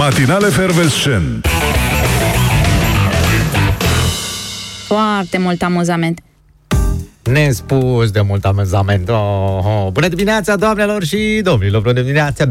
[0.00, 1.46] Matinale Fervescent
[4.86, 6.20] Foarte mult amuzament.
[7.22, 9.08] Nespus de mult amuzament.
[9.08, 9.88] Oh, oh.
[9.92, 11.82] Bună dimineața, doamnelor și domnilor!
[11.82, 12.44] Bună dimineața!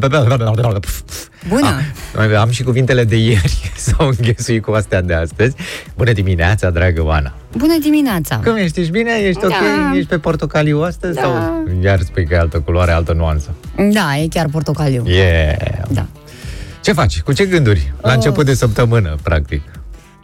[1.48, 1.82] Bună!
[2.18, 5.56] Ah, am și cuvintele de ieri s-au înghesuit cu astea de astăzi.
[5.96, 7.34] Bună dimineața, dragă Oana!
[7.58, 8.36] Bună dimineața!
[8.36, 8.80] Cum ești?
[8.80, 9.12] Ești bine?
[9.12, 9.52] Ești ok?
[9.52, 9.96] Da.
[9.96, 11.16] Ești pe portocaliu astăzi?
[11.16, 11.22] Da.
[11.22, 13.56] Sau iar spui că e altă culoare, altă nuanță?
[13.76, 15.04] Da, e chiar portocaliu.
[15.06, 15.56] Yeah!
[15.90, 16.06] Da.
[16.90, 17.22] Ce faci?
[17.22, 17.94] Cu ce gânduri?
[18.02, 18.16] La Oh.
[18.16, 19.62] început de săptămână, practic.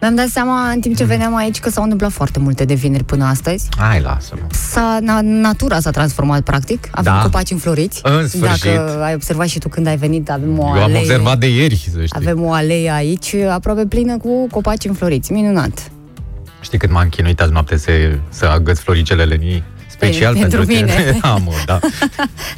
[0.02, 3.04] Mi-am dat seama în timp ce veneam aici că s-au întâmplat foarte multe de vineri
[3.04, 3.68] până astăzi.
[3.78, 4.42] Hai, lasă-mă.
[4.52, 6.88] S-a, na, natura s-a transformat practic.
[6.92, 7.22] Avem Da.
[7.22, 8.00] copaci înfloriți.
[8.04, 8.64] În sfârșit.
[8.64, 10.98] Dacă ai observat și tu când ai venit, avem o Eu am alee.
[10.98, 12.10] observat de ieri, să știi.
[12.28, 15.32] Avem o alee aici aproape plină cu copaci înfloriți.
[15.32, 15.92] Minunat.
[16.62, 17.92] Știi cât m-am chinuit azi noapte să,
[18.30, 19.64] să agăț floricelele în ei?
[19.98, 20.66] Special Pe- pentru că...
[20.68, 21.18] mine.
[21.22, 21.80] da, mă, da.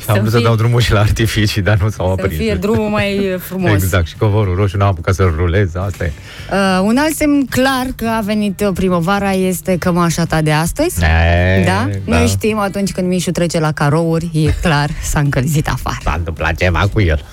[0.07, 2.41] am vrut să fie- dau drumul și la artificii, dar nu s-au Să aprins.
[2.41, 3.71] fie drumul mai frumos.
[3.71, 6.11] Exact, și covorul roșu n-am apucat să-l rulez, asta e.
[6.51, 11.03] Uh, un alt semn clar că a venit uh, primăvara este cămașa ta de astăzi.
[11.03, 11.89] E, Da?
[12.03, 15.97] Noi știm atunci când Mișu trece la carouri, e clar, s-a încălzit afară.
[16.03, 17.25] S-a întâmplat ceva cu el.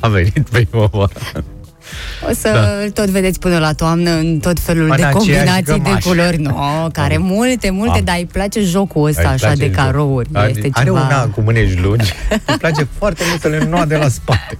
[0.00, 1.08] A venit primăvara.
[2.28, 2.82] O să Da.
[2.84, 6.08] îl tot vedeți până la toamnă în tot felul În de aceeași combinații de cămașă.
[6.08, 6.36] culori.
[6.36, 8.04] No, care multe, multe, Am.
[8.04, 9.74] dar îi place jocul ăsta Îi așa place de joc.
[9.74, 10.28] carouri.
[10.32, 11.00] Are, este are ceva...
[11.06, 12.12] una cu mâneci lungi.
[12.46, 14.58] Îmi place foarte mult să le noa de la spate.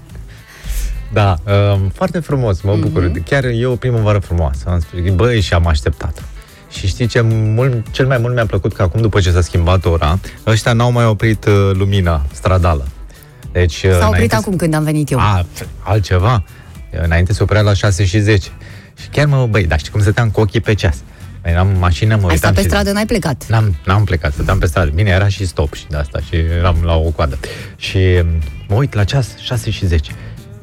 [1.12, 1.36] Da,
[1.74, 3.02] um, foarte frumos, mă bucur.
[3.08, 3.22] Mhm.
[3.24, 4.64] Chiar e o primăvară frumoasă.
[4.66, 6.22] Am spus, băi, și am așteptat.
[6.70, 9.84] Și știi ce mult, cel mai mult mi-a plăcut că acum, după ce s-a schimbat
[9.84, 12.86] ora, ăștia n-au mai oprit uh, lumina stradală.
[13.52, 15.18] Deci, uh, S-a oprit înainte acum când am venit eu.
[15.18, 15.46] A,
[15.82, 16.42] altceva.
[16.90, 18.48] Înainte se oprea la 6 și 10.
[19.00, 20.96] Și chiar mă, băi, dar știi cum stăteam cu ochii pe ceas?
[21.42, 23.44] Eram în mașină, mă Ai stat uitam pe și- stradă, n-ai plecat.
[23.48, 24.90] N-am, n-am plecat, stăteam pe stradă.
[24.94, 27.38] Bine, era și stop și de asta și eram la o coadă.
[27.76, 30.12] Și mm, mă uit la ceas, 6 și 10.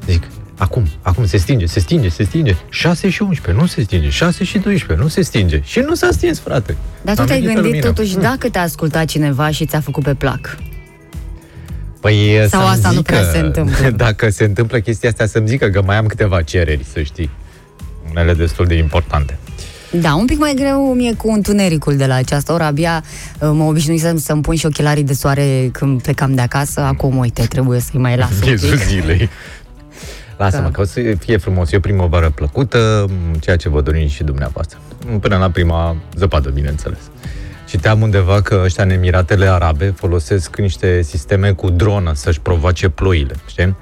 [0.06, 0.22] Zic,
[0.58, 2.54] acum, acum se stinge, se stinge, se stinge.
[2.70, 4.08] 6 și 11, nu se stinge.
[4.08, 5.60] 6 și 12, nu se stinge.
[5.64, 6.76] Și nu s-a stins, frate.
[7.02, 7.94] Dar tu Am te-ai venit pe gândit lumină.
[8.02, 10.56] totuși dacă te-a ascultat cineva și ți-a făcut pe plac.
[12.00, 13.90] Păi Sau să-mi asta nu zică, prea se întâmplă?
[14.06, 17.30] Dacă se întâmplă chestia asta, să-mi zică că mai am câteva cereri, să știi.
[18.10, 19.38] Unele destul de importante.
[19.92, 22.62] Da, un pic mai greu mie cu întunericul de la această oră.
[22.62, 23.02] Abia
[23.40, 26.80] uh, mă obișnuisem să-mi pun și ochelarii de soare când plecam de acasă.
[26.80, 28.78] Acum, uite, trebuie să-i mai las un Miezul pic.
[28.86, 29.28] zilei.
[30.36, 30.70] Lasă-mă, Da.
[30.70, 31.72] că o să fie frumos.
[31.72, 33.06] E o primăvară plăcută,
[33.40, 34.78] ceea ce vă dorim și dumneavoastră.
[35.20, 36.98] Până la prima zăpadă, bineînțeles.
[37.66, 43.34] Citeam undeva că ăștia în Emiratele Arabe folosesc niște sisteme cu dronă să-și provoace ploile,
[43.46, 43.76] știi?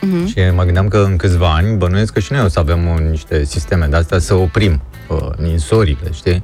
[0.00, 0.26] Mhm.
[0.26, 3.00] Și mă gândeam că în câțiva ani bănuiesc că și noi o să avem uh,
[3.10, 6.42] niște sisteme de astea să oprim uh, ninsorile, știi?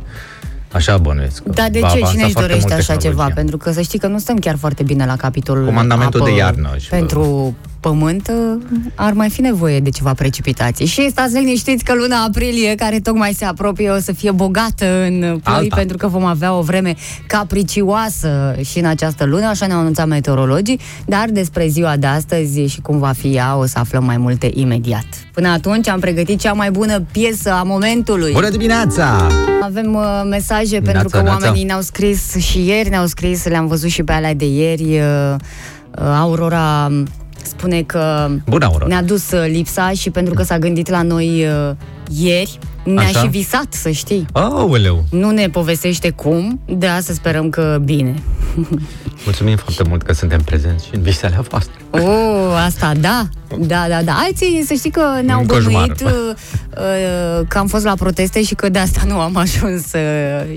[0.73, 1.43] Așa bănuiesc.
[1.43, 1.93] că Dar de va ce?
[1.97, 3.03] avansa Cine își foarte dorește mult așa ceva?
[3.09, 3.35] tehnologia.
[3.35, 6.37] Pentru că să știi că nu stăm chiar foarte bine la capitolul Comandamentul apă de
[6.37, 7.57] iarnă și- Pentru
[7.89, 8.63] pământ uh,
[8.95, 10.87] ar mai fi nevoie de ceva precipitații.
[10.87, 15.19] Și stați liniștiți că luna aprilie, care tocmai se apropie, o să fie bogată în
[15.19, 15.77] ploi, Alta.
[15.77, 16.95] pentru că vom avea o vreme
[17.27, 22.81] capricioasă și în această lună, așa ne-au anunțat meteorologii, dar despre ziua de astăzi și
[22.81, 25.07] cum va fi ea o să aflăm mai multe imediat.
[25.33, 28.33] Până atunci am pregătit cea mai bună piesă a momentului.
[28.33, 29.27] Bună dimineața!
[29.63, 31.45] Avem uh, mesaje Neața, pentru că neața.
[31.45, 34.83] oamenii ne-au scris și ieri, ne-au scris, le-am văzut și pe alea de ieri.
[34.83, 35.35] Uh,
[35.99, 37.07] uh, Aurora um,
[37.47, 38.87] spune că Bună, Aurora!
[38.87, 41.75] ne-a dus uh, lipsa și pentru că s-a gândit la noi uh,
[42.11, 43.21] ieri, ne-a Așa?
[43.21, 44.27] și visat, să știi.
[44.33, 45.05] Aoleu!
[45.11, 48.15] Nu ne povestește cum, de asta sperăm că bine.
[49.25, 51.73] Mulțumim foarte mult că suntem prezenți și în visele voastre.
[51.91, 53.29] Oh, asta da,
[53.59, 54.13] da, da, da.
[54.27, 55.73] Alții, să știi că ne-au Un coșmar.
[55.73, 56.11] bănuit uh,
[56.77, 60.01] uh, că am fost la proteste și că de asta nu am ajuns uh,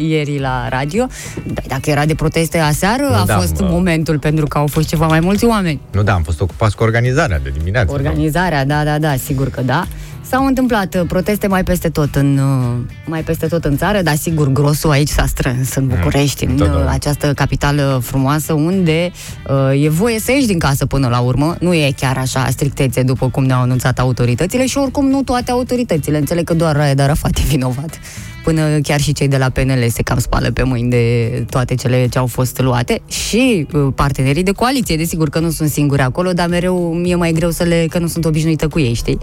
[0.10, 1.06] ieri la radio.
[1.54, 3.68] Dar dacă era de proteste aseară, Nu, a da, fost mă.
[3.72, 5.80] momentul pentru că au fost ceva mai mulți oameni.
[5.92, 7.92] Nu, da, am fost ocupați cu organizarea de dimineață.
[7.94, 9.88] Organizarea, da, da, da, sigur că da.
[10.30, 14.16] S-au întâmplat uh, proteste mai peste tot în uh, mai peste tot în țară, dar
[14.16, 16.92] sigur grosul aici s-a strâns în București, în uh, întotdeauna.
[16.92, 19.12] această capitală frumoasă unde
[19.50, 21.56] uh, e voie să ieși din casă până la urmă.
[21.60, 26.18] Nu e chiar așa strictețe după cum ne-au anunțat autoritățile și oricum nu toate autoritățile.
[26.18, 28.00] Înțeleg că doar Raed Arafat e vinovat.
[28.44, 32.08] Până chiar și cei de la PNL se cam spală pe mâini de toate cele
[32.08, 36.32] ce au fost luate și uh, partenerii de coaliție, desigur că nu sunt singuri acolo,
[36.34, 39.18] dar mereu mi-e mai greu să le, că nu sunt obișnuită cu ei, știi?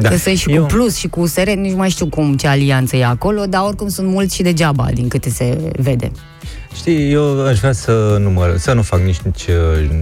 [0.00, 0.08] Da.
[0.08, 3.04] Că să și cu Plus și cu USR, nici mai știu cum ce alianță e
[3.04, 6.10] acolo, dar oricum sunt mulți și degeaba, din câte se vede.
[6.76, 9.44] Știi, eu aș vrea să nu, mă, să nu fac nici, nici,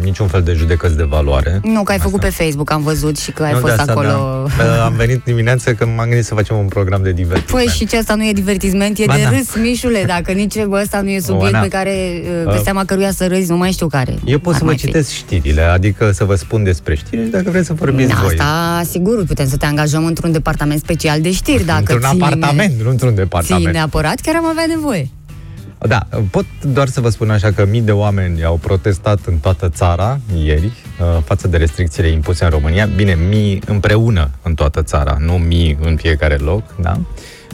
[0.02, 1.60] niciun fel de judecăți de valoare.
[1.62, 2.08] Nu, că ai Asta.
[2.08, 4.08] făcut pe Facebook, am văzut și că ai Nu, fost de asta, acolo.
[4.58, 4.84] Da.
[4.84, 7.64] Am venit dimineața că m-am gândit să facem un program de divertisment.
[7.64, 9.28] Păi și ce asta nu e divertisment, e Ba de da.
[9.30, 11.62] râs, Mișule, dacă nici ăsta nu e subiect Ba da.
[11.62, 14.14] pe care, pe Uh, seama căruia să râzi, nu mai știu care.
[14.24, 14.86] Eu pot ar să vă mai fi.
[14.86, 18.36] citesc știrile, adică să vă spun despre știri și dacă vreți să vorbiți voi.
[18.38, 22.72] Asta, sigur, putem să te angajăm într-un departament special de știri, dacă Într-un ții, apartament,
[22.82, 23.64] nu într-un departament.
[23.64, 25.08] ții neapărat, chiar am avea nevoie.
[25.86, 29.68] Da, pot doar să vă spun așa că mii de oameni au protestat în toată
[29.68, 32.86] țara ieri uh, față de restricțiile impuse în România.
[32.86, 37.00] Bine, mii împreună în toată țara, nu mii în fiecare loc, da?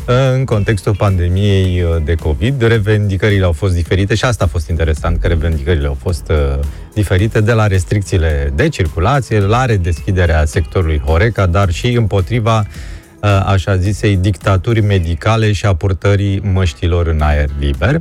[0.08, 4.68] Uh, În contextul pandemiei uh, de COVID, revendicările au fost diferite și asta a fost
[4.68, 6.58] interesant, că revendicările au fost uh,
[6.94, 12.66] diferite de la restricțiile de circulație la redeschiderea sectorului Horeca, dar și împotriva uh,
[13.20, 18.00] așa zisei dictaturi medicale și a purtării măștilor în aer liber.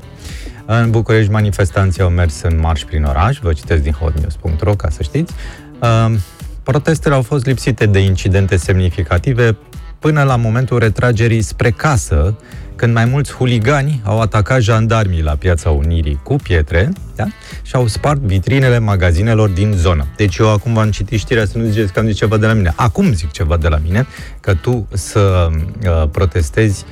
[0.65, 5.03] În București, manifestanții au mers în marș prin oraș, vă citesc din hotnews.ro ca să
[5.03, 5.33] știți.
[5.81, 6.15] Uh,
[6.63, 9.57] Protestele au fost lipsite de incidente semnificative
[9.99, 12.37] până la momentul retragerii spre casă,
[12.75, 17.25] când mai mulți huligani au atacat jandarmii la Piața Unirii cu pietre da?
[17.61, 20.07] și au spart vitrinele magazinelor din zonă.
[20.15, 22.53] Deci eu acum v-am citit știrea să nu ziceți că am zis ceva de la
[22.53, 22.73] mine.
[22.75, 24.07] Acum zic ceva de la mine,
[24.39, 26.85] că tu să uh, protestezi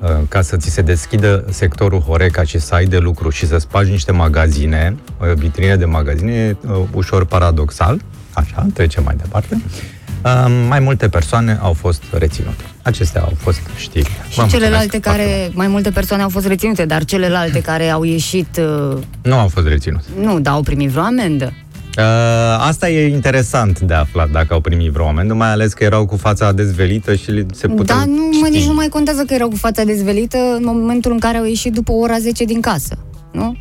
[0.00, 3.58] uh, ca să ți se deschidă sectorul Horeca și să ai de lucru și să
[3.58, 8.00] spargi niște magazine, uh, vitrine de magazine, e uh, ușor paradoxal,
[8.34, 9.54] așa, trecem mai departe.
[9.54, 10.01] Uh,
[10.68, 12.62] mai multe persoane au fost reținute.
[12.82, 14.10] Acestea au fost știri.
[14.28, 18.60] Și celelalte care, mai multe persoane au fost reținute, dar celelalte care au ieșit,
[18.92, 20.04] uh, Nu au fost reținute.
[20.20, 21.52] nu, dar au primit vreo amendă.
[21.98, 22.04] Uh,
[22.58, 26.16] asta e interesant de aflat dacă au primit vreo amendă, mai ales că erau cu
[26.16, 28.56] fața dezvelită și li se puteau Dar nu, mă, ști.
[28.56, 31.72] nici nu mai contează că erau cu fața dezvelită în momentul în care au ieșit
[31.72, 32.98] după ora 10 din casă.
[33.32, 33.56] Nu?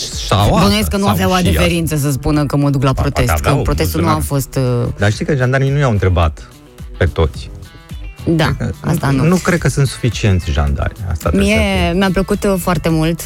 [0.00, 2.92] Sau Bănuiesc asta, că nu sau aveau și adeverință să spună că mă duc la
[2.92, 4.40] Poate protest, că aveau protestul nu a buzunar.
[4.40, 4.56] fost...
[4.56, 4.94] uh, asta.
[4.98, 6.48] Dar știi că jandarmii nu i-au întrebat
[6.98, 7.50] pe toți.
[8.24, 9.24] Da, asta nu.
[9.24, 10.96] Nu cred că sunt suficienți jandarmi.
[11.10, 11.98] Asta trebuie să Mie fie.
[11.98, 13.20] mi-a plăcut uh, foarte mult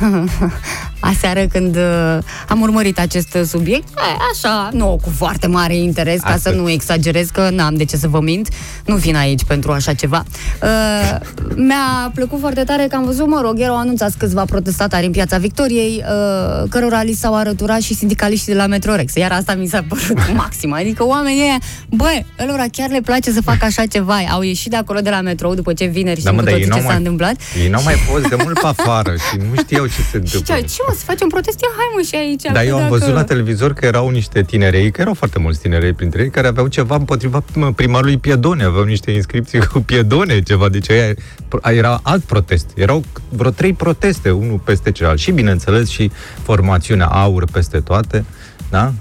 [1.00, 2.18] aseară când uh,
[2.48, 4.00] am urmărit acest uh, subiect, e,
[4.32, 6.50] așa, nu cu foarte mare interes, ca Asta.
[6.50, 8.48] să nu exagerez, că n-am de ce să vă mint,
[8.84, 10.24] nu vin aici pentru așa ceva.
[10.62, 11.18] Uh,
[11.56, 15.38] mi-a plăcut foarte tare că am văzut, mă rog, erau anunțați câțiva protestatari în Piața
[15.38, 19.84] Victoriei, uh, cărora li s-au arăturat și sindicaliștii de la Metrorex, iar asta mi s-a
[19.88, 21.58] părut maxim, adică oamenii ăia,
[21.88, 22.10] bă,
[22.46, 25.54] lor chiar le place să facă așa ceva, au ieșit de acolo de la metrou
[25.54, 27.36] după ce vineri Da, știm mă, cu dar ei toții ce n-au s-a mai- întâmplat.
[27.62, 30.54] Ei n-au mai fost de mult pe afară și nu știau ce se Și întâmplă.
[30.54, 31.60] ce, ce mă, să facem protest?
[31.60, 32.42] Ia, hai mă și aici.
[32.42, 35.38] Dar că eu am dacă- văzut la televizor că erau niște tinerei, că erau foarte
[35.38, 39.80] mulți tinerei printre ei, care aveau ceva împotriva mă, primarului Piedone, aveau niște inscripții cu
[39.80, 41.14] Piedone, ceva, deci aia,
[41.62, 42.66] era alt protest.
[42.74, 45.20] Erau vreo trei proteste, unul peste celălalt.
[45.20, 46.10] Și, bineînțeles, și
[46.42, 48.24] formațiunea AUR peste toate,
[48.70, 48.92] da?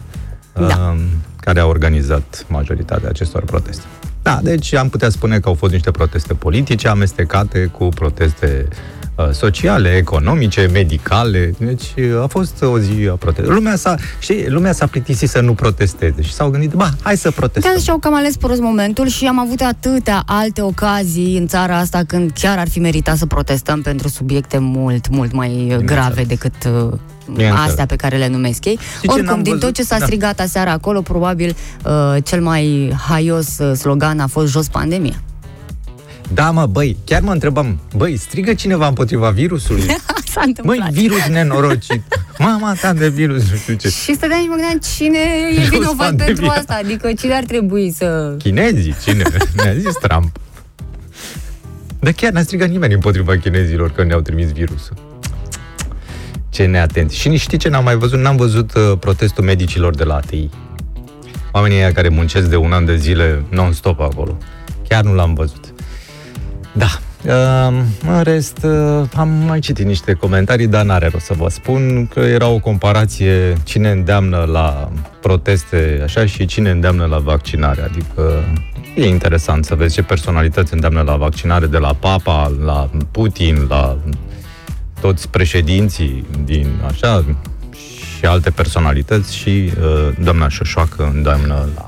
[0.53, 0.89] Da.
[0.91, 0.99] Um,
[1.39, 3.83] care a organizat majoritatea acestor proteste.
[4.21, 8.75] Da, deci am putea spune că au fost niște proteste politice amestecate cu proteste uh,
[9.31, 11.53] sociale, economice, medicale.
[11.59, 13.55] Deci uh, a fost o zi a protestului.
[13.55, 17.31] Lumea s-a, știi, lumea s-a plictisit să nu protesteze și s-au gândit, ba, hai să
[17.31, 17.71] protestăm.
[17.75, 22.01] Da, și-au cam ales prost momentul și am avut atâtea alte ocazii în țara asta
[22.07, 26.53] când chiar ar fi meritat să protestăm pentru subiecte mult, mult mai uh, grave decât
[26.65, 26.89] uh,
[27.31, 27.67] Bineînțeles.
[27.69, 28.75] astea pe care le numesc ei.
[29.01, 29.75] ce Oricum, n-am din tot văzut?
[29.75, 30.05] ce s-a Da.
[30.05, 31.55] strigat aseară acolo, probabil
[31.85, 35.21] uh, cel mai haios uh, slogan a fost jos pandemia.
[36.33, 39.83] Da, mă, băi, chiar mă întrebam, băi, strigă cineva împotriva virusului?
[40.33, 40.77] S-a întâmplat.
[40.77, 42.03] Măi, virus nenorocit.
[42.37, 43.89] Mama ta de virus, nu știu ce.
[43.89, 45.19] și stăteam și mă gândeam cine
[45.51, 46.25] e Jos vinovat pandemia.
[46.25, 48.35] pentru asta, adică cine ar trebui să...
[48.37, 49.23] Chinezii, cine?
[49.55, 50.37] Ne-a zis Trump.
[51.99, 54.95] Dar chiar n-a strigat nimeni împotriva chinezilor că ne-au trimis virusul.
[56.49, 57.15] Ce neatenți.
[57.17, 58.19] Și nici știi ce n-am mai văzut?
[58.19, 60.49] N-am văzut uh, protestul medicilor de la ATI.
[61.51, 64.37] Oamenii ăia care muncesc de un an de zile non-stop acolo.
[64.87, 65.66] Chiar nu l-am văzut.
[66.77, 66.87] Da.
[67.25, 72.07] Uh, în rest, uh, am mai citit niște comentarii, dar n-are rost să vă spun
[72.07, 74.91] că era o comparație cine îndeamnă la
[75.21, 77.81] proteste așa și cine îndeamnă la vaccinare.
[77.81, 78.43] Adică
[78.95, 83.97] e interesant să vezi ce personalități îndeamnă la vaccinare, de la Papa, la Putin, la
[85.01, 87.25] toți președinții din așa
[88.17, 91.87] și alte personalități și uh, doamna Șoșoacă îndeamnă la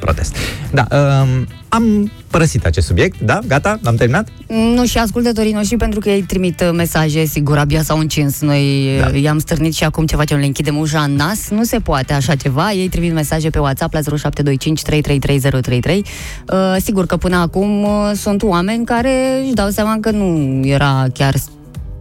[0.00, 0.36] protest.
[0.70, 0.86] Da,
[1.22, 3.38] um, am părăsit acest subiect, da?
[3.46, 3.78] Gata?
[3.82, 4.28] L-am terminat?
[4.74, 8.40] Nu, și ascultătorii noștri, pentru că ei trimit uh, mesaje, sigur, abia s-au încins.
[8.40, 9.10] Noi Da.
[9.10, 9.16] da.
[9.16, 10.38] i-am stârnit și acum ce facem?
[10.38, 11.48] Le închidem ușa în nas?
[11.48, 12.72] Nu se poate așa ceva.
[12.72, 16.04] Ei trimit mesaje pe WhatsApp la 0725 333033.
[16.52, 21.06] Uh, sigur că până acum uh, sunt oameni care își dau seama că nu era
[21.14, 21.34] chiar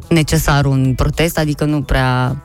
[0.10, 2.42] necesar un protest, adică nu prea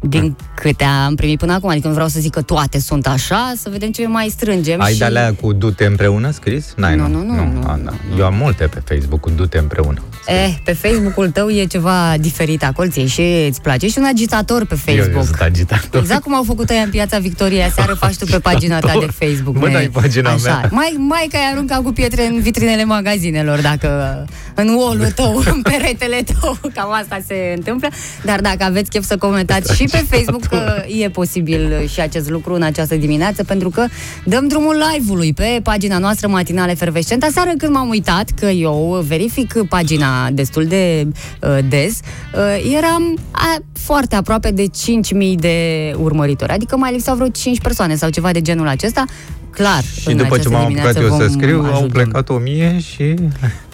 [0.00, 3.52] din câte am primit până acum, adică nu vreau să zic că toate sunt așa,
[3.56, 4.80] să vedem ce mai strângem.
[4.80, 4.98] Ai și...
[4.98, 6.72] de alea cu du-te împreună scris?
[6.76, 7.92] N-ai, Nu, nu, nu, nu, A, nu, da.
[8.18, 10.02] Eu am multe pe Facebook cu du-te împreună.
[10.26, 13.86] Eh, pe Facebook-ul tău e ceva diferit acolo, ție și îți place.
[13.86, 15.16] Ești un agitator pe Eu, Facebook.
[15.16, 16.00] eu sunt agitator.
[16.00, 19.24] Exact cum au făcut ăia în Piața Victoriei aseară, faci tu pe pagina ta de
[19.26, 19.58] Facebook.
[19.58, 20.42] Bă, ne- n-ai pagina Așa.
[20.44, 20.68] mea.
[20.72, 24.24] Mai, mai că ai aruncat cu pietre în vitrinele magazinelor, dacă
[24.56, 27.88] în wall tău, în peretele tău, cam asta se întâmplă.
[28.24, 32.54] Dar dacă aveți chef să comentați și pe Facebook, că e posibil și acest lucru
[32.54, 33.86] în această dimineață, pentru că
[34.24, 37.22] dăm drumul live-ului pe pagina noastră matinale efervescent.
[37.22, 41.06] Aseară când m-am uitat, că eu verific pagina destul de
[41.42, 42.00] uh, des,
[42.34, 46.52] uh, eram a, foarte aproape de 5.000 de urmăritori.
[46.52, 49.04] Adică mai lipseau vreo 5 persoane sau ceva de genul acesta.
[49.56, 51.92] Clar, Și în după ce această m-am apucat dimineață eu să vom scriu, au ajuta.
[51.92, 53.14] plecat o mie și...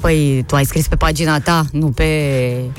[0.00, 2.04] Păi, tu ai scris pe pagina ta, nu pe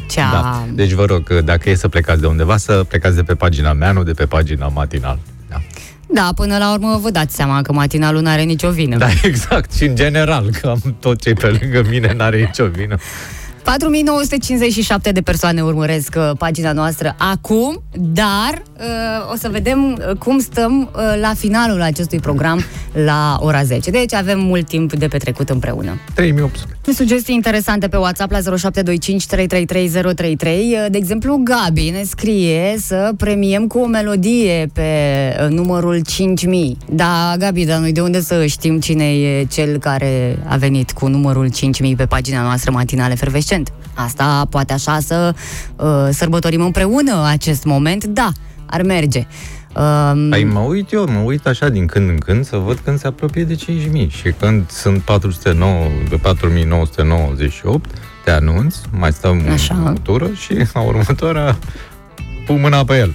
[0.09, 0.31] cea...
[0.31, 0.65] Da.
[0.73, 3.91] Deci vă rog, dacă e să plecați de undeva, să plecați de pe pagina mea,
[3.91, 5.19] nu de pe pagina matinal.
[5.49, 5.61] Da,
[6.13, 8.97] Da, până la urmă vă dați seama că matinalul nu are nicio vină.
[8.97, 9.73] da exact.
[9.73, 12.97] Și în general, că am tot cei pe lângă mine n-are nicio vină.
[13.63, 20.39] 4957 de persoane urmăresc uh, pagina noastră acum, dar uh, o să vedem uh, cum
[20.39, 22.63] stăm uh, la finalul acestui program
[23.05, 23.91] la ora 10.
[23.91, 25.99] Deci avem mult timp de petrecut împreună.
[26.13, 26.77] 3800.
[26.91, 30.77] Sugestii interesante pe WhatsApp la 0725 333033.
[30.89, 34.81] De exemplu, Gabi ne scrie să premiem cu o melodie pe
[35.43, 36.77] uh, numărul 5000.
[36.89, 41.07] Da, Gabi, dar noi de unde să știm cine e cel care a venit cu
[41.07, 43.15] numărul 5000 pe pagina noastră matinale
[43.53, 43.71] fervescent?
[43.93, 45.33] Asta poate așa să
[45.75, 48.03] uh, sărbătorim împreună acest moment?
[48.05, 48.31] Da,
[48.65, 49.27] ar merge.
[49.75, 52.99] Um, Păi mă uit eu, mă uit așa din când în când să văd când
[52.99, 56.21] se apropie de 5.000 și când sunt 409, de 4.998,
[58.23, 59.93] te anunț, mai stăm Așa.
[59.95, 61.57] o tură și la următoarea
[62.45, 63.13] pun mâna pe el.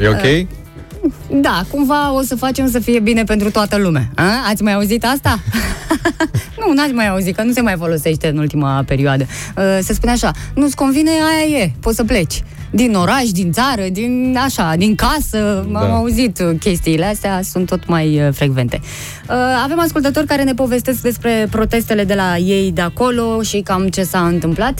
[0.00, 0.48] E ok?
[1.30, 4.08] Da, cumva o să facem să fie bine pentru toată lumea.
[4.14, 4.24] A?
[4.48, 5.38] Ați mai auzit asta?
[6.66, 9.26] nu, n-ați mai auzit, că nu se mai folosește în ultima perioadă.
[9.56, 12.42] Uh, Se spune așa, nu-ți convine, aia e, poți să pleci.
[12.70, 15.66] Din oraș, din țară, din așa, din casă.
[15.72, 15.78] Da.
[15.78, 18.80] Am auzit uh, chestiile astea, sunt tot mai uh, frecvente.
[19.28, 23.88] Uh, Avem ascultători care ne povestesc despre protestele de la ei de acolo și cam
[23.88, 24.78] ce s-a întâmplat.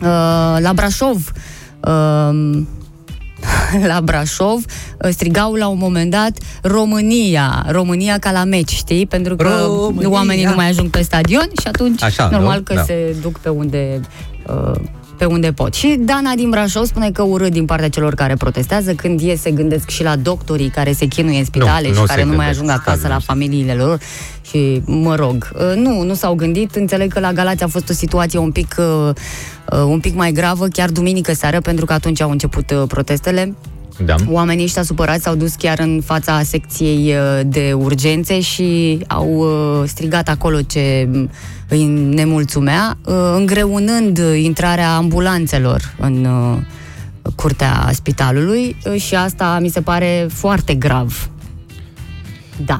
[0.00, 1.32] Uh, La Brașov,
[1.84, 2.60] uh,
[3.86, 4.54] la Brașov
[5.04, 9.06] uh, strigau la un moment dat România, România ca la meci, știi?
[9.06, 10.08] Pentru că România.
[10.10, 12.62] oamenii nu mai ajung pe stadion și atunci Așa, normal nu?
[12.62, 12.82] că Da.
[12.82, 14.00] se duc pe unde
[14.46, 14.80] uh,
[15.18, 15.74] pe unde pot.
[15.74, 19.50] Și Dana din Brașov spune că urât din partea celor care protestează când ies se
[19.50, 22.34] gândesc și la doctorii care se chinuie în spitale Nu, și nu care se nu
[22.34, 23.30] mai gândesc, ajung acasă stai la liniștit.
[23.30, 23.98] familiile lor
[24.48, 27.92] și mă rog, uh, nu, nu s-au gândit, înțeleg că la Galați a fost o
[27.92, 29.10] situație un pic uh,
[29.72, 33.54] uh, un pic mai gravă, chiar duminică seară, pentru că atunci au început uh, protestele.
[34.04, 34.14] Da.
[34.28, 39.88] Oamenii ăștia supărați s-au dus chiar în fața secției uh, de urgențe și au uh,
[39.88, 41.30] strigat acolo ce mm,
[41.68, 46.56] îi nemulțumea, uh, îngreunând intrarea ambulanțelor în uh,
[47.36, 51.30] curtea spitalului uh, și asta mi se pare foarte grav.
[52.64, 52.78] Da.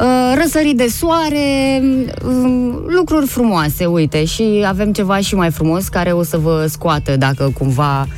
[0.00, 1.80] Uh, Răsărit de soare,
[2.24, 7.16] um, lucruri frumoase, uite, și avem ceva și mai frumos care o să vă scoată
[7.16, 8.08] dacă cumva um,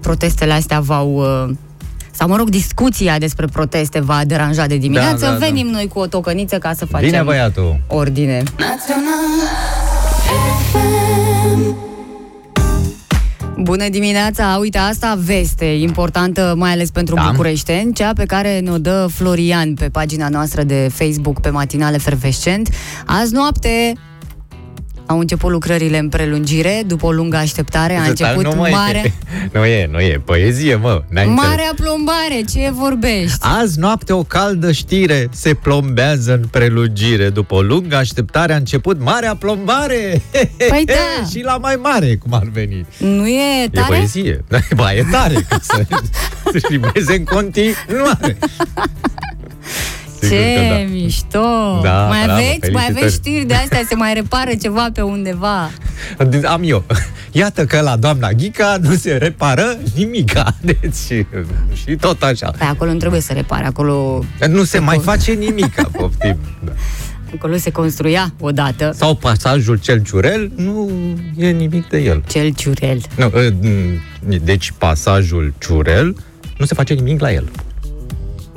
[0.00, 1.14] protestele astea v-au...
[1.14, 1.54] uh,
[2.12, 5.24] sau, mă rog, discuția despre proteste va deranja de dimineață.
[5.24, 5.38] Da, da, da.
[5.46, 7.80] Venim noi cu o tocăniță ca să facem Bine, băiatul!
[7.86, 8.42] ordine.
[13.56, 14.56] Bună dimineața!
[14.60, 17.28] Uite, asta veste importantă, mai ales pentru Da.
[17.30, 22.68] bucureșteni, cea pe care ne-o dă Florian pe pagina noastră de Facebook pe Matinale Fervescent.
[23.06, 23.92] Azi noapte
[25.10, 29.12] au început lucrările în prelungire, după o lungă așteptare, a început nu, mă, marea, e,
[29.52, 31.02] nu e, nu e, poezie, mă.
[31.08, 31.48] N-ai înțeles.
[31.48, 32.40] marea plombare.
[32.52, 33.38] Ce vorbești?
[33.40, 37.28] Azi noapte o caldă știre se plombează în prelungire.
[37.28, 40.22] După o lungă așteptare a început marea plombare.
[40.68, 40.84] Păi
[41.20, 41.26] da.
[41.30, 42.86] Și la mai mare, cum ar veni.
[42.98, 43.86] Nu e E tare?
[43.88, 44.44] poezie.
[44.76, 45.86] Ba, e tare, că să
[46.44, 48.38] să rimeze în continuare.
[50.20, 50.90] Sigur Ce că da.
[50.90, 51.80] mișto!
[51.82, 52.98] Da, mai bravo, aveți, mai felicitări.
[52.98, 55.70] aveți știri de astea, se mai repară ceva pe undeva.
[56.44, 56.84] Am eu.
[57.32, 60.54] Iată că la doamna Ghica nu se repară nimica.
[60.60, 61.26] Deci,
[61.74, 62.50] și tot așa.
[62.58, 66.36] Păi acolo nu trebuie să repare, acolo, Nu se mai face nimica, poftim.
[66.64, 66.72] Da.
[67.34, 70.90] acolo se construia odată Sau pasajul cel ciurel, nu
[71.36, 72.22] e nimic de el.
[72.28, 73.00] cel ciurel.
[73.16, 73.54] Nu, e,
[74.26, 76.16] m, deci pasajul ciurel,
[76.58, 77.48] nu se face nimic la el.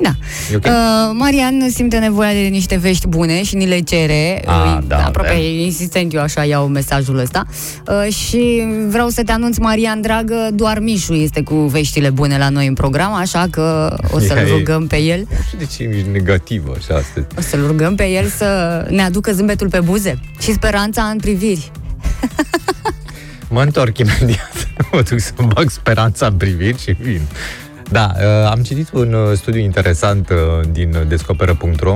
[0.03, 0.09] Da.
[0.51, 0.65] E ok?
[0.65, 0.71] Uh,
[1.13, 4.43] Marian simte nevoia de niște vești bune și ni le cere.
[4.45, 5.41] Ah, Uh, da, aproape avem.
[5.43, 7.45] insistent eu așa iau mesajul ăsta.
[7.87, 12.49] Uh, și vreau să te anunț, Marian, dragă, doar Mișu este cu veștile bune la
[12.49, 15.19] noi în program, așa că o să-l Ea e- rugăm pe el.
[15.29, 17.25] Nu știu de ce ești negativă așa astăzi.
[17.37, 18.47] O să-l rugăm pe el să
[18.89, 21.71] ne aducă zâmbetul pe buze și speranța în priviri.
[23.49, 24.67] Mă întorc imediat.
[24.91, 27.21] mă duc să bag speranța în priviri și vin.
[27.93, 31.95] Da, uh, am citit un uh, studiu interesant uh, din descoperă.ro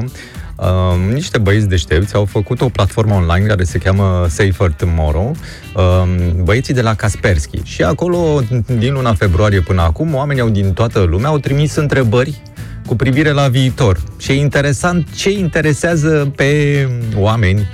[0.59, 5.35] Uh, niște băieți deștepți au făcut o platformă online care se cheamă Safer Tomorrow,
[5.75, 6.03] uh,
[6.43, 7.61] băieții de la Kaspersky.
[7.63, 8.41] Și acolo,
[8.77, 12.41] din luna februarie până acum, oamenii au din toată lumea au trimis întrebări
[12.85, 13.99] cu privire la viitor.
[14.17, 17.67] Și e interesant ce interesează pe oameni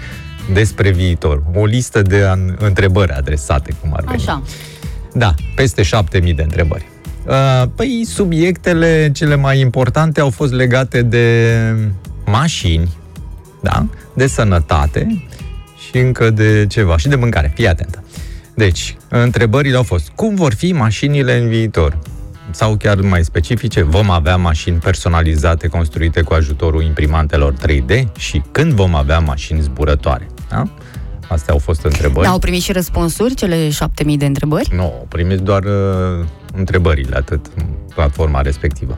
[0.53, 1.43] despre viitor.
[1.55, 4.21] O listă de an- întrebări adresate, cum ar veni.
[4.21, 4.43] Așa.
[5.13, 6.91] Da, peste 7000 de întrebări.
[7.27, 11.57] Uh, Păi, subiectele cele mai importante au fost legate de
[12.25, 12.89] mașini,
[13.61, 13.85] da?
[14.13, 15.27] de sănătate
[15.87, 17.51] și încă de ceva, și de mâncare.
[17.55, 18.03] Fii atentă.
[18.55, 21.97] Deci, întrebările au fost, cum vor fi mașinile în viitor?
[22.51, 28.71] Sau chiar mai specifice, vom avea mașini personalizate construite cu ajutorul imprimantelor 3D și când
[28.71, 30.27] vom avea mașini zburătoare?
[30.49, 30.63] Da?
[31.27, 32.25] Astea au fost întrebări.
[32.25, 34.69] Da, au primit și răspunsuri, cele șapte mii de întrebări.
[34.75, 38.97] Nu, primiți doar uh, întrebările, atât, în platforma respectivă.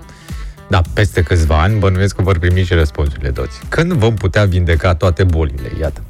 [0.67, 3.59] Da, peste câțiva ani bănuiesc că vor primi și răspunsurile toți.
[3.69, 5.71] Când vom putea vindeca toate bolile?
[5.79, 6.01] Iată.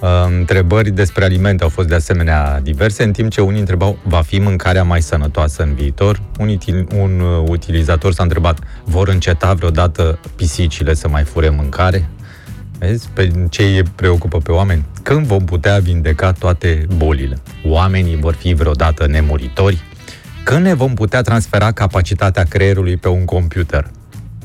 [0.00, 4.20] Uh, întrebări despre alimente au fost de asemenea diverse, în timp ce unii întrebau, va
[4.20, 6.20] fi mâncarea mai sănătoasă în viitor?
[6.38, 12.08] Un, util, un uh, utilizator s-a întrebat, vor înceta vreodată pisicile să mai fure mâncare?
[12.78, 14.84] Vezi pe ce îi preocupă pe oameni?
[15.02, 17.38] Când vom putea vindeca toate bolile?
[17.66, 19.82] Oamenii vor fi vreodată nemuritori?
[20.44, 23.90] Când ne vom putea transfera capacitatea creierului pe un computer?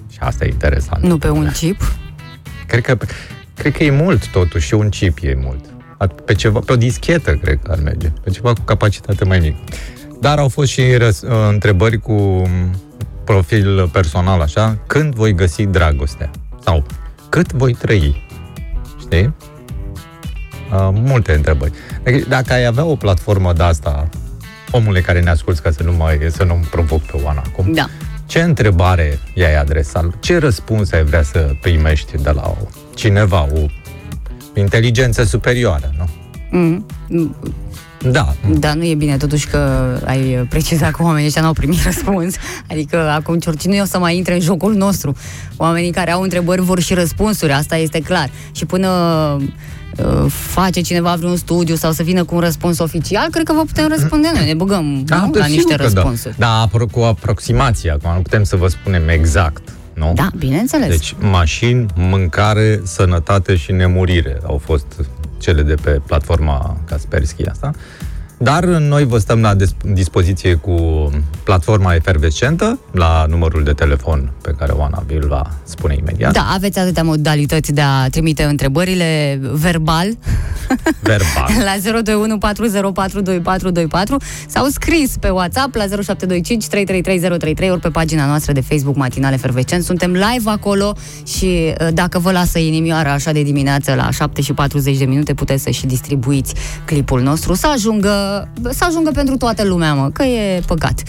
[0.09, 1.03] Și asta e interesant.
[1.03, 1.81] Nu pe un chip.
[2.67, 2.97] Cred că,
[3.55, 5.65] cred că e mult totuși, și un chip e mult.
[6.25, 8.11] Pe, ceva, pe o dischetă, cred că ar merge.
[8.23, 9.57] Pe ceva cu capacitate mai mică.
[10.19, 12.41] Dar au fost și răs, uh, întrebări cu
[13.23, 14.77] profil personal, așa.
[14.87, 16.29] Când voi găsi dragostea?
[16.63, 16.85] Sau
[17.29, 18.27] cât voi trăi?
[18.99, 19.35] Știi?
[20.73, 21.71] Uh, multe întrebări.
[22.03, 24.09] Deci, dacă ai avea o platformă de asta,
[24.71, 27.89] omule care ne asculți, ca să nu mai să nu provoc pe Oana acum, Da.
[28.25, 30.05] ce întrebare i-ai adresat?
[30.19, 33.65] Ce răspuns ai vrea să primești de la o, cineva, o
[34.55, 36.07] inteligență superioară, nu?
[36.51, 36.85] Mm.
[38.11, 39.57] Da, Da, nu e bine totuși că
[40.05, 42.35] ai precizat că oamenii ăștia n-au primit răspuns.
[42.69, 45.15] Adică acum Ciorci nu e o să mai intre în jocul nostru.
[45.57, 48.29] Oamenii care au întrebări vor și răspunsuri, asta este clar.
[48.51, 48.89] Și până
[49.39, 49.47] uh,
[50.27, 53.87] face cineva vreun studiu sau să vină cu un răspuns oficial, cred că vă putem
[53.87, 54.45] răspunde noi.
[54.45, 55.03] Ne băgăm nu?
[55.07, 56.35] la sigur niște că răspunsuri.
[56.37, 60.11] Da, da apro- cu aproximație, acum nu putem să vă spunem exact, nu?
[60.15, 60.89] Da, bineînțeles.
[60.89, 64.85] Deci, mașini, mâncare, sănătate și nemurire au fost
[65.37, 67.71] cele de pe platforma Kaspersky asta.
[68.41, 71.09] Dar noi vă stăm la dis- dispoziție cu
[71.43, 76.33] platforma efervescentă la numărul de telefon pe care Oana vi va spune imediat.
[76.33, 80.17] Da, aveți atâtea modalități de a trimite întrebările verbal
[81.01, 81.49] Verbal.
[81.69, 81.77] la 02140422424
[84.47, 89.83] sau scris pe WhatsApp la 0725 333033 ori pe pagina noastră de Facebook Matinale Fervescent.
[89.83, 90.95] Suntem live acolo
[91.27, 95.33] și uh, dacă vă lasă inimioara așa de dimineață la 7 și 40 de minute
[95.33, 96.53] puteți să și distribuiți
[96.85, 98.09] clipul nostru să ajungă,
[98.69, 101.03] să ajungă pentru toată lumea, mă, că e păcat.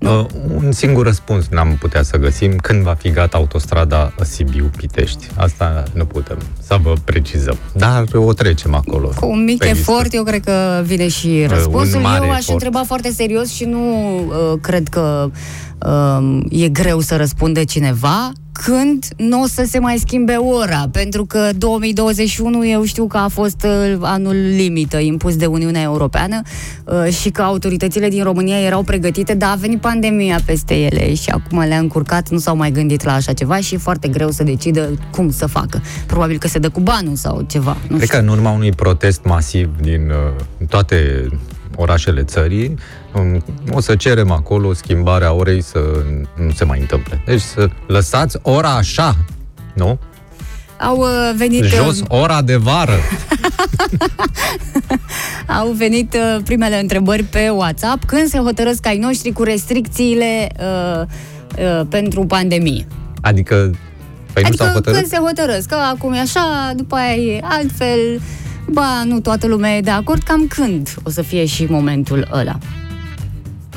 [0.00, 0.24] Uh,
[0.56, 5.26] un singur răspuns n-am putea să găsim când va fi gata autostrada Sibiu-Pitești.
[5.36, 7.56] Asta nu putem să vă precizăm.
[7.72, 9.08] Dar o trecem acolo.
[9.20, 9.78] Cu un mic pe listă.
[9.78, 11.96] efort, eu cred că vine și răspunsul.
[11.96, 12.48] un mare Eu aș efort.
[12.48, 15.30] întreba foarte serios și nu uh, cred că
[15.86, 18.32] uh, e greu să răspunde cineva
[18.64, 23.28] când nu o să se mai schimbe ora, pentru că 2021 eu știu că a
[23.28, 26.42] fost uh, anul limită impus de Uniunea Europeană
[26.84, 31.30] uh, și că autoritățile din România erau pregătite, dar a venit pandemia peste ele și
[31.30, 34.42] acum le-a încurcat, nu s-au mai gândit la așa ceva și e foarte greu să
[34.42, 35.80] decidă cum să facă.
[36.06, 37.76] Probabil că se dă cu banul sau ceva.
[37.88, 38.18] Nu Cred știu.
[38.18, 41.28] că în urma unui protest masiv din uh, toate
[41.76, 42.76] orașele țării, um,
[43.70, 45.78] o să cerem acolo schimbarea orei să
[46.34, 47.22] nu se mai întâmple.
[47.24, 49.16] Deci să lăsați ora așa,
[49.74, 49.98] nu?
[50.80, 52.96] Au uh, venit uh, Jos ora de vară.
[55.60, 58.04] Au venit uh, primele întrebări pe WhatsApp.
[58.04, 61.02] Când se hotărăsc ai noștri cu restricțiile uh,
[61.58, 62.86] uh, pentru pandemie?
[63.20, 63.54] Adică,
[64.32, 64.98] păi nu adică s-au hotărât?
[64.98, 68.20] când se hotărăsc, că acum e așa, după aia e altfel,
[68.68, 72.58] ba, nu toată lumea e de acord, cam când o să fie și momentul ăla?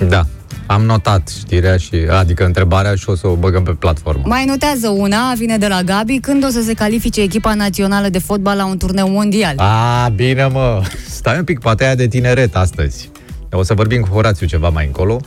[0.10, 0.26] Da.
[0.66, 4.24] Am notat știrea și, adică întrebarea și o să o băgăm pe platformă.
[4.26, 8.20] Mai notează una, vine de la Gabi, când o să se califice echipa națională de
[8.20, 9.54] fotbal la un turneu mondial.
[9.58, 13.10] A, bine mă, stai un pic, poate aia de tineret astăzi.
[13.52, 15.20] O să vorbim cu Horațiu ceva mai încolo.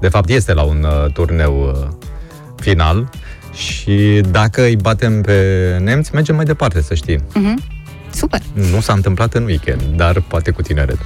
[0.00, 1.88] De fapt, este la un uh, turneu uh,
[2.56, 3.10] final
[3.54, 7.16] și dacă îi batem pe nemți, mergem mai departe, să știi.
[7.16, 7.80] Uh-huh.
[8.14, 8.40] Super.
[8.52, 10.98] Nu s-a întâmplat în weekend, dar poate cu tineret.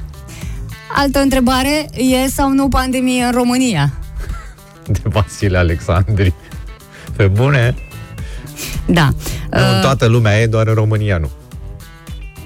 [0.99, 3.93] Altă întrebare, e sau nu pandemie în România?
[4.87, 6.33] De Vasile Alexandri.
[7.17, 7.75] Pe bune?
[8.87, 9.09] Da.
[9.51, 11.31] Nu, în toată lumea e, doar în România nu.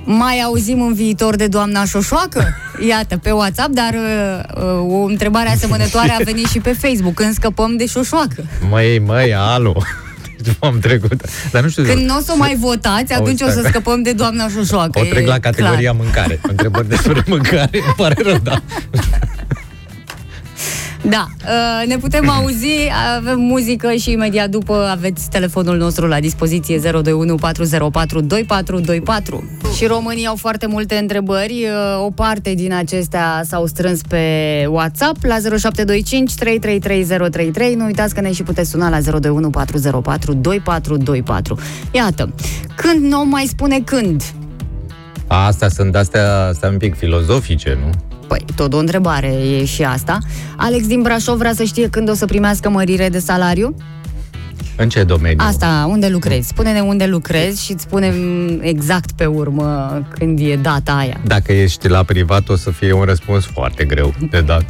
[0.05, 2.55] Mai auzim în viitor de doamna Șoșoacă?
[2.89, 7.15] Iată, pe WhatsApp, dar uh, uh, o întrebare asemănătoare a venit și pe Facebook.
[7.15, 8.45] Când scăpăm de Șoșoacă?
[8.71, 9.83] Măi, măi, alo!
[10.45, 11.25] Deci m-am trecut.
[11.51, 11.83] Dar nu știu...
[11.83, 15.01] Când nu o să o mai votați, atunci o să scăpăm de doamna Șoșoacă.
[15.01, 16.05] O trec la categoria clar.
[16.05, 16.41] mâncare.
[16.53, 18.63] Întrebări despre mâncare, îmi pare rău, da.
[21.03, 26.79] Da, uh, ne putem auzi, avem muzică și imediat după aveți telefonul nostru la dispoziție
[26.79, 29.45] 021 404 2424.
[29.77, 35.25] Și românii au foarte multe întrebări, uh, o parte din acestea s-au strâns pe WhatsApp
[35.25, 37.75] la 0725 333033.
[37.75, 41.59] Nu uitați că ne și puteți suna la 021 404 2424.
[41.91, 42.35] Iată,
[42.77, 44.23] când nu mai spune când?
[45.27, 48.10] Astea sunt astea, astea un pic filozofice, nu?
[48.31, 50.19] Păi, tot o întrebare e și asta.
[50.57, 53.77] Alex din Brașov vrea să știe când o să primească mărire de salariu?
[54.77, 55.37] În ce domeniu?
[55.41, 56.49] Asta, unde lucrezi?
[56.49, 58.15] Spune-ne unde lucrezi și îți spunem
[58.61, 61.21] exact pe urmă când e data aia.
[61.25, 64.65] Dacă ești la privat, o să fie un răspuns foarte greu de dat.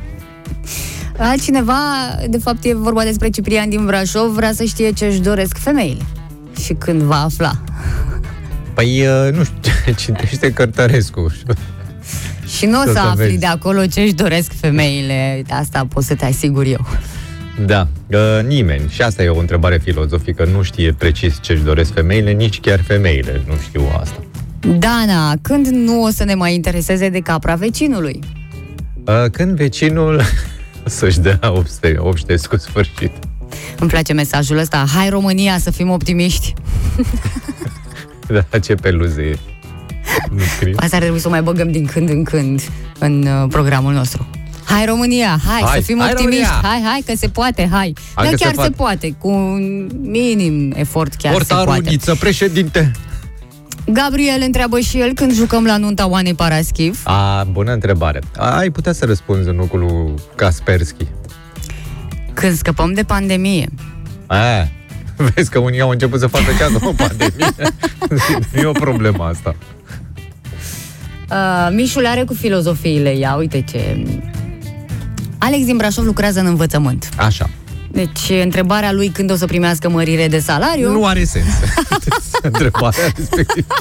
[1.19, 1.81] Altcineva,
[2.29, 6.03] de fapt e vorba despre Ciprian din Brașov, vrea să știe ce își doresc femeile
[6.61, 7.53] și când va afla.
[8.75, 11.33] Păi, uh, nu știu, citește Cărtărescu.
[12.61, 13.39] Și nu o O să să afli vezi.
[13.39, 16.87] de acolo ce își doresc femeile, asta pot să te asigur eu.
[17.67, 18.89] Da, uh, nimeni.
[18.89, 20.45] Și asta e o întrebare filozofică.
[20.53, 24.23] Nu știe precis ce-și doresc femeile, nici chiar femeile nu știu asta.
[24.79, 28.21] Dana, când nu o să ne mai intereseze de capra vecinului?
[29.07, 30.21] Uh, Când vecinul
[30.87, 33.13] o să-și dea obște, obștesc cu sfârșit.
[33.79, 34.85] Îmi place mesajul ăsta.
[34.95, 36.53] Hai România să fim optimiști.
[38.51, 39.39] Da, ce peluze e.
[40.37, 40.75] Nu scrie.
[40.77, 42.63] Asta ar trebui să o mai băgăm din când în când
[42.99, 44.27] în uh, programul nostru.
[44.65, 46.69] Hai România, hai, Hai, să fim hai, optimiști, România!
[46.69, 47.95] hai, hai, că se poate, hai.
[48.15, 48.71] Hai da, că chiar se se, poate.
[48.77, 51.65] poate, cu un minim efort chiar se poate.
[51.65, 52.93] Portaruniță, președinte!
[53.93, 57.01] Gabriel întreabă și el când jucăm la nunta Oanei Paraschiv.
[57.05, 58.21] A, bună întrebare.
[58.37, 61.07] Ai putea să răspunzi în locul lui Kaspersky.
[62.33, 63.69] Când scăpăm de pandemie.
[64.27, 64.69] A,
[65.35, 67.55] vezi că unii au început să facă ceasă o pandemie.
[68.53, 69.57] nu e o problemă asta.
[71.31, 74.05] Uh, Mișul are cu filozofiile, ia uite ce...
[75.39, 77.09] Alex din Brașov lucrează în învățământ.
[77.17, 77.51] Așa.
[77.93, 80.91] Deci, întrebarea lui când o să primească mărire de salariu...
[80.91, 81.47] Nu are sens.
[82.43, 83.75] Întrebarea respectivă.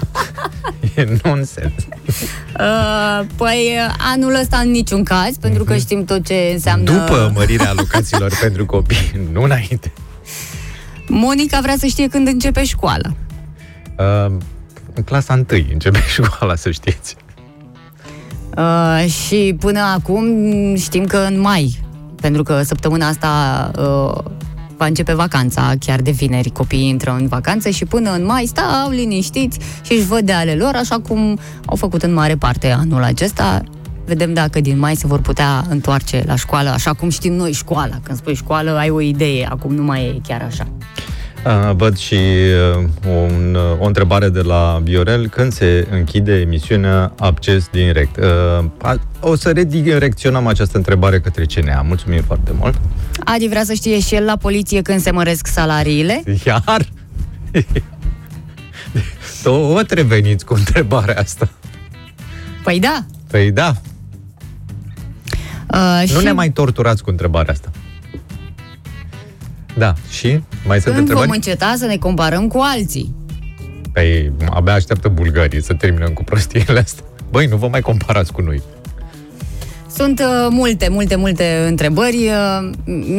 [0.96, 1.74] E nonsens.
[2.60, 6.92] Uh, păi anul ăsta în niciun caz, pentru că știm tot ce înseamnă...
[6.92, 9.92] După mărirea alocațiilor pentru copii, nu înainte.
[11.08, 13.14] Monica vrea să știe când începe școala.
[13.98, 14.32] Uh,
[14.94, 17.16] în clasa 1 începe școala, să știți.
[18.60, 20.26] Uh, și până acum
[20.76, 21.80] știm că în mai,
[22.22, 24.24] pentru că săptămâna asta uh,
[24.78, 28.90] va începe vacanța, chiar de vineri copiii intră în vacanță și până în mai stau
[28.90, 33.04] liniștiți și își văd de ale lor, așa cum au făcut în mare parte anul
[33.04, 33.64] acesta.
[34.06, 37.96] Vedem dacă din mai se vor putea întoarce la școală, așa cum știm noi școala.
[38.04, 40.68] Când spui școală, ai o idee, acum nu mai e chiar așa.
[41.46, 42.14] Uh, văd și
[42.78, 45.28] uh, un, uh, o întrebare de la Viorel.
[45.28, 48.18] Când se închide emisiunea Acces Direct?
[48.18, 51.82] Uh, a- o să redirecționăm această întrebare către CNA.
[51.82, 52.80] Mulțumim foarte mult.
[53.26, 56.24] Adi vrea să știe și el la poliție când se măresc salariile.
[56.46, 56.90] Iar?
[59.44, 61.50] Tot reveniți cu întrebarea asta.
[62.64, 63.06] Păi da.
[63.28, 63.74] Păi da,
[65.74, 67.70] Uh, nu și ne mai torturați cu întrebarea asta.
[69.80, 70.28] Da, și?
[70.66, 71.32] Mai sunt când vom întrebări?
[71.34, 73.16] înceta să ne comparăm cu alții?
[73.94, 77.04] Păi, abia așteaptă bulgarii să terminăm cu prostiile astea.
[77.32, 78.62] Băi, nu vă mai comparați cu noi.
[79.96, 82.30] Sunt uh, multe, multe, multe întrebări.
[82.30, 82.70] Uh,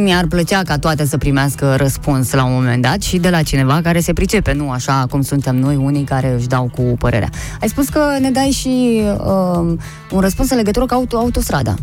[0.03, 3.81] mi-ar plăcea ca toate să primească răspuns la un moment dat și de la cineva
[3.83, 7.29] care se pricepe, nu așa cum suntem noi, unii care își dau cu părerea.
[7.61, 9.77] Ai spus că ne dai și uh,
[10.11, 11.75] un răspuns în legătură cu auto, autostrada.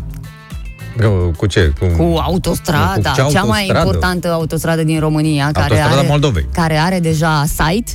[1.02, 1.72] Cu- Cu ce?
[1.80, 3.78] Cu, Cu autostrada, Cu ce cea mai autostradă?
[3.78, 6.46] importantă autostradă din România, care Autostrada are, Moldovei.
[6.52, 7.90] care are deja site.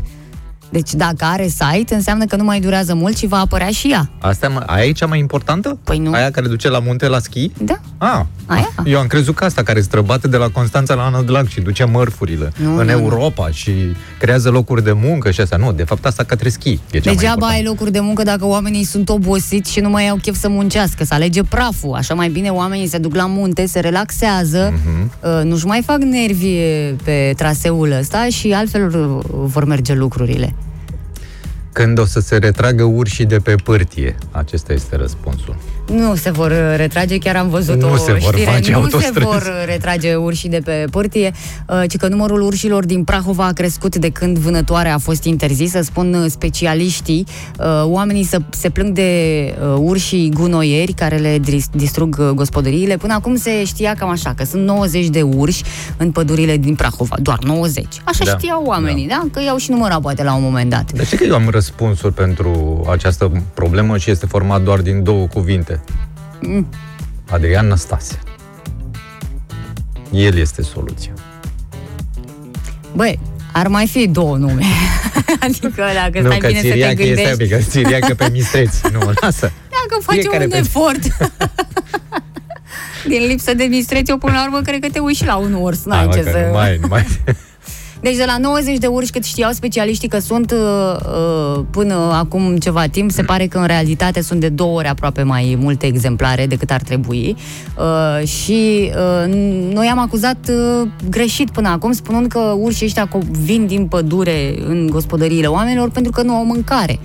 [0.73, 4.09] Deci dacă are site, înseamnă că nu mai durează mult și va apărea și ea.
[4.21, 5.77] Asta mă- aia e cea mai importantă?
[5.83, 6.12] Păi nu.
[6.13, 7.51] Aia care duce la munte la schi?
[7.57, 7.79] Da.
[7.97, 8.69] Ah, Aia?
[8.86, 12.51] eu am crezut că asta care străbate de la Constanța la Anadlac și duce mărfurile
[12.63, 13.71] Nu, în nu, Europa și
[14.19, 15.57] creează locuri de muncă și asta.
[15.57, 16.69] Nu, de fapt asta către schi.
[16.69, 17.55] E cea mai Degeaba importantă.
[17.55, 21.03] ai locuri de muncă dacă oamenii sunt obosiți și nu mai au chef să muncească,
[21.03, 21.93] să alege praful.
[21.95, 25.12] Așa mai bine oamenii se duc la munte, se relaxează, Mhm.
[25.21, 26.57] uh, nu-și mai fac nervi
[27.03, 30.53] pe traseul ăsta și altfel uh, vor merge lucrurile.
[31.73, 34.15] Când o să se retragă urșii de pe pârtie?
[34.31, 35.55] Acesta este răspunsul.
[35.91, 38.78] Nu se vor uh, retrage, chiar am văzut Nu o se vor știre, face nu
[38.89, 39.19] se autostrăzi.
[39.26, 41.32] vor uh, retrage urșii de pe pârtie,
[41.67, 45.82] uh, ci că numărul urșilor din Prahova a crescut de când vânătoarea a fost interzisă,
[45.82, 47.26] spun uh, specialiștii.
[47.60, 49.10] Uh, Oamenii se, se plâng de
[49.74, 52.98] uh, urșii gunoieri care le dis- distrug uh, gospodăriile.
[52.98, 55.63] Până acum se știa cam așa, că sunt 90 de urși
[55.98, 57.86] în pădurile din Prahova, doar 90.
[58.04, 59.24] Așa Da, știau oamenii, da.
[59.34, 60.91] Că i-au și numărat poate la un moment dat.
[60.91, 65.26] De ce că eu am răspunsuri pentru această problemă și este format doar din două
[65.28, 65.72] cuvinte?
[66.41, 66.67] Mm.
[67.29, 68.19] Adrian Năstase.
[70.12, 71.12] El este soluția.
[72.95, 73.19] Băi,
[73.53, 74.63] ar mai fi două nume.
[75.39, 77.21] adică dacă nu, stai că bine să te țiriacă gândești.
[77.21, 78.81] este un pic, că țiriacă pe mistreți.
[78.91, 79.51] Nu, lasă.
[79.69, 80.99] Dacă faci Fiecare un pe- efort
[83.07, 85.53] din lipsă de mistreți, eu până la urmă cred că te uiți și la un
[85.53, 85.83] urs.
[85.83, 86.38] N-ai Hai, mă, ce că să...
[86.45, 87.05] nu mai, nu mai.
[88.03, 92.57] Deci de la 90 de urși cât știau specialiștii că sunt uh, uh, până acum
[92.57, 96.45] ceva timp, se pare că în realitate sunt de două ori aproape mai multe exemplare
[96.45, 97.35] decât ar trebui.
[97.77, 99.33] Uh, și uh,
[99.73, 104.55] noi am acuzat uh, greșit până acum, spunând că urșii ăștia co- vin din pădure
[104.67, 106.99] în gospodăriile oamenilor pentru că nu au mâncare.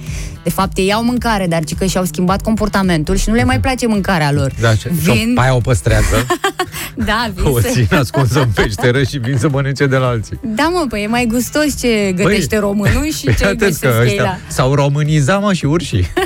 [0.48, 3.60] De fapt, ei au mâncare, dar ci că și-au schimbat comportamentul și nu le mai
[3.60, 4.52] place mâncarea lor.
[4.60, 6.26] Da, și, și Vin, o, aia o păstrează,
[7.08, 7.68] da, vin o să...
[7.68, 10.40] țin ascunsă în peșteră și vin să mănânce de la alții.
[10.42, 13.80] Da, mă, păi e mai gustos ce gătește Băi, românul și Păi ce atât găsesc
[13.80, 14.38] că ei ăștia la...
[14.46, 16.06] s-au românizat, mă, și urșii.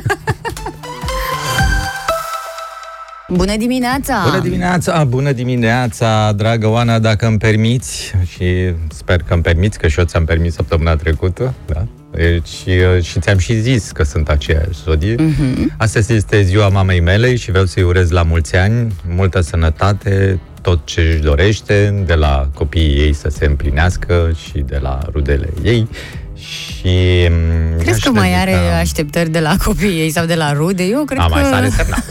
[3.28, 4.22] Bună dimineața!
[4.24, 9.88] Bună dimineața, bună dimineața, dragă Oana, dacă îmi permiți, și sper că îmi permiți, că
[9.88, 11.86] și eu ți-am permis săptămâna trecută, da?
[12.14, 15.14] Deci, uh, și ți-am și zis că sunt aceeași zodie.
[15.18, 15.74] Mhm.
[15.76, 20.80] Astăzi este ziua mamei mele și vreau să-i urez la mulți ani, multă sănătate, tot
[20.84, 25.88] ce își dorește, de la copiii ei să se împlinească și de la rudele ei.
[26.34, 30.34] Și mm, Crezi aș că mai are dedica- așteptări de la copiii ei sau de
[30.34, 30.82] la rude?
[30.82, 31.28] Eu cred A, că...
[31.34, 32.04] mai s-a resemnat.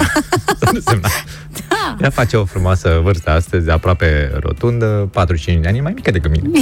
[0.60, 1.26] S-a resemnat.
[1.70, 1.98] Da.
[2.02, 6.32] Ea face o frumoasă vârstă astăzi, aproape rotundă, 45 de ani, e mai mică decât
[6.32, 6.50] mine.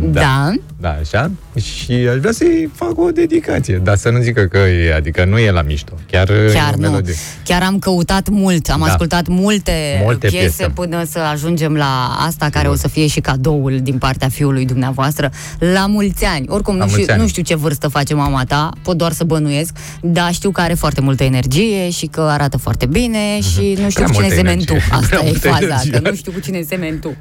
[0.00, 0.52] Da.
[0.80, 1.30] Da, așa.
[1.62, 5.38] Și aș vrea să-i fac o dedicație, dar să nu zică că e, adică nu
[5.38, 5.92] e la mișto.
[6.10, 6.88] Chiar, Chiar e o nu.
[6.88, 7.14] melodie.
[7.44, 8.86] Chiar am căutat mult, am Da.
[8.86, 10.68] ascultat multe, Multe piese, piese.
[10.74, 15.30] până să ajungem la asta care o să fie și cadoul din partea fiului dumneavoastră.
[15.58, 16.44] La mulți ani.
[16.48, 17.22] Oricum, La nu știu, mulți ani.
[17.22, 20.74] nu știu ce vârstă face mama ta, pot doar să bănuiesc, dar știu că are
[20.74, 24.34] foarte multă energie și că arată foarte bine și nu știu Prea cu cine multă
[24.34, 24.72] semeni tu.
[24.72, 24.92] energie.
[24.98, 26.16] Asta Prea e multă faza, energie că nu are.
[26.16, 27.16] știu cu cine semeni tu.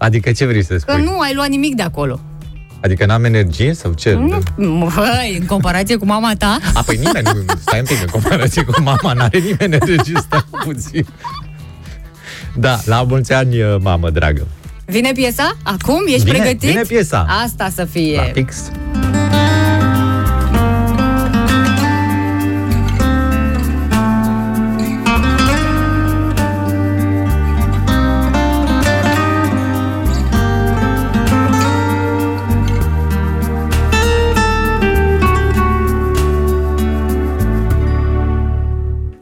[0.00, 1.02] Adică ce vrei să Că spui?
[1.02, 2.20] nu ai luat nimic de acolo.
[2.82, 4.12] Adică n-am energie sau ce?
[4.56, 8.06] Nu, Băi, în comparație cu mama ta, A, păi nimeni nu, stai un pic, în
[8.12, 11.06] comparație cu mama, n-are nimeni energie, stai puțin.
[12.56, 14.46] Da, la mulți ani, mamă dragă.
[14.84, 15.56] vine piesa?
[15.62, 16.02] Acum?
[16.06, 16.68] Ești Vine- pregătit?
[16.68, 17.26] vine piesa.
[17.44, 18.16] Asta să fie.
[18.16, 18.70] La fix.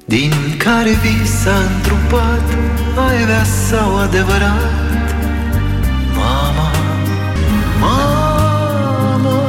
[0.09, 2.43] Din care visa întrupat
[3.09, 4.71] Ai avea sau adevărat
[6.17, 6.71] Mama,
[7.81, 9.41] mama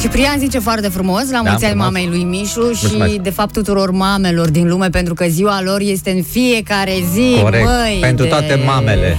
[0.00, 1.86] Ciprian zice foarte frumos, la Da, mulți ani frumos.
[1.86, 3.14] mamei lui Mișu și Mulțumesc.
[3.14, 7.64] de fapt tuturor mamelor din lume, pentru că ziua lor este în fiecare zi, Corect.
[7.64, 8.30] măi, Pentru de...
[8.30, 9.16] toate mamele.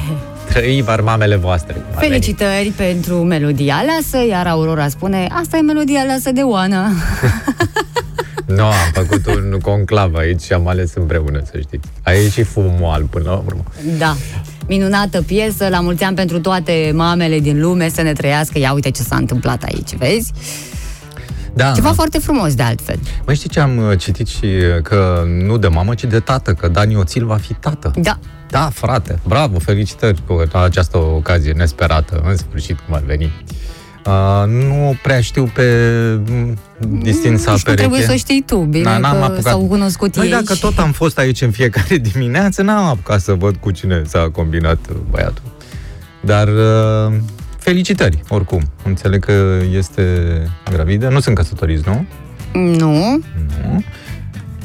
[0.50, 1.74] Trăivar mamele voastre.
[1.74, 2.12] cum ar veni.
[2.12, 6.88] Felicitări pentru melodia aleasă, iar Aurora spune, asta e melodia aleasă de Oana.
[8.46, 11.88] Nu, am făcut un conclav aici și am ales împreună, să știți.
[12.04, 13.64] Aici și fumul alb până la urmă.
[13.98, 14.16] da.
[14.68, 18.60] Minunată piesă, la mulți ani pentru toate mamele din lume să ne trăiască.
[18.60, 20.32] Ia uite ce s-a întâmplat aici, vezi?
[21.54, 21.72] Da.
[21.72, 23.00] Ceva foarte frumos de altfel.
[23.26, 26.54] Mai știi ce am uh, citit și uh, că nu de mamă, ci de tată,
[26.54, 27.92] că Dani Oțil va fi tată.
[27.96, 28.20] Da.
[28.50, 33.32] Da, frate, bravo, felicitări cu această ocazie nesperată, în sfârșit, cum ar veni.
[34.06, 35.64] Uh, nu prea știu pe
[36.30, 36.58] mm,
[37.02, 37.76] distința Nu știu, pereche.
[37.88, 39.42] trebuie să știi tu, bine Da, n-am că apucat.
[39.44, 40.32] s-au cunoscut Păi ei.
[40.32, 44.02] dacă și- tot am fost aici în fiecare dimineață, n-am apucat să văd cu cine
[44.06, 45.44] s-a combinat uh, băiatul.
[46.22, 47.14] Dar uh,
[47.60, 48.62] felicitări, oricum.
[48.84, 50.04] Înțeleg că este
[50.72, 51.08] gravidă.
[51.10, 52.06] Nu sunt căsătoriți, nu?
[52.54, 53.20] Nu,
[53.64, 53.84] Nu.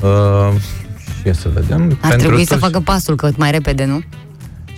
[0.03, 0.55] Uh,
[1.23, 1.99] și să vedem.
[2.01, 4.01] ar trebui să toți- facă pasul cât mai repede, nu?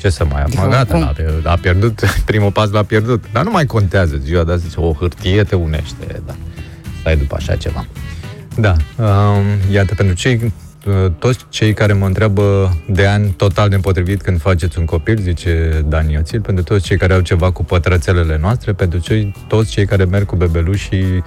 [0.02, 0.70] Ce să mai Adică am?
[0.70, 1.02] Gata, cum?
[1.02, 3.24] a, a pierdut, primul pas l-a pierdut.
[3.32, 6.34] Dar nu mai contează ziua de azi, o hârtie te unește, da.
[7.00, 7.86] Stai după așa ceva.
[8.56, 10.52] Da, um, iată, pentru cei,
[10.86, 15.84] uh, toți cei care mă întreabă de ani total nepotrivit când faceți un copil, zice
[15.88, 19.86] Dan Ioțil, pentru toți cei care au ceva cu pătrățelele noastre, pentru cei, toți cei
[19.86, 21.24] care merg cu bebelușii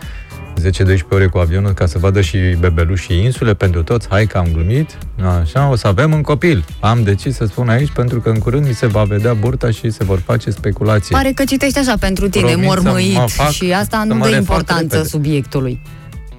[0.62, 4.48] 10-12 ore cu avionul ca să vadă și bebelușii insule, pentru toți, hai că am
[4.54, 4.98] glumit,
[5.42, 6.66] așa, o să avem un copil.
[6.80, 9.90] Am decis să spun aici pentru că în curând mi se va vedea burta și
[9.90, 11.16] se vor face speculații.
[11.16, 14.16] Pare că citești așa pentru tine, Promit să mormăit mă fac- și asta să nu
[14.16, 15.08] mă dă refac importanță repede.
[15.10, 15.82] subiectului.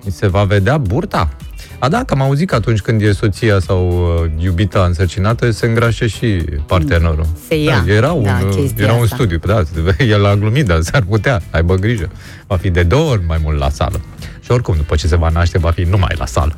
[0.05, 1.29] Mi se va vedea burta?
[1.79, 5.67] A, da, că am auzit că atunci când e soția sau uh, iubita însărcinată, se
[5.67, 6.27] îngrașe și
[6.67, 7.27] partenerul.
[7.49, 9.15] Se ia, Da, era un, da, uh, chestia era un asta.
[9.15, 9.63] studiu, da,
[10.05, 12.11] el a glumit, dar s-ar putea, aibă grijă.
[12.47, 14.01] Va fi de două ori mai mult la sală.
[14.41, 16.57] Și oricum, după ce se va naște, va fi numai la sală.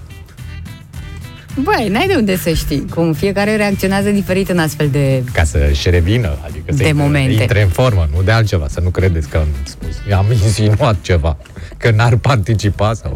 [1.63, 5.23] Băi, n-ai de unde să știi, cum fiecare reacționează diferit în astfel de...
[5.33, 7.33] Ca să-și revină, adică să De intre, momente.
[7.43, 11.37] intre în formă, nu de altceva, să nu credeți că am spus, am insinuat ceva,
[11.77, 13.13] că n-ar participa sau...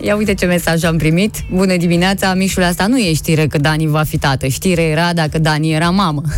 [0.00, 1.34] Ia uite ce mesaj am primit.
[1.50, 4.46] Bună dimineața, Mișule, asta nu e știre că Dani va fi tată.
[4.46, 6.22] Știre era dacă Dani era mamă.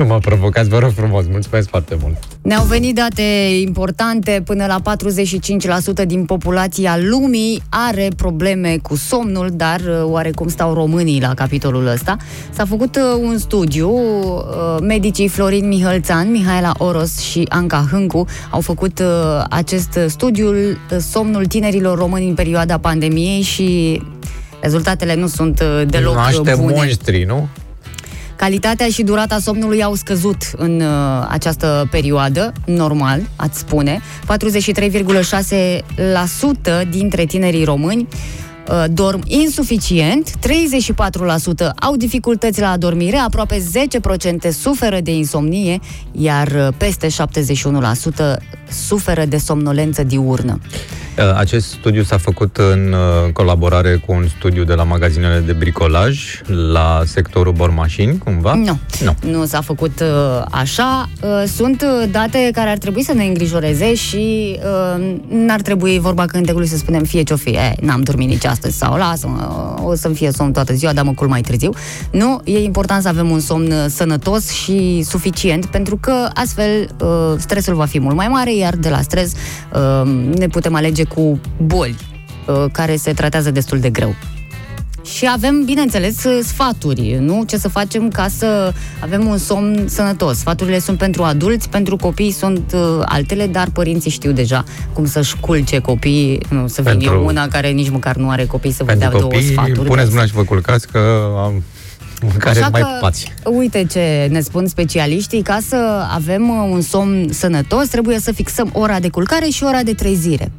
[0.00, 2.16] Nu mă provocați, vă rog frumos, mulțumesc foarte mult.
[2.42, 3.22] Ne-au venit date
[3.60, 4.94] importante, până la
[6.02, 11.86] 45% din populația lumii are probleme cu somnul, dar uh, oarecum stau românii la capitolul
[11.86, 12.16] ăsta.
[12.52, 14.42] S-a făcut uh, un studiu, uh,
[14.82, 19.06] medicii Florin Mihălțan, Mihaela Oros și Anca Hâncu au făcut uh,
[19.50, 24.00] acest studiu, uh, somnul tinerilor români în perioada pandemiei și
[24.60, 26.74] rezultatele nu sunt uh, deloc Naște bune.
[26.74, 27.48] monștri, nu?
[28.40, 34.00] Calitatea și durata somnului au scăzut în uh, această perioadă, normal, ați spune.
[36.82, 38.08] 43,6% dintre tinerii români
[38.68, 40.32] uh, dorm insuficient, 34%
[41.80, 43.62] au dificultăți la adormire, aproape
[44.46, 45.78] 10% suferă de insomnie,
[46.12, 47.12] iar uh, peste 71%
[48.70, 50.58] suferă de somnolență diurnă.
[51.18, 55.52] Uh, Acest studiu s-a făcut în uh, colaborare cu un studiu de la magazinele de
[55.52, 56.40] bricolaj
[56.72, 58.54] la sectorul bormașini, cumva?
[58.54, 58.78] Nu.
[59.04, 59.14] Nu.
[59.30, 61.08] Nu s-a făcut uh, așa.
[61.22, 64.58] Uh, sunt uh, date care ar trebui să ne îngrijoreze și
[64.96, 68.76] uh, n-ar trebui vorba cântecului să spunem fie ce-o fie, e, n-am dormit nici astăzi
[68.76, 71.70] sau lasă-mă, o să-mi fie somn toată ziua, dar mă culc mai târziu.
[72.10, 77.08] Nu, e important să avem un somn uh, sănătos și suficient, pentru că astfel uh,
[77.38, 79.32] stresul va fi mult mai mare, iar de la stres
[79.72, 81.96] uh, ne putem alege cu boli
[82.46, 84.14] uh, care se tratează destul de greu.
[85.04, 87.44] Și avem, bineînțeles, sfaturi, nu?
[87.46, 90.38] Ce să facem ca să avem un somn sănătos.
[90.38, 95.36] Sfaturile sunt pentru adulți, pentru copii sunt uh, altele, dar părinții știu deja cum să-și
[95.36, 98.84] culce copiii, nu să vin Pentru- eu una care nici măcar nu are copii să
[98.84, 99.88] vă dea Pentru două copii, sfaturi.
[99.88, 100.98] puneți de mâna și vă culcați că
[101.44, 101.62] am
[102.38, 103.32] care Așa mai că, pupați.
[103.44, 108.70] uite ce ne spun specialiștii, ca să avem uh, un somn sănătos, trebuie să fixăm
[108.72, 110.52] ora de culcare și ora de trezire.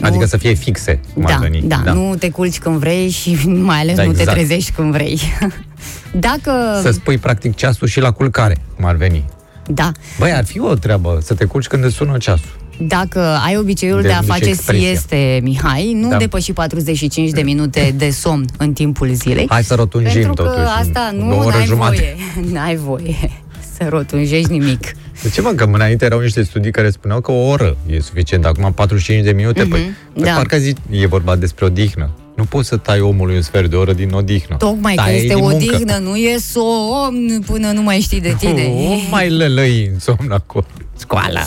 [0.00, 1.62] Adică să fie fixe, cum da, ar veni.
[1.62, 4.36] da, nu te culci când vrei și mai ales Da, nu te exact.
[4.38, 5.20] trezești când vrei.
[6.12, 6.52] Dacă...
[6.82, 9.24] Să spui practic ceasul și la culcare, cum ar veni.
[9.66, 12.60] Da, Băi, ar fi o treabă să te culci când îți sună ceasul.
[12.78, 14.86] Dacă ai obiceiul De de, a unde și face expresia.
[14.88, 16.16] sieste, Mihai, nu Da.
[16.16, 19.46] depăși 45 de minute de somn în timpul zilei.
[19.48, 20.66] Hai să rotunjim Pentru că totuși.
[20.80, 22.16] asta o nu, oră n-ai jumate.
[22.34, 22.46] voie.
[22.52, 23.30] N-ai voie
[23.76, 24.80] să rotunjești nimic.
[25.22, 28.44] De ce mă, că înainte erau niște studii care spuneau că o oră e suficient,
[28.44, 29.70] acum 45 de minute, mm-hmm.
[29.70, 30.32] păi, păi da.
[30.32, 32.10] parcă zi, e vorba despre odihnă.
[32.36, 34.56] Nu poți să tai omului un sfert de oră din odihnă.
[34.56, 35.54] Tocmai că Tai este din muncă.
[35.56, 38.72] odihnă, nu e somn până nu mai știi de tine.
[38.76, 40.64] Oh, mai lălăi în somn acolo.
[40.96, 41.40] Scoala.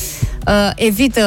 [0.48, 1.22] Uh, evită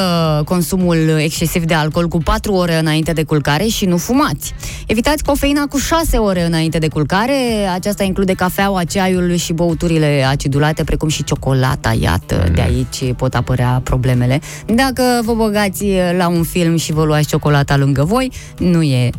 [0.45, 4.55] consumul excesiv de alcool cu 4 ore înainte de culcare și nu fumați.
[4.87, 7.35] Evitați cofeina cu 6 ore înainte de culcare.
[7.75, 11.97] Aceasta include cafeaua, ceaiul și băuturile acidulate, precum și ciocolata.
[12.01, 12.55] Iată, Mm.
[12.55, 14.41] de aici pot apărea problemele.
[14.67, 15.85] Dacă vă băgați
[16.19, 19.13] la un film și vă luați ciocolata lângă voi, nu e uh,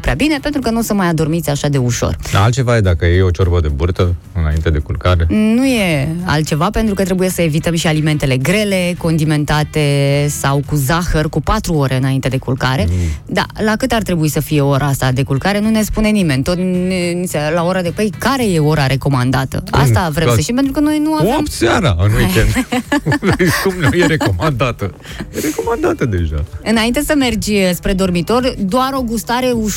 [0.00, 2.16] prea bine, pentru că nu o să mai adormiți așa de ușor.
[2.32, 5.26] Da, altceva e dacă iei o ciorbă de burtă înainte de culcare.
[5.28, 9.80] Nu e altceva, pentru că trebuie să evităm și alimentele grele, condimentate
[10.28, 12.88] sau cu zahăr cu 4 ore înainte de culcare.
[13.26, 16.42] Da, la cât ar trebui să fie ora asta de culcare, nu ne spune nimeni.
[16.42, 17.90] Tot ne- ni se- la ora de...
[17.90, 19.62] Păi, care e ora recomandată?
[19.70, 20.32] Asta vrem Da.
[20.34, 21.34] să știm, pentru că noi nu avem...
[21.38, 22.66] 8 seara în weekend.
[23.64, 24.94] Cum nu e recomandată?
[25.36, 26.44] E recomandată deja.
[26.64, 29.74] Înainte să mergi spre dormitor, doar o gustare ușoară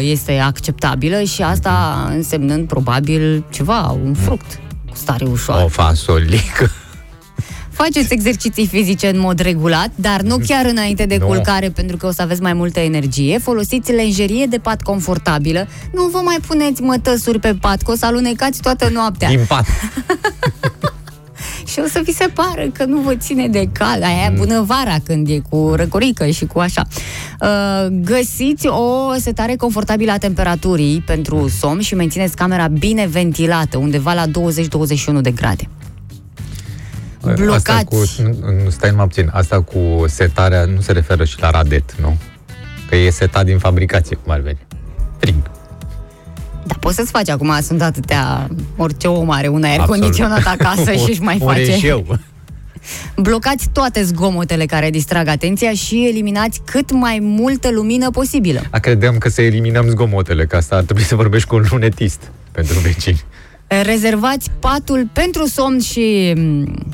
[0.00, 4.58] este acceptabilă și asta însemnând probabil ceva, un fruct.
[4.90, 5.64] cu stare ușoară.
[5.64, 6.70] O fasolică.
[7.70, 11.26] Faceți exerciții fizice în mod regulat, dar nu chiar înainte de Nu.
[11.26, 13.38] culcare, pentru că o să aveți mai multă energie.
[13.38, 15.66] Folosiți lenjerie de pat confortabilă.
[15.92, 19.28] Nu vă mai puneți mătăsuri pe pat, că o să alunecați toată noaptea.
[19.28, 19.64] Din pat.
[21.70, 24.02] Și o să vi se pară că nu vă ține de cal.
[24.02, 24.34] Aia Mm.
[24.34, 26.86] e bună vara când e cu răcorică și cu așa.
[27.40, 34.12] Uh, găsiți o setare confortabilă a temperaturii pentru somn și mențineți camera bine ventilată, undeva
[34.12, 35.68] la 20-21 de grade.
[37.22, 37.84] Asta Blocați.
[37.84, 39.30] cu, nu, nu, stai numai puțin.
[39.32, 42.16] Asta cu setarea nu se referă și la radet, nu?
[42.88, 44.58] Că e setat din fabricație, cum ar veni.
[45.18, 45.34] Frig.
[46.66, 50.00] Da, poți să-ți faci acum, sunt atâtea, orice om are un aer Absolut.
[50.00, 51.64] condiționat acasă și își mai Un face.
[51.64, 52.18] reșeu.
[53.16, 58.60] Blocați toate zgomotele care distrag atenția și eliminați cât mai multă lumină posibilă.
[58.70, 62.30] A, credeam că să eliminăm zgomotele, că asta ar trebui să vorbești cu un lunetist
[62.52, 63.22] pentru vecini.
[63.82, 66.86] Rezervați patul pentru somn și mm,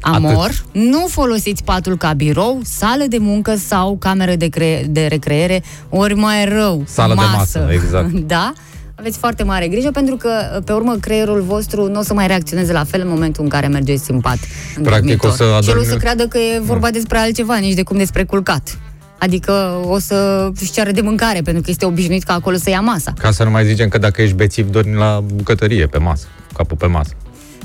[0.00, 0.44] amor.
[0.44, 0.64] Atât.
[0.72, 6.14] Nu folosiți patul ca birou, sală de muncă sau cameră de, cre- de recreere, ori
[6.14, 8.10] mai rău, Sală de masă, exact.
[8.34, 8.52] Da?
[8.98, 12.72] Aveți foarte mare grijă pentru că, pe urmă, creierul vostru nu o să mai reacționeze
[12.72, 14.38] la fel în momentul în care mergeți în pat.
[14.76, 15.30] în Practic, dormitor.
[15.30, 17.82] o să Și el o adormi- să creadă că e vorba despre altceva, nici de
[17.82, 18.78] cum despre culcat.
[19.18, 22.80] Adică o să își ceară de mâncare, pentru că este obișnuit ca acolo să ia
[22.80, 23.12] masa.
[23.18, 26.26] Ca să nu mai zicem că dacă ești bețiv, dormi la bucătărie, pe masă,
[26.56, 27.10] capul pe masă.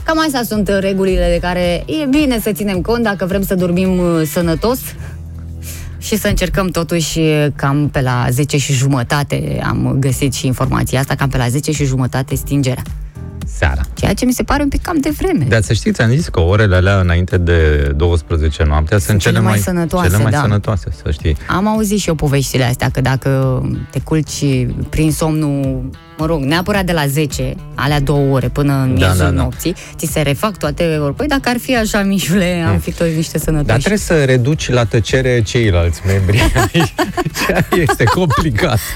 [0.03, 3.55] Cam astea sunt uh, regulile de care e bine să ținem cont dacă vrem să
[3.55, 4.79] dormim uh, sănătos
[6.01, 10.99] și să încercăm totuși uh, cam pe la 10 și jumătate am găsit și informația
[10.99, 12.83] asta, cam pe la 10 și jumătate stingerea.
[13.45, 13.81] Seara.
[13.93, 15.45] Ceea ce mi se pare un pic cam de vreme.
[15.49, 19.57] Dar să știți, am zis că orele alea înainte de 12 noaptea sunt, cele mai
[19.57, 20.41] sănătoase, cele mai da.
[20.41, 21.37] sănătoase, să știi.
[21.47, 23.61] Am auzit și eu poveștile astea, că dacă
[23.91, 24.43] te culci
[24.89, 29.25] prin somnul, mă rog, neapărat de la 10, alea două ore până în Da, miezul
[29.25, 29.41] da, da.
[29.41, 31.15] nopții, ți se refac toate ori.
[31.15, 33.67] Păi dacă ar fi așa, Mișule, am fi toți niște sănătoși.
[33.67, 36.51] Dar trebuie să reduci la tăcere ceilalți membri.
[37.45, 38.79] Ceea este complicat.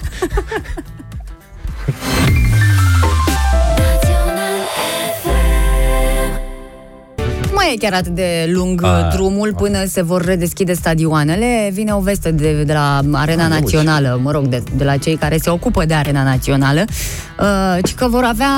[7.66, 11.70] mai e chiar atât de lung A, A, drumul până se vor redeschide stadioanele.
[11.74, 15.16] Vine o veste de, de la Arena A, Națională, mă rog, de, de la cei
[15.16, 16.86] care se ocupă de Arena Națională,
[17.39, 18.53] uh, ci că vor avea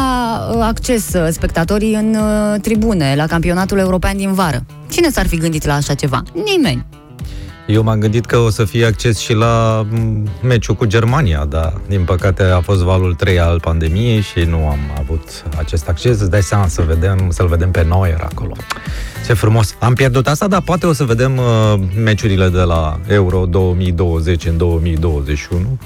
[0.52, 4.66] uh, acces uh, spectatorii în uh, tribune la campionatul european din vară.
[4.92, 6.24] Cine s-ar fi gândit la așa ceva?
[6.46, 6.86] Nimeni.
[7.68, 11.74] Eu m-am gândit că o să fie acces și la m, meciul cu Germania, dar
[11.88, 16.20] din păcate a fost valul 3 al pandemiei și nu am avut acest acces.
[16.20, 18.56] Îți dai seama să vedem, să-l vedem pe Neuer acolo.
[19.26, 19.76] Ce frumos.
[19.80, 24.58] Am pierdut asta, dar poate o să vedem uh, meciurile de la Euro 2020 în
[24.58, 25.78] 2021.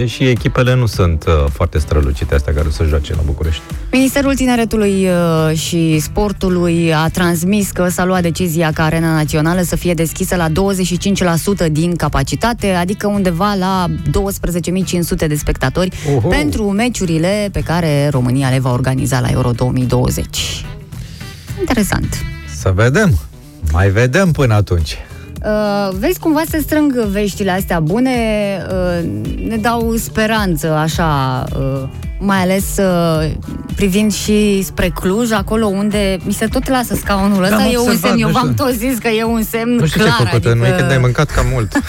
[0.00, 3.62] Deși echipele nu sunt uh, foarte strălucite astea care o să joace la București.
[3.92, 9.76] Ministerul Tineretului uh, și Sportului a transmis că s-a luat decizia ca Arena Națională să
[9.76, 16.28] fie deschisă la 25% din capacitate, adică undeva la 12.500 de spectatori Oho.
[16.28, 20.64] pentru meciurile pe care România le va organiza la Euro 2020.
[21.58, 22.24] Interesant.
[22.56, 23.18] Să vedem.
[23.72, 24.96] Mai vedem până atunci.
[25.44, 28.10] Uh, vezi, cumva se strâng veștile astea bune,
[28.70, 29.08] uh,
[29.48, 31.82] ne dau speranță, așa, uh,
[32.18, 33.30] mai ales uh,
[33.76, 37.76] privind și spre Cluj, acolo unde mi se tot lasă scaunul ăsta, am e un
[37.76, 38.64] observat, semn, eu nu v-am știu.
[38.64, 40.78] tot zis că e un semn Nu știu clar, ce ai făcut, adică, nu e
[40.78, 41.72] când ai mâncat cam mult.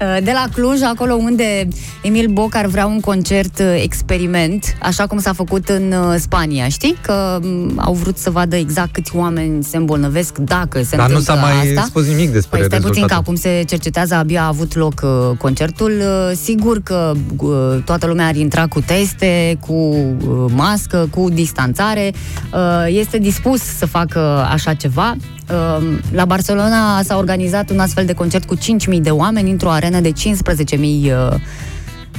[0.00, 1.68] Uh, de la Cluj, acolo unde
[2.02, 6.68] Emil Boc ar vrea un concert uh, experiment, așa cum s-a făcut în uh, Spania,
[6.68, 6.96] știi?
[7.00, 11.16] Că m, au vrut să vadă exact câți oameni se îmbolnăvesc dacă se Dar nu
[11.16, 11.82] întâmplă s-a mai asta.
[11.86, 13.20] spus nimic despre Păi stai puțin, că rezultate.
[13.20, 15.92] acum se cercetează, abia a avut loc uh, concertul.
[16.00, 17.50] Uh, sigur că uh,
[17.84, 22.12] toată lumea ar intra cu teste, cu uh, mască, cu distanțare.
[22.52, 25.16] Uh, este dispus să facă așa ceva.
[25.50, 30.00] Uh, la Barcelona s-a organizat un astfel de concert cu 5.000 de oameni într-o arenă
[30.00, 31.34] de 15.000 uh,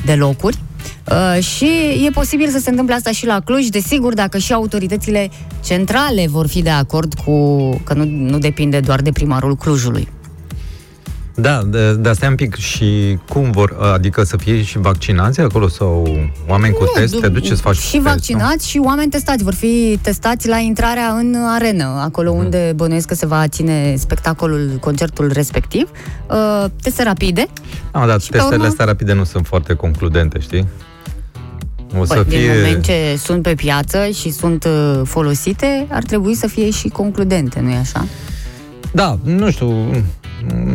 [0.06, 0.58] de locuri.
[1.12, 1.70] Uh, și
[2.06, 5.30] e posibil să se întâmple asta și la Cluj, desigur, dacă și autoritățile
[5.64, 10.08] centrale vor fi de acord cu că nu, nu depinde doar de primarul Clujului.
[11.38, 12.56] Da, de, de asta e un pic.
[12.56, 16.08] Și cum vor, adică să fie și vaccinați acolo sau
[16.48, 17.14] oameni cu test?
[17.14, 19.44] du- Te duci să faci Și test, vaccinați și oameni testați.
[19.44, 22.44] Vor fi testați la intrarea în arenă, acolo Mhm.
[22.44, 25.90] unde bănuiesc că se va ține spectacolul, concertul respectiv.
[26.30, 27.46] Uh, teste rapide.
[27.94, 28.00] Nu?
[28.02, 30.68] Ah, dar Și pe testele urmă- astea rapide nu sunt foarte concludente, știi?
[32.00, 32.40] O să Păi, fie...
[32.40, 36.88] Din moment ce sunt pe piață și sunt uh, folosite, ar trebui să fie și
[36.88, 38.06] concludente, nu-i așa?
[38.92, 39.92] Da, nu știu,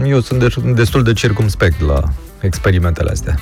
[0.05, 2.03] eu sunt de- destul de circumspect la
[2.41, 3.39] experimentele astea.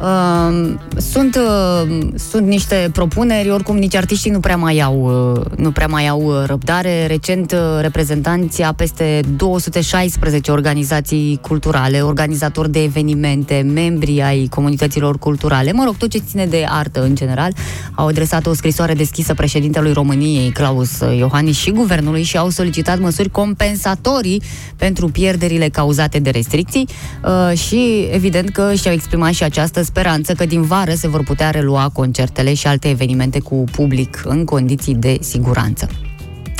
[0.00, 5.70] Uh, sunt, uh, sunt niște propuneri, oricum nici artiștii nu prea mai au, uh, nu
[5.70, 7.06] prea mai au uh, răbdare.
[7.06, 15.72] Recent, uh, reprezentanții a peste 216 organizații culturale, organizatori de evenimente, membri ai comunităților culturale,
[15.72, 17.52] mă rog, tot ce ține de artă în general,
[17.94, 23.30] au adresat o scrisoare deschisă președintelui României, Claus Iohannis, și guvernului și au solicitat măsuri
[23.30, 24.42] compensatorii
[24.76, 26.88] pentru pierderile cauzate de restricții.
[27.24, 31.50] Uh, și evident că și-au exprimat și această speranță că din vară se vor putea
[31.50, 35.88] relua concertele și alte evenimente cu public în condiții de siguranță.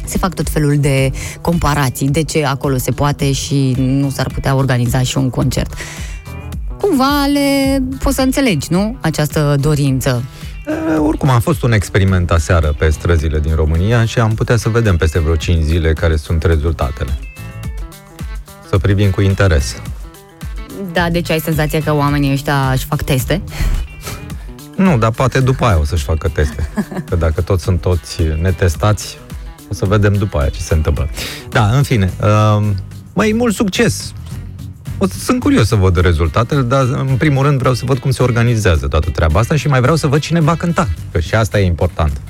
[0.04, 1.10] Se fac tot felul de
[1.40, 5.74] comparații, de ce acolo se poate și nu s-ar putea organiza și un concert.
[6.80, 8.96] Cumva le poți să înțelegi, nu?
[9.00, 10.24] Această dorință.
[10.66, 14.68] E, oricum a fost un experiment aseară pe străzile din România și am putea să
[14.68, 17.18] vedem peste vreo 5 zile care sunt rezultatele.
[18.68, 19.76] Să privim cu interes.
[20.92, 23.42] Da, deci ai senzația că oamenii ăștia își fac teste?
[24.76, 26.68] Nu, dar poate după aia o să-și facă teste.
[27.08, 29.18] Că dacă toți sunt toți netestați,
[29.70, 31.08] o să vedem după aia ce se întâmplă.
[31.48, 32.66] Da, în fine, uh,
[33.12, 34.12] mai mult succes!
[34.98, 38.10] O să, sunt curios să văd rezultatele, dar în primul rând vreau să văd cum
[38.10, 41.34] se organizează toată treaba asta și mai vreau să văd cine va cânta, că și
[41.34, 42.20] asta e important.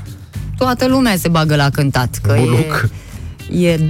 [0.57, 2.89] Toată lumea se bagă la cântat, că Buluc.
[3.51, 3.81] e, e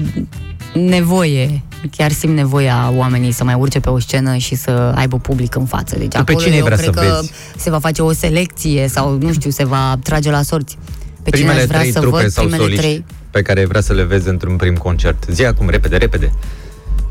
[0.74, 1.62] nevoie,
[1.96, 5.64] chiar simt nevoia oamenii să mai urce pe o scenă și să aibă public în
[5.66, 5.96] față.
[5.98, 7.32] Deci Tu pe acolo cine eu vrea cred să că vezi?
[7.56, 10.78] se va face o selecție sau, nu știu, se va trage la sorți.
[11.22, 13.66] Pe cine primele aș vrea trei să trupe văd, sau primele soliști trei, pe care
[13.66, 15.24] vrea să le vezi într-un prim concert.
[15.30, 16.32] Zi acum, repede, repede.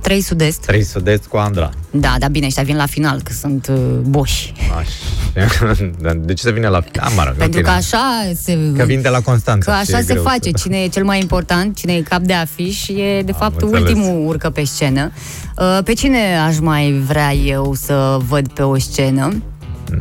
[0.02, 0.66] Trei sud-est.
[0.66, 1.70] Trei sud cu Andra.
[1.91, 4.54] Da, da, bine, ăștia vin la final, că sunt uh, boși.
[4.78, 5.74] Așa.
[6.02, 6.84] Dar de ce să vină la...
[6.91, 7.82] Da, mă rog, Pentru în că fine.
[7.82, 8.58] așa se...
[8.78, 9.72] Că vin de la Constanța.
[9.72, 10.50] Că și e așa se greu face.
[10.54, 10.58] Să...
[10.58, 13.82] Cine e cel mai important, cine e cap de afiș, e de fapt înțeles.
[13.89, 15.12] ultimul urcă pe scenă.
[15.58, 19.41] Uh, Pe cine aș mai vrea eu să văd pe o scenă?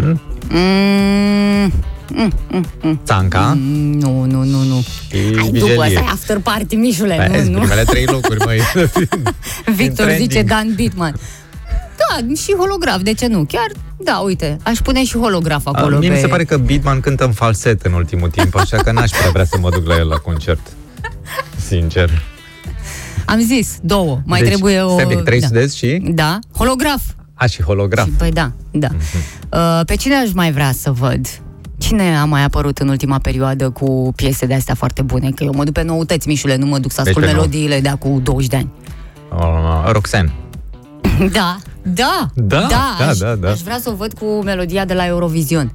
[0.01, 0.21] Mm?
[0.51, 1.73] Mm,
[2.15, 3.01] mm, mm, mm.
[3.05, 4.81] Țanca Mm, Nu, nu, nu, nu.
[4.81, 5.83] și Ai, după Vigelie.
[5.85, 7.59] asta e after party, Mișule, Vezi, nu, nu.
[7.59, 8.61] primele trei locuri, măi.
[9.77, 10.31] Victor trending.
[10.31, 11.15] zice Dan Bitman.
[11.97, 13.45] Da, și holograf, de ce nu?
[13.45, 15.97] Chiar, da, uite, aș pune și holograf acolo.
[15.97, 16.15] A, Mie pe...
[16.15, 19.31] mi se pare că Bitman cântă în falset în ultimul timp, așa că n-aș prea
[19.31, 20.61] vrea să mă duc la el la concert.
[21.67, 22.23] Sincer.
[23.25, 24.21] Am zis, două.
[24.25, 24.91] Mai deci, trebuie o...
[24.93, 25.47] Stai un pic, trei da.
[25.47, 26.01] sudezi și...
[26.05, 27.03] da, holograf.
[27.35, 28.05] A, și holograf.
[28.07, 28.89] Și, Păi da, da.
[29.53, 31.27] Uh, Pe cine aș mai vrea să văd?
[31.89, 35.31] Cine a mai apărut în ultima perioadă cu piese de astea foarte bune?
[35.31, 37.41] Că eu mă duc pe noutăți, Mișule, nu mă duc să Deci ascult pe nou.
[37.41, 38.69] melodiile de acum 20 de ani.
[39.33, 40.33] Uh, Roxanne.
[41.33, 42.67] Da, da, Da, da,
[42.99, 43.51] da, aș, da, da.
[43.51, 45.73] aș vrea să o văd cu melodia de la Eurovision.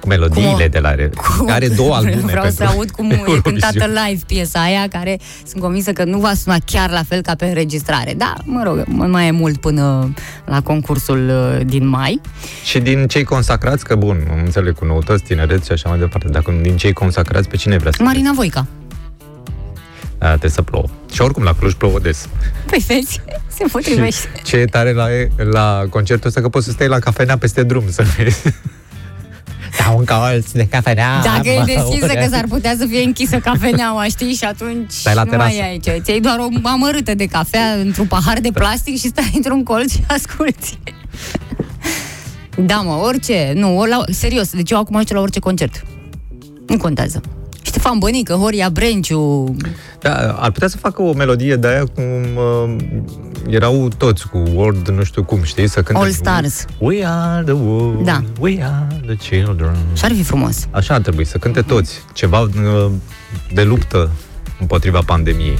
[0.00, 0.94] Cu melodiile Cum o- de la...
[1.38, 3.40] Cum- Are două albume Vreau pentru să aud cum e Eurovision.
[3.42, 7.34] cântată live piesa aia, care sunt convinsă că nu va suna chiar la fel ca
[7.34, 8.14] pe înregistrare.
[8.16, 12.20] Da, mă rog, mai e mult până la concursul uh, din mai.
[12.64, 16.28] Și din cei consacrați, că bun, am înțeleg cu noutăți, tineret și așa mai departe,
[16.28, 18.60] dacă din cei consacrați, pe cine vrea să Marina Voica.
[18.60, 18.84] vezi?
[20.18, 20.84] A, trebuie să plouă.
[21.12, 22.28] Și oricum la Cluj plouă des.
[22.66, 24.28] Păi vezi, se potrivește.
[24.38, 25.06] Și ce e tare la,
[25.50, 28.42] la concertul ăsta, că poți să stai la cafenea peste drum să vezi.
[29.78, 31.20] Da, un colț de cafenea.
[31.22, 32.14] Dacă e mă, deschisă, ure.
[32.14, 34.34] că s-ar putea să fie închisă cafeneaua, știi?
[34.34, 35.62] Și atunci Stai la nu mai terasă.
[35.62, 36.00] ai ce.
[36.04, 40.04] Ți-ai doar o amărâtă de cafea într-un pahar de plastic și stai într-un colț și
[40.06, 40.78] asculti.
[42.56, 43.52] Da, mă, orice.
[43.54, 45.84] Nu, ori la, serios, deci eu acum știu la orice concert.
[46.66, 47.20] Nu contează.
[47.76, 49.54] Ștefan Bănică, Horia Brenciu,
[50.00, 52.04] Da, ar putea să facă o melodie de aia cum
[52.36, 52.76] uh,
[53.48, 56.02] erau toți cu World, nu știu cum, știi, să cânte.
[56.02, 56.64] All Stars.
[56.78, 58.22] We are the world, Da.
[58.40, 59.76] we are the children.
[59.94, 60.66] și ar fi frumos.
[60.70, 61.92] Așa ar trebui, să cânte toți.
[62.12, 62.50] Ceva uh,
[63.52, 64.10] de luptă
[64.60, 65.58] împotriva pandemiei.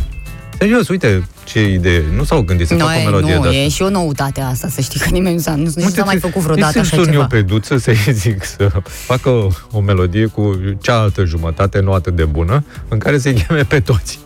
[0.59, 2.05] Serios, uite ce idee.
[2.17, 3.61] Nu s-au gândit să Nu, facă o e, melodie nu, de asta.
[3.61, 6.05] e și o noutate asta, să știi că nimeni nu s-a, nu, nu Uite, s-a
[6.05, 7.17] mai ți- făcut vreodată îi așa sun ceva.
[7.17, 12.17] eu pe Duță să-i zic să facă o, o melodie cu cealaltă jumătate, nu atât
[12.17, 14.19] de bună, în care să-i cheme pe toți.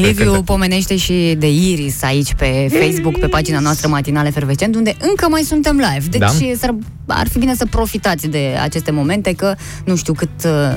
[0.00, 5.26] Liviu pomenește și de Iris aici pe Facebook, pe pagina noastră Matinale Fervescent, unde încă
[5.30, 6.06] mai suntem live.
[6.10, 6.56] Deci Da.
[6.58, 6.74] s-ar,
[7.06, 10.74] ar fi bine să profitați de aceste momente, că nu știu cât uh,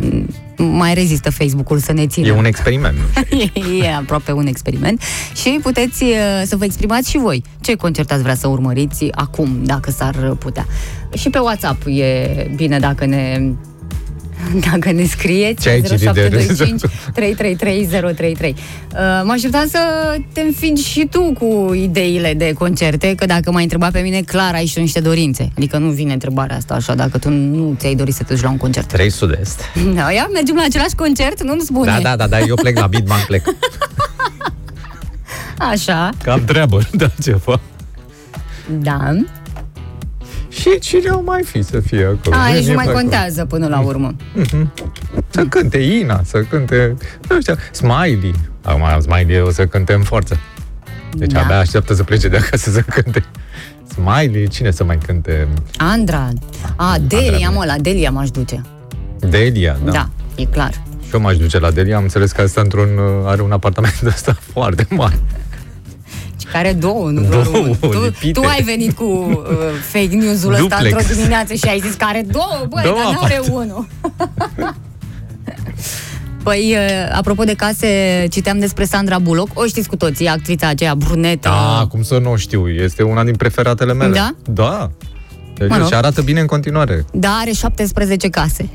[0.00, 0.22] uh,
[0.56, 2.26] mai rezistă Facebook-ul să ne țină.
[2.26, 3.38] E un experiment, nu știu.
[3.54, 5.02] e, e aproape un experiment
[5.34, 9.60] și puteți uh, să vă exprimați și voi ce concert ați vrea să urmăriți acum,
[9.64, 10.66] dacă s-ar putea.
[11.16, 13.40] Și pe WhatsApp e bine dacă ne
[14.70, 16.80] dacă ne scrieți Ce ai citit de 0725
[17.14, 18.54] 333033.
[18.90, 19.78] Uh, mă așteptam să
[20.32, 24.54] te înfingi și tu cu ideile de concerte, că dacă m-ai întrebat pe mine, clar
[24.54, 25.50] ai și tu niște dorințe.
[25.56, 28.50] Adică nu vine întrebarea asta așa, dacă tu nu ți-ai dorit să te duci la
[28.50, 28.86] un concert.
[28.88, 29.60] Trei sud-est.
[29.94, 31.42] Da, ia, mergem la același concert?
[31.42, 31.90] Nu-mi spune.
[31.90, 33.44] Da, da, da, da, eu plec la Bitman, plec.
[35.58, 37.60] Așa, Că am treabă, da, ceva.
[38.80, 39.10] da.
[40.50, 42.36] Și cine o mai fi să fie acolo?
[42.36, 44.14] A, Mie deci nu mi-e mai plac contează până la urmă.
[45.28, 46.96] Să cânte Ina, să cânte,
[47.28, 48.34] nu știu, Smiley.
[48.62, 50.38] Acum Smiley o să cânte în forță.
[51.16, 51.40] Deci Da.
[51.40, 53.24] abia așteaptă să plece de acasă să cânte.
[53.94, 55.48] Smiley, cine să mai cânte?
[55.76, 56.28] Andra.
[56.76, 58.60] A, Delia, mă, la Delia m-aș duce.
[59.18, 59.90] Delia, da.
[59.90, 60.08] Da, da
[60.42, 60.70] e clar.
[61.06, 62.88] Și eu m-aș duce la Delia, am înțeles că asta într-un,
[63.24, 65.18] are un apartament ăsta foarte mare.
[66.50, 67.76] Și care două, nu doar Două, unul.
[67.80, 68.40] Tu, lipite.
[68.40, 69.46] tu ai venit cu uh,
[69.92, 70.92] fake news-ul ăsta Duplex.
[71.00, 73.50] într-o dimineață și ai zis că are două, băi, Două dar nu are aparte.
[73.52, 73.86] unul.
[76.42, 77.86] Păi, uh, apropo de case,
[78.30, 79.60] citeam despre Sandra Bullock.
[79.60, 81.48] O știți cu toții, actrița aceea brunetă.
[81.48, 84.12] Da, cum să nu știu, este una din preferatele mele.
[84.12, 84.34] Da?
[84.52, 84.90] Da.
[85.58, 85.86] Deci, Mă rog.
[85.86, 87.04] și arată bine în continuare.
[87.12, 88.68] Da, are 17 case.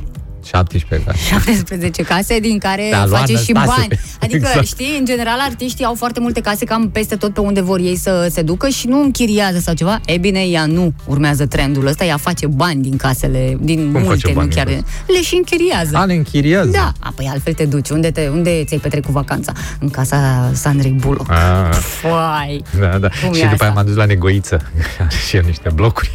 [0.45, 1.13] 17 ca.
[1.13, 3.65] 17 case din care Da, face Luana și Stase.
[3.77, 3.87] bani.
[4.21, 4.65] Adică, Exact.
[4.65, 7.95] știi, în general artiștii au foarte multe case cam peste tot pe unde vor ei
[7.97, 9.99] să se ducă și nu închiriază sau ceva.
[10.05, 14.07] E bine, ea nu urmează trendul ăsta, ea face bani din casele, din Cum multe,
[14.07, 14.65] face bani nu chiar.
[14.67, 15.97] din Le și închiriază.
[15.97, 16.69] A, le închiriază.
[16.71, 17.89] Da, apoi altfel te duci.
[17.89, 19.51] Unde, te, unde ți-ai petrecut vacanța?
[19.79, 21.31] În casa Sandrei Bullock.
[21.31, 22.63] A, Foai!
[22.79, 23.07] da, da.
[23.23, 23.63] Cum e și după asta?
[23.65, 24.61] aia m-a dus la negoiță.
[25.27, 26.11] și el niște blocuri.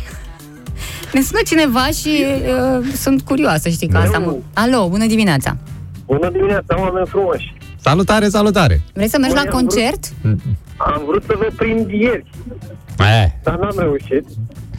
[1.12, 2.24] Ne sună cineva și
[2.78, 4.36] uh, sunt curioasă, știi că asta mă...
[4.52, 5.56] Alo, bună dimineața!
[6.06, 7.54] Bună dimineața, oameni frumoși!
[7.80, 8.80] Salutare, salutare!
[8.94, 10.04] Vrei să mergi Băi, la am vrut- concert?
[10.76, 12.24] Am vrut să vă prind ieri,
[12.98, 14.24] E, dar n-am reușit.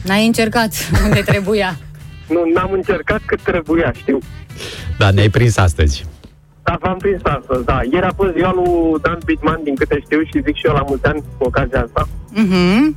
[0.04, 0.72] N-ai încercat
[1.04, 1.78] unde trebuia.
[2.28, 4.18] Nu, n-am încercat cât trebuia, știu.
[4.98, 6.04] da, ne-ai prins astăzi.
[6.62, 7.80] Dar v-am prins astăzi, da.
[7.92, 10.84] Ieri a fost ziua lui Dan Bitman, din câte știu, și zic și eu la
[10.88, 12.08] mulți ani cu ocazia asta.
[12.30, 12.96] Mhm.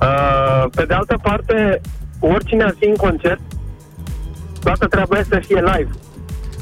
[0.00, 1.80] Uh, pe de altă parte,
[2.26, 3.40] oricine ar fi în concert,
[4.62, 5.90] toată treaba este să fie live.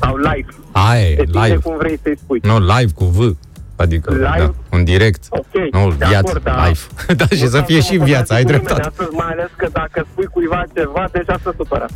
[0.01, 0.47] Sau live.
[0.73, 1.57] Aia e, Depinde live.
[1.57, 2.41] cum vrei să-i spui.
[2.43, 3.37] Nu, live cu V.
[3.77, 4.25] Adică, Live?
[4.39, 5.25] da, un direct.
[5.31, 6.67] Ok, Nu, de viață, acord, da.
[6.67, 6.81] live.
[7.21, 8.89] da, și Nu să vreau fie mă și viața, ai contrazic cu nimeni dreptate.
[8.89, 11.87] Astăzi, mai ales că dacă spui cuiva ceva, deja se supără.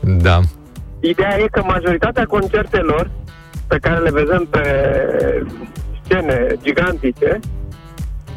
[0.00, 0.40] Da.
[1.00, 3.10] Ideea e că majoritatea concertelor
[3.66, 4.62] pe care le vedem pe
[6.04, 7.38] scene gigantice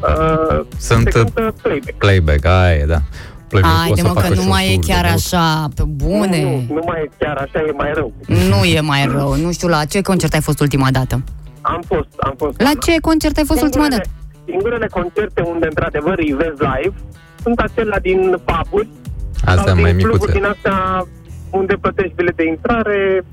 [0.01, 1.97] uh, Sunt, se cântă playback.
[1.97, 3.01] Playback, aia e, da.
[3.47, 6.41] Playback Haide mă, că nu mai e chiar așa, pe Nu, bune.
[6.43, 8.13] nu, nu mai e chiar așa, e mai rău.
[8.27, 9.35] Nu e mai rău.
[9.35, 11.23] Nu știu la ce concert ai fost ultima dată.
[11.61, 12.61] Am fost, am fost.
[12.61, 14.09] La ce concert ai fost ultima dată?
[14.45, 16.95] Singurele concerte unde într-adevăr îi vezi live
[17.43, 18.87] sunt acelea din puburi
[19.45, 20.31] Astea sau mai din cluburi micuțe.
[20.31, 21.07] din astea
[21.51, 23.25] unde plătești bilet de intrare,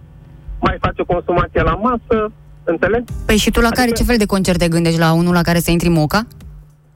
[0.60, 2.32] mai faci o consumație la masă,
[2.64, 3.04] înțelegi?
[3.26, 4.98] Păi și tu la care Adică- ce fel de concert te gândești?
[4.98, 6.26] La unul la care să intri moca?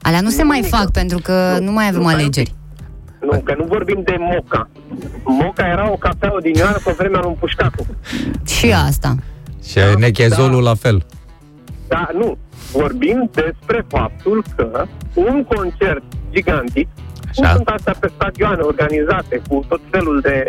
[0.01, 2.53] Alea nu se mai Nu, fac pentru că nu mai avem nu, alegeri.
[3.21, 4.69] Nu, că nu vorbim de moca.
[5.23, 7.85] Moca era o cafea odinioară pe vremea lui Pușcacu.
[8.47, 9.15] Și asta.
[9.67, 11.05] Și nechezolul la fel.
[11.87, 12.37] Dar nu,
[12.71, 16.87] vorbim despre faptul că un concert gigantic,
[17.35, 17.55] cum Așa.
[17.55, 20.45] sunt astea pe stadioane organizate cu tot felul de,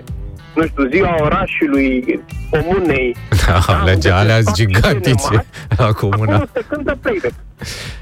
[0.57, 3.16] nu știu, ziua orașului, comunei,
[3.47, 5.45] Da, legea unde alea se sunt fac gigantice scene
[5.77, 6.45] la acolo comuna.
[6.53, 7.35] se cântă playback.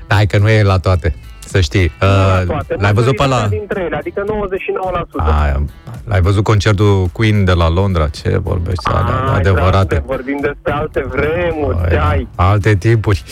[0.08, 1.14] Hai că nu e la toate,
[1.46, 1.92] să știi.
[2.00, 3.28] Nu la Uh, toate, l-ai văzut pe la...
[3.28, 5.40] majoritatea dintre ele, adică 99%.
[5.42, 5.62] Aia,
[6.04, 8.08] l-ai văzut concertul Queen de la Londra?
[8.08, 8.82] Ce vorbești?
[8.84, 9.70] Alea, Ai, adevărate.
[9.94, 12.28] frate, vorbim despre alte vremuri, Băi, ce ai.
[12.34, 13.22] Alte timpuri.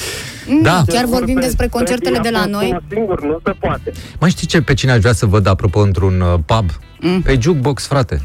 [0.62, 0.82] Da.
[0.86, 2.68] Chiar vorbim Vorbe- despre concertele de la Trebuie noi.
[2.68, 3.92] unul singur, nu se poate.
[4.20, 6.70] Mai știi ce pe cine aș vrea să văd apropo într-un uh, pub?
[7.00, 7.20] Mm.
[7.22, 8.22] Pe jukebox, frate.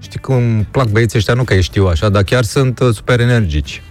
[0.00, 3.20] Știi cum plac băieții ăștia, nu că ei știu așa, dar chiar sunt uh, super
[3.20, 3.82] energici.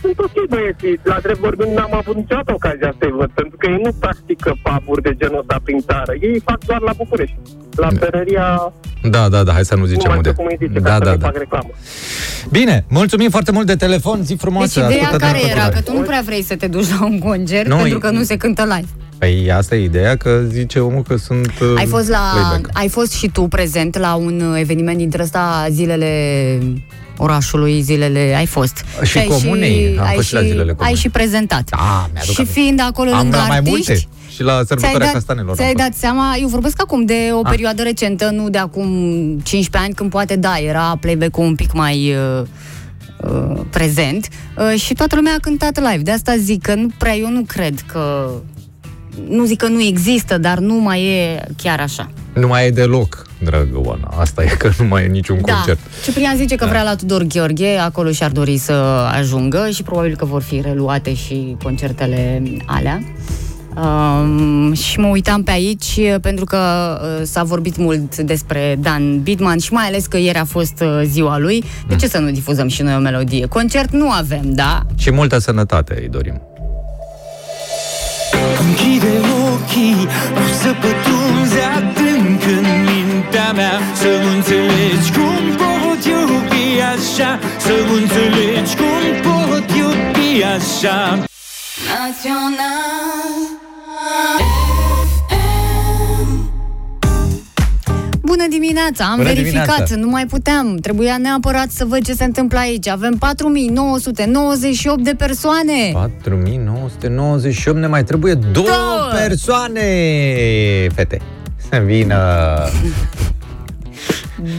[0.00, 1.00] Păi, sunt ok băieții.
[1.02, 5.02] La drept vorbind, n-am avut niciodată ocazia să-i văd, pentru că ei nu practică puburi
[5.02, 6.12] de genul ăsta prin țară.
[6.20, 7.36] Ei fac doar la București.
[7.76, 8.72] La Ferăria,
[9.10, 10.30] Da, da, da, hai să nu nu zicem mai unde.
[10.30, 11.26] știu cum îi zice, Da, ca să da, nu da.
[11.26, 11.70] fac reclamă.
[12.50, 14.80] Bine, mulțumim foarte mult de telefon, zi Deci frumoasă.
[14.80, 15.60] ideea ascultă-te care în era?
[15.60, 15.90] Că continuare.
[15.90, 18.22] tu nu prea vrei să te duci la un concert Nu, pentru e- că nu
[18.22, 18.88] se cântă live.
[19.18, 22.68] Păi asta e ideea, că zice omul că sunt uh, Ai fost, la, playback.
[22.78, 26.08] ai fost și tu prezent la un uh, eveniment dintre ăsta zilele
[27.16, 28.34] orașului, zilele...
[28.36, 28.84] Ai fost.
[29.02, 30.92] Și ai comunei, am ai fost și la zilele comunei.
[30.92, 31.68] Ai și prezentat.
[31.70, 32.60] Da, mi-aduc și aminte.
[32.60, 34.06] fiind acolo Am lângă la mai artiști, multe.
[34.34, 35.54] Și la Ți-ai sărbătoarea dat, castanelor.
[35.54, 35.88] ți-ai am fost.
[35.88, 37.50] dat seama, eu vorbesc acum de o Ah.
[37.50, 38.86] perioadă recentă, nu de acum
[39.42, 42.42] 15 ani, când poate, da, era playback-ul un pic mai uh,
[43.32, 44.28] uh, prezent
[44.72, 46.02] uh, și toată lumea a cântat live.
[46.02, 48.30] De asta zic că nu prea, eu nu cred că,
[49.28, 52.10] nu zic că nu există, dar nu mai e chiar așa.
[52.32, 54.14] Nu mai e deloc, dragă Oana.
[54.18, 55.78] Asta e că nu mai e niciun concert.
[55.82, 56.02] Da.
[56.04, 58.72] Ciprian zice că vrea la Tudor Gheorghe, acolo și-ar dori să
[59.18, 63.02] ajungă și probabil că vor fi reluate și concertele alea.
[63.76, 69.58] Um, și mă uitam pe aici pentru că uh, s-a vorbit mult despre Dan Bidman
[69.58, 71.64] și mai ales că ieri a fost uh, ziua lui.
[71.88, 73.46] De ce să nu difuzăm și noi o melodie?
[73.46, 74.86] Concert nu avem, da?
[74.96, 76.40] Și multă sănătate îi dorim.
[79.76, 87.74] ochii Nu să pătrunzi adânc în mintea mea Să înțelegi cum pot iubi așa Să
[87.98, 91.18] înțelegi cum pot iubi așa.
[91.88, 92.86] Național.
[98.36, 99.04] Bună dimineața!
[99.04, 99.96] Am Bună verificat, dimineața.
[99.96, 100.76] nu mai puteam.
[100.76, 102.88] Trebuia neapărat să văd ce se întâmplă aici.
[102.88, 105.90] Avem 4998 de persoane.
[105.92, 109.10] 4998 ne mai trebuie două, Două.
[109.26, 109.80] persoane,
[110.94, 111.20] fete.
[111.70, 112.16] Să vină.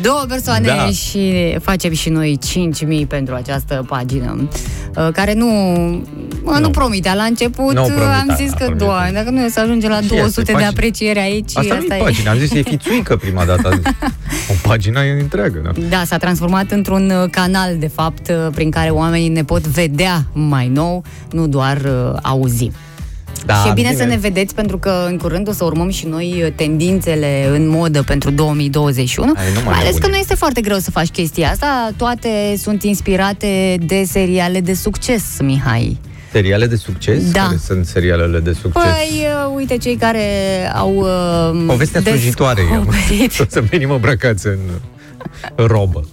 [0.01, 0.89] Două persoane Da.
[0.89, 4.47] și facem și noi 5000 pentru această pagină,
[4.97, 5.45] uh, care nu,
[6.43, 6.59] mă, nu.
[6.59, 6.69] Nu.
[6.69, 7.73] promitea la început.
[7.73, 8.88] Nu promitea, am zis da, că, promitea.
[8.88, 11.75] doamne, dacă nu e să ajungem la Și 200 este, de faci- aprecieri aici, Asta
[11.88, 13.82] nu e pagina, am zis e fițuică prima dată.
[14.49, 15.71] O pagină e întreagă, da?
[15.89, 20.25] Da, s-a transformat într-un uh, canal, de fapt, uh, prin care oamenii ne pot vedea
[20.34, 22.71] mai nou, nu doar uh, auzi.
[23.45, 26.05] Da, și e bine, să ne vedeți pentru că în curând o să urmăm și
[26.07, 29.31] noi uh, tendințele în modă pentru 2021.
[29.35, 30.03] Hai, nu mai mai ales nebuni.
[30.03, 31.89] că nu este foarte greu să faci chestia asta.
[31.97, 32.29] Toate
[32.61, 35.97] sunt inspirate de seriale de succes, Mihai.
[36.31, 37.31] Seriale de succes?
[37.31, 37.41] Da.
[37.41, 38.81] Care sunt serialele de succes?
[38.83, 40.21] Păi, uh, uite, cei care
[40.75, 42.61] au uh, Povestea slujitoare.
[42.61, 44.57] descoperit- O să venim îmbrăcați în
[45.67, 46.03] robă.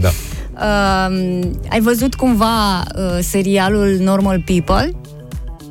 [0.00, 0.08] Da.
[0.54, 4.90] Uh, ai văzut cumva uh, serialul Normal People?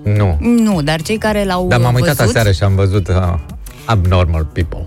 [0.03, 0.37] Nu.
[0.39, 3.33] Nu, dar cei care l-au Dar m-am uitat văzut, aseară și am văzut uh,
[3.85, 4.85] Abnormal People.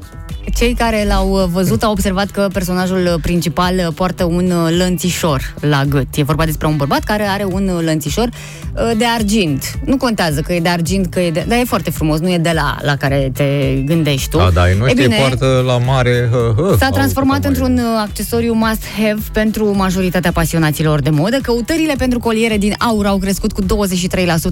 [0.54, 4.74] Cei care l-au uh, văzut au observat că personajul uh, principal uh, poartă un uh,
[4.78, 6.06] lănțișor la gât.
[6.14, 9.78] E vorba despre un bărbat care are un uh, lănțișor uh, de argint.
[9.84, 11.44] Nu contează că e de argint, că e de...
[11.48, 13.44] Dar e foarte frumos, nu e de la la care te
[13.86, 14.36] gândești tu.
[14.36, 16.28] Da, da, nu E știe, bine, poartă la mare.
[16.30, 21.10] Hă, hă, S-a Au, transformat câtă mai- într-un uh, accesoriu must-have pentru majoritatea pasionaților de
[21.10, 21.36] modă.
[21.42, 24.44] Căutările pentru coliere din aur au crescut cu 23% uh,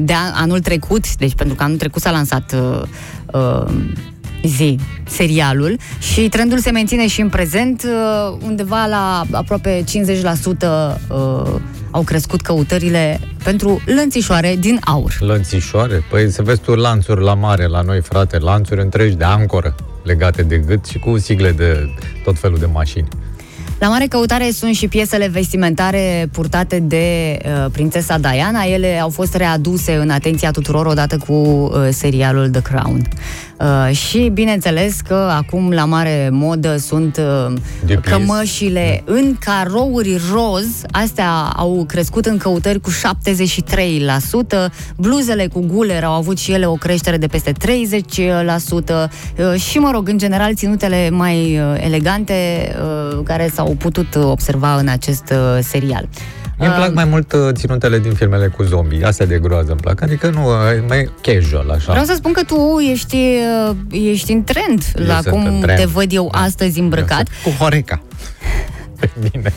[0.00, 2.82] de an- anul trecut, deci pentru că anul trecut s-a lansat uh,
[3.32, 3.72] uh,
[4.46, 9.84] zi, serialul și trendul se menține și în prezent uh, undeva la aproape 50%
[10.62, 15.16] uh, au crescut căutările pentru lănțișoare din aur.
[15.20, 16.04] Lănțișoare?
[16.10, 20.42] Păi să vezi tu lanțuri la mare la noi, frate, lanțuri întregi de ancoră legate
[20.42, 23.08] de gât și cu sigle de tot felul de mașini.
[23.78, 28.62] La mare căutare sunt și piesele vestimentare purtate de uh, prințesa Diana.
[28.62, 33.08] Ele au fost readuse în atenția tuturor odată cu uh, serialul The Crown.
[33.60, 37.52] Uh, și bineînțeles că acum la mare modă sunt uh,
[37.86, 38.12] De pies.
[38.14, 40.66] cămășile în carouri roz.
[40.90, 42.94] Astea au crescut în căutări cu 73%.
[44.96, 47.54] Bluzele cu guler au avut și ele o creștere de peste 30%.
[49.38, 52.34] Uh, și, mă rog, în general, ținutele mai uh, elegante
[53.12, 56.08] uh, care s-au putut observa în acest uh, serial.
[56.58, 59.04] Mie îmi plac Um, mai mult uh, ținutele din filmele cu zombie.
[59.06, 60.00] Astea de groază îmi plac.
[60.02, 61.90] Adică nu, e mai casual, așa.
[61.90, 63.16] Vreau să spun că tu ești,
[63.68, 65.78] uh, ești în trend Eu la sunt cum în trend.
[65.78, 66.38] te văd eu Da.
[66.38, 67.28] astăzi îmbrăcat.
[67.44, 68.02] Cu Horeca.
[69.00, 69.52] Pe mine.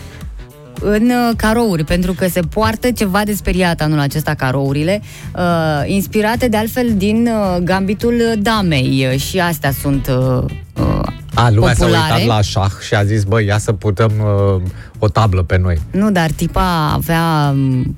[0.82, 5.02] În uh, carouri, pentru că se poartă ceva de speriat anul acesta carourile,
[5.36, 5.42] uh,
[5.86, 11.00] inspirate de altfel din uh, gambitul damei uh, și astea sunt uh, uh,
[11.34, 12.14] A, lumea s-a populare.
[12.14, 14.12] uitat la șah și a zis, băi, ia să putăm
[14.56, 14.62] uh,
[15.00, 15.78] o tablă pe noi.
[15.92, 17.96] Nu, dar tipa avea um,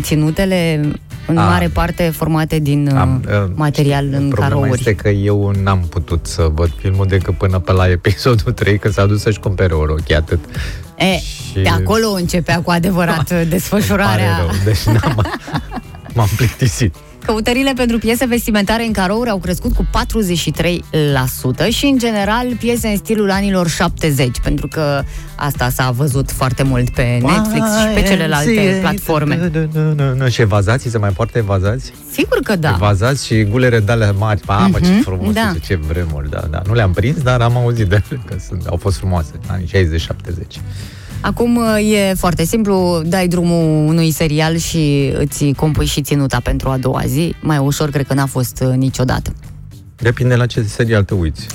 [0.00, 0.80] ținutele
[1.26, 1.44] în A.
[1.44, 4.70] mare parte formate din uh, Am, uh, material în Problema carouri.
[4.70, 8.94] este că eu n-am putut să văd filmul decât până pe la episodul 3, când
[8.94, 10.38] s-a dus să-și cumpere o rochie atât.
[10.98, 11.04] E,
[11.52, 14.30] și- de acolo începea cu adevărat Îmi desfășurarea.
[14.30, 15.26] pare rău, deci n-am,
[16.14, 16.94] m-am plictisit.
[17.26, 22.96] Căutările pentru piese vestimentare în carouri au crescut cu 43% și, în general, piese în
[22.96, 25.02] stilul anilor 70, pentru că
[25.36, 29.50] asta s-a văzut foarte mult pe Netflix și pe celelalte platforme.
[30.28, 31.92] Și evazații, se mai poartă evazați?
[32.12, 32.70] Sigur că da.
[32.74, 34.40] Evazați și gulere de alea mari.
[34.46, 35.52] Mamă, ce Mhm, frumos, da.
[35.66, 36.62] ce vremuri, da, da.
[36.66, 40.60] Nu le-am prins, dar am auzit de ele, că sunt, au fost frumoase, anii 60-70.
[41.22, 46.68] Acum uh, e foarte simplu, dai drumul unui serial și îți compui și ținuta pentru
[46.68, 47.34] a doua zi.
[47.40, 49.32] Mai ușor cred că n-a fost uh, niciodată.
[49.96, 51.46] Depinde la ce serial te uiți.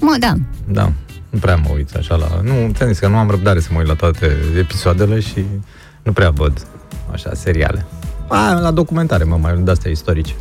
[0.00, 0.32] Mă, da.
[0.68, 0.92] Da,
[1.30, 2.40] nu prea mă uit așa la...
[2.42, 5.44] Nu, ți-am zis că nu am răbdare să mă uit la toate episoadele și
[6.02, 6.66] nu prea văd
[7.12, 7.86] așa seriale.
[8.28, 10.34] A, la documentare mă mai de astea istorice.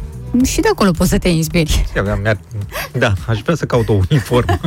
[0.46, 1.86] Și de acolo poți să te inspiri.
[1.96, 2.40] Ia, mi-ar- mi-ar-
[2.98, 4.60] Da, aș vrea să caut o uniformă.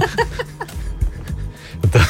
[1.91, 2.01] da.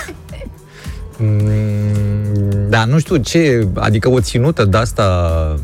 [1.19, 5.55] Mm, Da, nu știu ce, adică o ținută de asta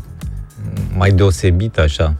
[0.97, 2.13] mai deosebită așa.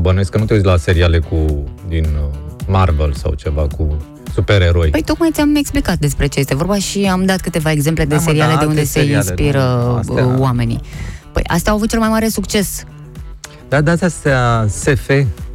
[0.00, 3.96] Bănuiesc că nu te uiți la seriale cu din uh, Marvel sau ceva cu
[4.34, 4.90] supereroi.
[4.90, 8.20] Păi tocmai ți-am explicat despre ce este vorba și am dat câteva exemple de Da,
[8.20, 10.80] mă, seriale da, de unde alte se seriale, inspiră nu, uh, astea- oamenii.
[11.32, 12.84] Păi astea au avut cel mai mare succes.
[13.68, 15.08] Da, de astea SF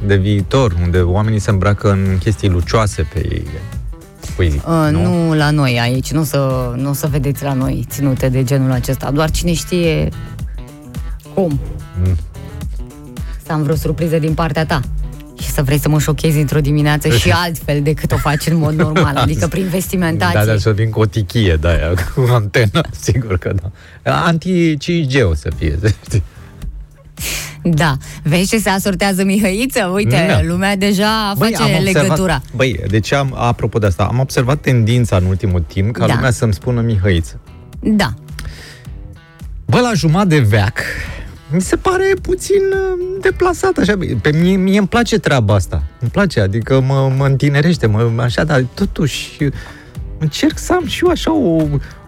[0.06, 3.46] de viitor, unde oamenii se îmbracă în chestii lucioase pe ei.
[4.36, 4.62] Poezii.
[4.66, 5.26] Uh, nu?
[5.26, 8.44] nu la noi aici, nu o să, nu o să vedeți la noi ținute de
[8.44, 9.10] genul acesta.
[9.10, 10.08] Doar cine știe
[11.34, 11.60] cum.
[12.04, 12.16] Mm.
[13.46, 14.80] Să am vreo surpriză din partea ta.
[15.40, 18.74] Și să vrei să mă șochezi într-o dimineață și altfel decât o faci în mod
[18.74, 20.38] normal, adică prin vestimentație.
[20.38, 23.52] Da, dar să vin cu o tichie de aia, cu antenă, sigur că
[24.02, 24.32] da.
[24.32, 26.22] Anti-5G o să fie, să știi.
[27.62, 27.96] Da.
[28.22, 29.90] Vezi ce se asortează Mihăiță?
[29.94, 30.42] Uite, Da.
[30.42, 32.42] lumea deja Băi, face am observat- legătura.
[32.56, 36.14] Băi, deci am, apropo de asta, am observat tendința în ultimul timp ca Da.
[36.14, 37.40] lumea să-mi spună Mihăiță.
[37.80, 38.14] Da.
[39.66, 40.78] Bă, la jumătate de veac,
[41.50, 43.98] mi se pare puțin uh, deplasat, așa.
[44.22, 45.82] Pe mie, mie îmi place treaba asta.
[46.00, 49.30] Îmi place, adică mă, mă întinerește, mă, așa, dar totuși
[50.18, 51.62] încerc să am și eu așa o,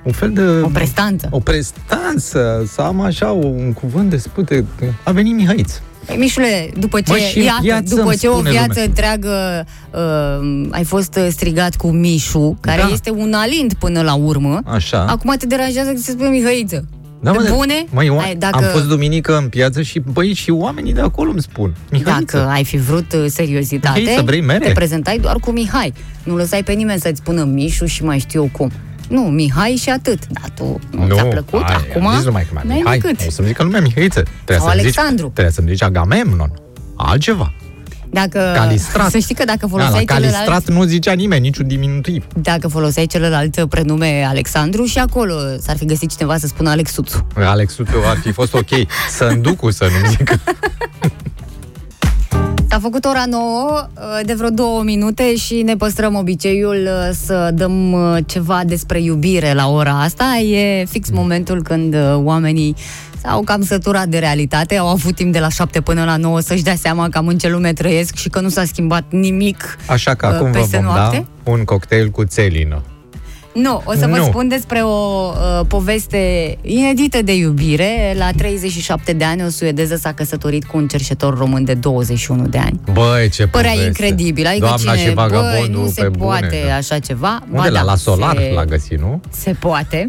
[0.07, 0.43] un fel de...
[0.63, 1.29] O prestanță.
[1.31, 4.65] O prestanță, să am așa un cuvânt de spute.
[5.05, 5.81] A venit Mihăiță.
[6.07, 8.67] Păi, Mișule, după ce, Mă, și în iată, viață după îmi ce o spune viață
[8.69, 8.85] lumea.
[8.85, 12.89] întreagă uh, ai fost uh, strigat cu Mișu, care Da.
[12.93, 15.05] este un alint până la urmă, Așa.
[15.09, 16.85] acum te deranjează că se spune Mihăiță.
[17.21, 17.85] Da, Pe mă, bune?
[17.91, 21.31] Măi, eu Ai, dacă- am fost duminică în piață și, băi, și oamenii de acolo
[21.31, 21.75] îmi spun.
[21.91, 22.21] Mihăiță.
[22.21, 24.67] Dacă ai fi vrut uh, seriozitate, Mihăiță, vrei mere?
[24.67, 25.93] te prezentai doar cu Mihai.
[26.25, 28.71] Nu lăsai pe nimeni să-ți spună Mișu și mai știu eu cum.
[29.09, 30.27] Nu, Mihai și atât.
[30.27, 31.63] Da, tu nu, ți-a plăcut?
[31.63, 32.99] hai, Acum am zis numai că mai n-ai Mihai.
[32.99, 33.27] decât.
[33.27, 34.21] O să-mi zică lumea Mihăiță.
[34.23, 35.25] Trebuie Sau să-mi Alexandru.
[35.25, 36.53] Zici, trebuie să-mi zici Agamemnon.
[36.97, 37.53] Altceva.
[38.11, 39.11] Dacă, Calistrat.
[39.11, 42.27] Să știi că dacă Da, la foloseai celălalt Calistrat nu zicea nimeni, niciun diminutiv.
[42.35, 47.27] Dacă foloseai celălalt prenume Alexandru și acolo s-ar fi găsit cineva să spună Alexuțu.
[47.35, 48.69] Alex Sutu ar fi fost ok.
[49.11, 50.41] Să-nducu să nu zică.
[52.77, 53.87] S-a făcut ora 9
[54.25, 59.53] de vreo două minute și ne păstrăm obiceiul uh, să dăm uh, ceva despre iubire
[59.53, 60.25] la ora asta.
[60.37, 62.75] E fix momentul când uh, oamenii
[63.23, 66.63] s-au cam săturat de realitate, au avut timp de la 7 până la 9 să-și
[66.63, 70.27] dea seama cam în ce lume trăiesc și că nu s-a schimbat nimic Așa că
[70.27, 71.27] uh, acum vă peste vom noapte.
[71.45, 72.83] da un cocktail cu țelină.
[73.63, 74.25] Nu, o să vă Nu.
[74.25, 74.89] spun despre o
[75.33, 78.15] uh, poveste inedită de iubire.
[78.19, 82.59] La 37 de ani, o suedeză s-a căsătorit cu un cerșetor român de 21 de
[82.59, 82.81] ani.
[82.93, 83.87] Băi, ce Părea poveste.
[83.87, 86.75] incredibil, adică Doamna cine, și băi, vagabondul nu se pe poate bune, da.
[86.75, 87.43] așa ceva.
[87.53, 89.21] Unde la, da, la Solar se, l-a găsit, nu?
[89.31, 90.07] se poate.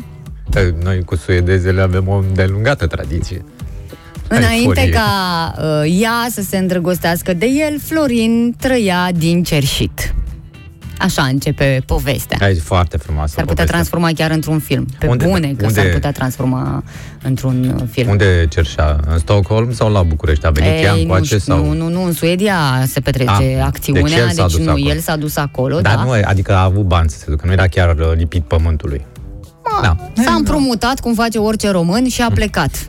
[0.52, 3.44] Că Noi cu suedezele avem o îndelungată tradiție.
[4.28, 4.90] Înainte Euforie.
[4.90, 10.14] ca uh, ea să se îndrăgostească de el, Florin trăia din cerșit.
[11.00, 12.38] Așa începe povestea.
[12.40, 13.76] Da, e foarte frumoasă S-ar putea povestea.
[13.76, 14.86] transforma chiar într-un film.
[15.00, 16.84] Pe Unde- bune că unde- s-ar putea transforma
[17.24, 18.10] într-un uh, film.
[18.10, 19.00] Unde cerșea?
[19.08, 20.46] În Stockholm sau la București?
[20.46, 21.66] A venit ea Ei, nu, încoace știu, sau...
[21.66, 24.72] nu, nu, nu, în Suedia se petrece Ah, acțiunea, deci el s-a deci dus nu,
[24.72, 24.90] acolo.
[24.90, 26.04] el s-a dus acolo, Dar da.
[26.04, 29.06] nu, adică a avut bani să se ducă, nu era chiar uh, lipit pământului.
[29.82, 29.96] Da.
[30.24, 32.88] S-a împrumutat, cum face orice român, și a plecat.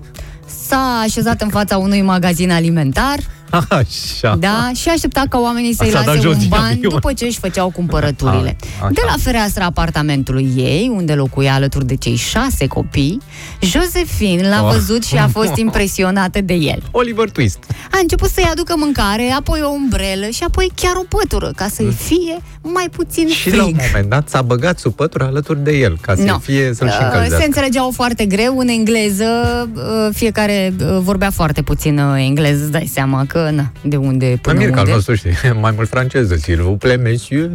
[0.67, 3.17] S-a așezat în fața unui magazin alimentar,
[3.69, 4.37] Așa.
[4.39, 6.81] da, și aștepta ca oamenii să-i S-a dat lase jos un din ban avion.
[6.93, 8.57] după ce își făceau cumpărăturile.
[8.81, 8.91] A, așa.
[8.93, 13.19] De la fereastra apartamentului ei, unde locuia alături de cei șase copii,
[13.61, 14.73] Josephine l-a Oh.
[14.73, 16.83] văzut și a fost impresionată de el.
[16.91, 17.59] Oliver Twist.
[17.93, 21.93] A început să-i aducă mâncare, apoi o umbrelă și apoi chiar o pătură, ca să-i
[21.93, 22.39] fie
[22.75, 23.31] mai puțin Mm.
[23.31, 23.55] Și frig.
[23.61, 26.39] la un moment dat s-a băgat sub pătură alături de el, ca să No.
[26.39, 27.37] fie, să-l și Uh, încălzească.
[27.39, 29.25] Se înțelegeau foarte greu în engleză,
[29.75, 34.29] uh, fiecare uh, vorbea foarte puțin uh, engleză, îți dai seama că, na, de unde
[34.31, 34.93] Mă până mir că al unde.
[34.93, 37.51] nostru știi, mai mult franceză, s'il vous plaît, monsieur.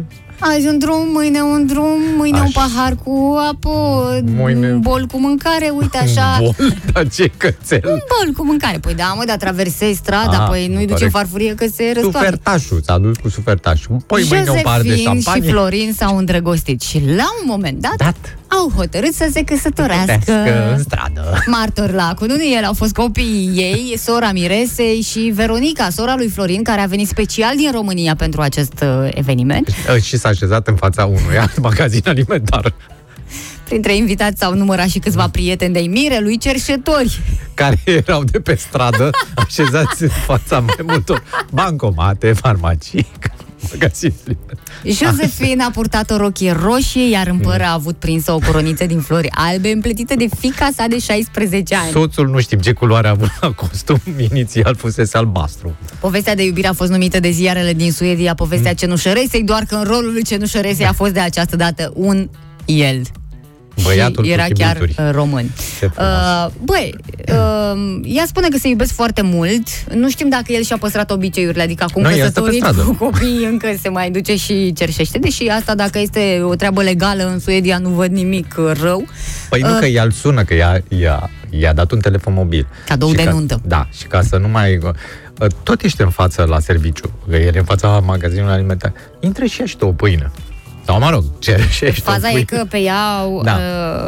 [0.52, 2.60] Azi un drum, mâine un drum, mâine un Așa.
[2.60, 3.70] pahar cu apă,
[4.36, 6.38] Mâine- un bol cu mâncare, uite așa.
[6.40, 6.54] Bol,
[6.92, 7.80] dar ce cățel.
[7.84, 8.78] Un bol cu mâncare.
[8.78, 11.10] Păi da, mă, dar traversezi strada, Ah, păi nu-i duce corect.
[11.12, 12.18] farfurie că se răstoarnă.
[12.18, 13.96] Sufertașul, s-a dus cu sufertașul.
[14.06, 15.50] Păi mâine o par de Josephine și șampanie.
[15.50, 18.36] Florin s-au îndrăgostit și la un moment dat, Dat.
[18.58, 20.18] Au hotărât să se căsătorească.
[20.24, 21.42] Că în stradă.
[21.46, 26.62] Martori la cununii, el au fost copiii ei, sora Miresei și Veronica, sora lui Florin,
[26.62, 29.68] care a venit special din România pentru acest uh, eveniment.
[29.68, 32.74] Uh, Și s-a așezat în fața unui alt magazin alimentar
[33.64, 37.20] Printre invitați s-au numărat și câțiva prieteni de-ai Mirelui, cerșetori.
[37.54, 43.06] care erau de pe stradă așezați în fața mai multor bancomate, farmacii,
[43.72, 44.14] magazine.
[44.84, 49.00] Josephine a purtat o rochie roșie, iar în păr a avut prinsă o coroniță din
[49.00, 51.90] flori albe, împletită de fica sa de 16 ani.
[51.90, 54.00] Soțul nu știm ce culoare a avut la costum,
[54.30, 55.76] inițial fusese albastru.
[56.00, 58.76] Povestea de iubire a fost numită de ziarele din Suedia povestea Mm.
[58.76, 62.28] cenușăresei, doar că în rolul lui cenușăresei a fost de această dată un
[62.64, 63.00] el.
[63.82, 65.06] Băiatul și cu era chiar chibrituri.
[65.08, 65.50] uh, român.
[65.80, 66.10] Ce frumos.
[66.10, 66.94] Uh, băi,
[67.28, 69.68] uh, ea spune că se iubesc foarte mult.
[69.94, 72.82] Nu știm dacă el și-a păstrat obiceiurile, adică acum Nu, el stă pe căsătorit stradă.
[72.82, 77.26] cu copii încă se mai duce și cerșește, deși asta dacă este o treabă legală
[77.32, 79.04] în Suedia nu văd nimic uh, rău.
[79.48, 82.66] Păi nu Uh, că ea îl sună, că ea, ea, i-a dat un telefon mobil.
[82.86, 83.60] Cadou Și de ca, nuntă.
[83.64, 84.76] Da, și ca să nu mai...
[84.82, 84.90] uh,
[85.62, 88.92] Tot ești în față la serviciu, că el e în fața magazinului alimentar.
[89.20, 90.30] Intră și ia și tu o pâine.
[90.86, 92.00] Sau, mă rog, cerșești.
[92.00, 93.58] Faza o pui- e că pe ea, Da.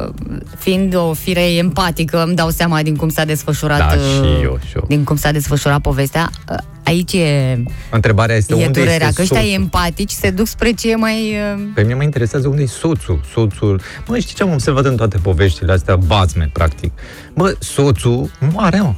[0.07, 0.13] uh,
[0.59, 4.59] fiind o fire empatică, îmi dau seama din cum s-a desfășurat Da, uh, și eu,
[4.69, 4.85] și eu.
[4.89, 6.31] din cum s-a desfășurat povestea.
[6.51, 9.53] Uh, Aici e, Întrebarea este e unde durerea, este că ăștia soțul?
[9.55, 11.37] empatici se duc spre ce e mai...
[11.55, 13.21] uh, Pe mine mă interesează unde e soțul.
[13.33, 13.81] Soțul...
[14.07, 15.97] Mă, știi ce am observat în toate poveștile astea?
[15.97, 16.93] Bazme, practic.
[17.35, 18.93] Mă, soțul moare, mă.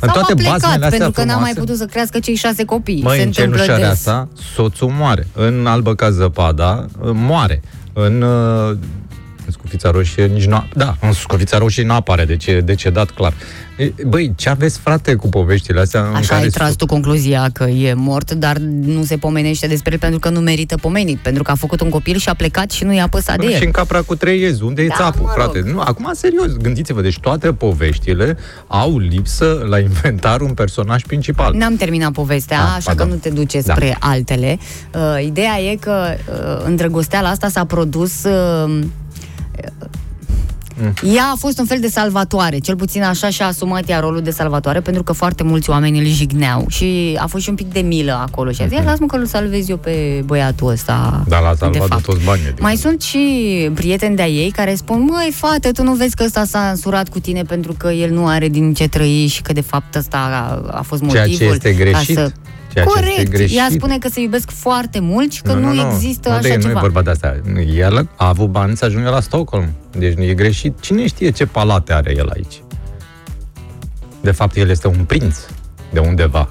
[0.00, 2.18] În Sau toate a plecat, bazmele astea pentru că n-a mai frumoase- putut să crească
[2.18, 3.02] cei șase copii.
[3.02, 3.98] Măi, se în întâmplă cenușarea des.
[3.98, 5.26] asta, soțul moare.
[5.34, 7.62] În albă ca zăpada, moare.
[7.92, 8.78] În uh, în
[9.52, 10.64] scufița roșie nici nu...
[10.74, 13.32] Da, în scufița roșie nu apare, deci e decedat clar.
[13.76, 16.00] E, Băi, ce aveți, frate, cu poveștile astea?
[16.00, 19.66] în Așa care ai tras so- tu concluzia că e mort, dar nu se pomenește
[19.66, 22.34] despre el pentru că nu merită pomenit, pentru că a făcut un copil și a
[22.34, 23.62] plecat și nu i-a păsat de Bă, și el.
[23.64, 25.42] în capra cu trei iezi, unde e Da, țapul, mă rog.
[25.52, 25.70] frate?
[25.72, 28.36] Nu, acum, serios, gândiți-vă, deci toate poveștile
[28.66, 31.54] au lipsă la inventar un personaj principal.
[31.54, 33.06] N-am terminat povestea, Ah, așa pardon.
[33.08, 33.72] că nu te duce Da.
[33.74, 34.58] spre altele.
[34.94, 38.24] Uh, ideea e că uh, îndrăgosteala asta s-a produs...
[38.24, 38.80] Uh,
[40.82, 40.92] Mm.
[41.14, 44.30] Ea a fost un fel de salvatoare, cel puțin așa și-a asumat ea rolul de
[44.30, 47.80] salvatoare, pentru că foarte mulți oameni îl jigneau și a fost și un pic de
[47.80, 48.50] milă acolo.
[48.50, 48.82] Și a zis, Mhm.
[48.84, 51.24] "Ia, lasă-mă că îl salvez eu pe băiatul ăsta.
[51.28, 52.42] Dar l-a de salvat de fapt." toți banii.
[52.44, 52.62] adică.
[52.62, 53.18] Mai sunt și
[53.74, 57.18] prieteni de-a ei care spun, măi, fată, tu nu vezi că ăsta s-a însurat cu
[57.20, 60.16] tine pentru că el nu are din ce trăi și că de fapt ăsta
[60.70, 61.46] a, a fost Ceea motivul.
[61.46, 62.16] ce este greșit.
[62.16, 62.32] Ca să...
[62.82, 63.56] Ceea ce este Corect, greșit.
[63.56, 66.60] ea spune că se iubesc foarte mult și că nu, există nu, așa de, Nu
[66.60, 66.78] ceva.
[66.78, 67.40] e vorba de asta.
[67.76, 69.68] El a avut bani să ajungă la Stockholm.
[69.98, 70.80] Deci nu e greșit.
[70.80, 72.62] Cine știe ce palate are el aici?
[74.20, 75.36] De fapt, el este un prinț
[75.92, 76.48] de undeva,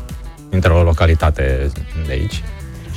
[0.49, 1.71] dintr-o localitate
[2.05, 2.43] de aici.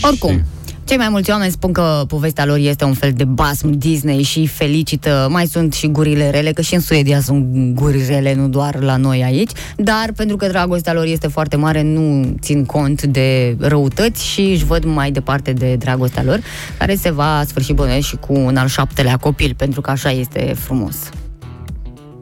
[0.03, 0.43] Oricum, Și-
[0.85, 4.47] cei mai mulți oameni spun că povestea lor este un fel de basm Disney și
[4.47, 5.29] felicită.
[5.31, 8.97] Mai sunt și gurile rele, că și în Suedia sunt guri rele, nu doar la
[8.97, 9.51] noi aici.
[9.77, 14.65] Dar pentru că dragostea lor este foarte mare, nu țin cont de răutăți și își
[14.65, 16.41] văd mai departe de dragostea lor,
[16.79, 20.55] care se va sfârși bănuiesc și cu un al șaptelea copil, pentru că așa este
[20.59, 20.97] frumos.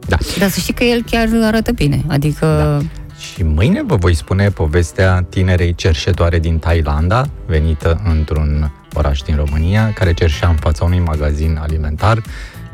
[0.07, 0.17] Da.
[0.39, 2.79] Dar să știi că el chiar arată bine, adică...
[2.81, 2.98] Da.
[3.39, 9.93] Și mâine vă voi spune povestea tinerei cerșetoare din Thailanda, venită într-un oraș din România,
[9.93, 12.21] care cerșea în fața unui magazin alimentar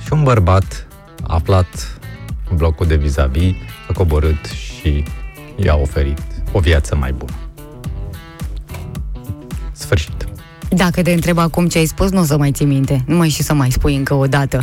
[0.06, 0.88] și un bărbat
[1.22, 1.98] aflat
[2.50, 3.54] în blocul de vis-a-vis
[3.90, 5.04] a coborât și
[5.56, 7.36] i-a oferit o viață mai bună.
[9.72, 10.28] Sfârșit.
[10.70, 13.04] Dacă te întreb acum ce ai spus, nu o să mai ții minte.
[13.08, 14.62] Nu mai și să mai spui încă o dată.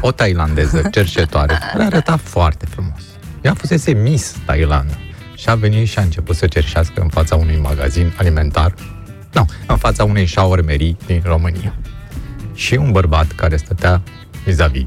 [0.00, 3.02] O tailandeză cerșetoare care arăta foarte frumos.
[3.40, 4.94] Ea fusese Miss Thailanda
[5.38, 8.74] și a venit și a început să cerșească în fața unui magazin alimentar,
[9.32, 11.74] nu, în fața unei șaormerii din România.
[12.54, 14.02] Și un bărbat care stătea
[14.44, 14.86] vis-a-vis.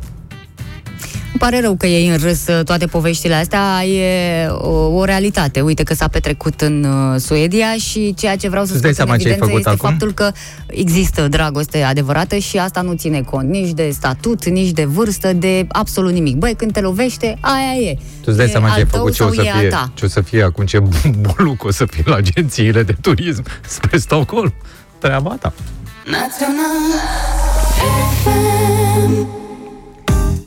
[1.41, 5.61] Îmi pare rău că ei în râs uh, toate poveștile astea, e o, o realitate.
[5.61, 8.99] Uite că s-a petrecut în uh, Suedia și ceea ce vreau să Îți dai scot
[8.99, 9.89] în seama ce ai evidență făcut este acum?
[9.89, 10.31] faptul că
[10.67, 15.65] există dragoste adevărată și asta nu ține cont nici de statut, nici de vârstă, de
[15.67, 16.35] absolut nimic.
[16.35, 17.93] Băi, când te lovește, aia e.
[17.93, 19.51] Tu îți dai E seama ce al ai tău făcut, ce o sau să e
[19.51, 19.91] a fie, ta.
[19.93, 20.79] ce o să fie acum, ce
[21.19, 24.53] buluc o să fie la agențiile de turism spre Stockholm.
[24.99, 25.53] Treaba ta.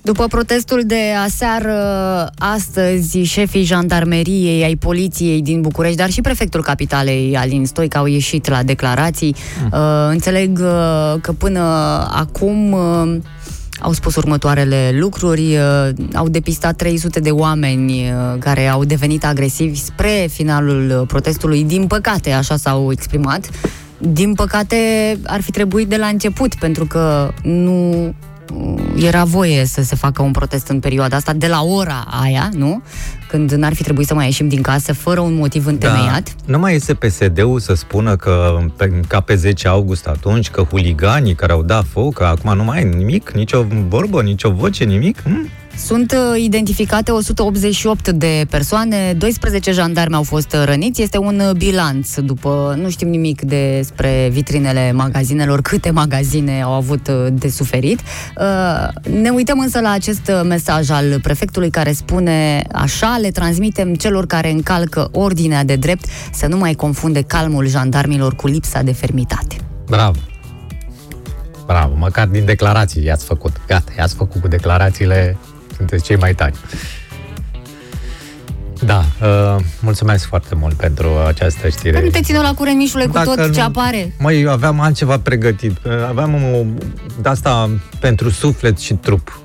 [0.05, 1.77] După protestul de aseară,
[2.39, 8.49] astăzi, șefii jandarmeriei, ai poliției din București, dar și prefectul capitalei, Alin Stoica, au ieșit
[8.49, 9.37] la declarații.
[9.73, 9.79] Uh,
[10.09, 11.61] înțeleg uh, că până
[12.11, 13.17] acum uh,
[13.81, 19.79] au spus următoarele lucruri, uh, au depistat 300 de oameni uh, care au devenit agresivi
[19.79, 21.65] spre finalul uh, protestului.
[21.65, 23.51] Din păcate, așa s-au exprimat.
[23.99, 24.77] Din păcate,
[25.27, 28.15] ar fi trebuit de la început, pentru că nu
[28.97, 32.83] era voie să se facă un protest în perioada asta, de la ora aia, nu?
[33.29, 36.23] Când n-ar fi trebuit să mai ieșim din casă fără un motiv întemeiat.
[36.25, 36.43] Da.
[36.45, 41.35] Nu mai este PSD-ul să spună că pe, ca pe 10 august atunci, că huliganii
[41.35, 45.23] care au dat foc, că acum nu mai e nimic, nicio vorbă, nicio voce, nimic?
[45.23, 45.49] Hm?
[45.77, 51.51] Sunt uh, identificate 188 de persoane, 12 jandarmi au fost uh, răniți, este un uh,
[51.57, 58.01] bilanț după, nu știm nimic despre vitrinele magazinelor, câte magazine au avut uh, de suferit.
[58.39, 63.95] Uh, Ne uităm însă la acest uh, mesaj al prefectului care spune așa, le transmitem
[63.95, 68.93] celor care încalcă ordinea de drept să nu mai confunde calmul jandarmilor cu lipsa de
[68.93, 69.57] fermitate.
[69.87, 70.19] Bravo!
[71.67, 73.53] Bravo, măcar din declarații i-ați făcut.
[73.67, 75.37] Gata, i-ați făcut cu declarațiile,
[75.89, 76.55] sunteți cei mai tari.
[78.85, 82.03] Da, uh, mulțumesc foarte mult pentru această știre.
[82.03, 84.15] Nu te țină la curent, Mișule, cu Dacă tot ce nu- apare.
[84.19, 85.77] Măi, eu aveam altceva pregătit.
[86.09, 86.65] Aveam o,
[87.23, 87.71] de asta
[88.01, 89.39] pentru suflet și trup.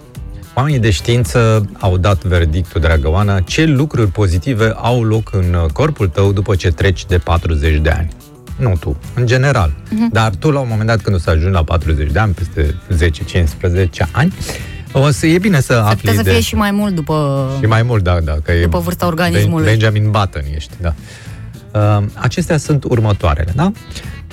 [0.54, 6.08] Oamenii de știință au dat verdictul, dragă Oana, ce lucruri pozitive au loc în corpul
[6.08, 8.10] tău după ce treci de 40 de ani.
[8.58, 9.74] nu tu, în general.
[10.12, 12.76] Dar tu, la un moment dat, când o să ajungi la 40 de ani, peste
[14.06, 14.34] 10-15 ani,
[14.92, 16.30] o să e bine să Ar afli putea să de...
[16.30, 17.48] fie și mai mult după...
[17.60, 18.32] Și mai mult, da, da.
[18.44, 19.66] Că După e vârsta organismului.
[19.66, 20.94] Benjamin Button ești, da.
[21.74, 23.72] Uh, acestea sunt următoarele, da?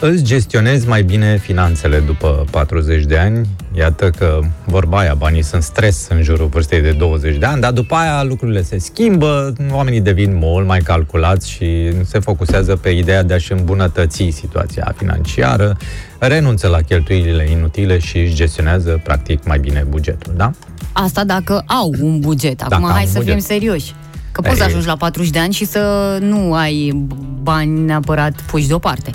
[0.00, 3.48] Îți gestionezi mai bine finanțele după 40 de ani.
[3.78, 7.72] Iată că vorba aia, banii sunt stres în jurul vârstei de 20 de ani, dar
[7.72, 13.22] după aia lucrurile se schimbă, oamenii devin mult mai calculați și se focusează pe ideea
[13.22, 15.76] de a-și îmbunătăți situația financiară,
[16.18, 20.50] renunță la cheltuielile inutile și își gestionează practic mai bine bugetul, da?
[20.92, 22.60] Asta dacă au un buget.
[22.60, 23.32] Acum Dacă au hai un să buget.
[23.32, 23.94] fim serioși.
[24.36, 24.68] Că poți să Ei.
[24.68, 27.06] ajungi la 40 de ani și să nu ai
[27.42, 29.10] bani neapărat puși deoparte.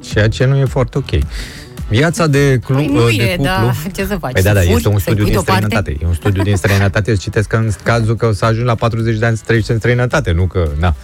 [0.00, 1.10] Ceea ce nu e foarte ok.
[1.88, 3.44] Viața de, clu- Păi nu de e, cuplu...
[3.44, 4.32] dar ce să faci?
[4.32, 5.64] Păi da, Să da, furi, este un să studiu pui din deoparte?
[5.64, 5.96] străinătate.
[6.04, 7.10] E un studiu din străinătate.
[7.10, 9.70] Îți citesc că în cazul că o să ajungi la 40 de ani să trăiești
[9.70, 10.68] în străinătate, nu că...
[10.80, 10.94] Da.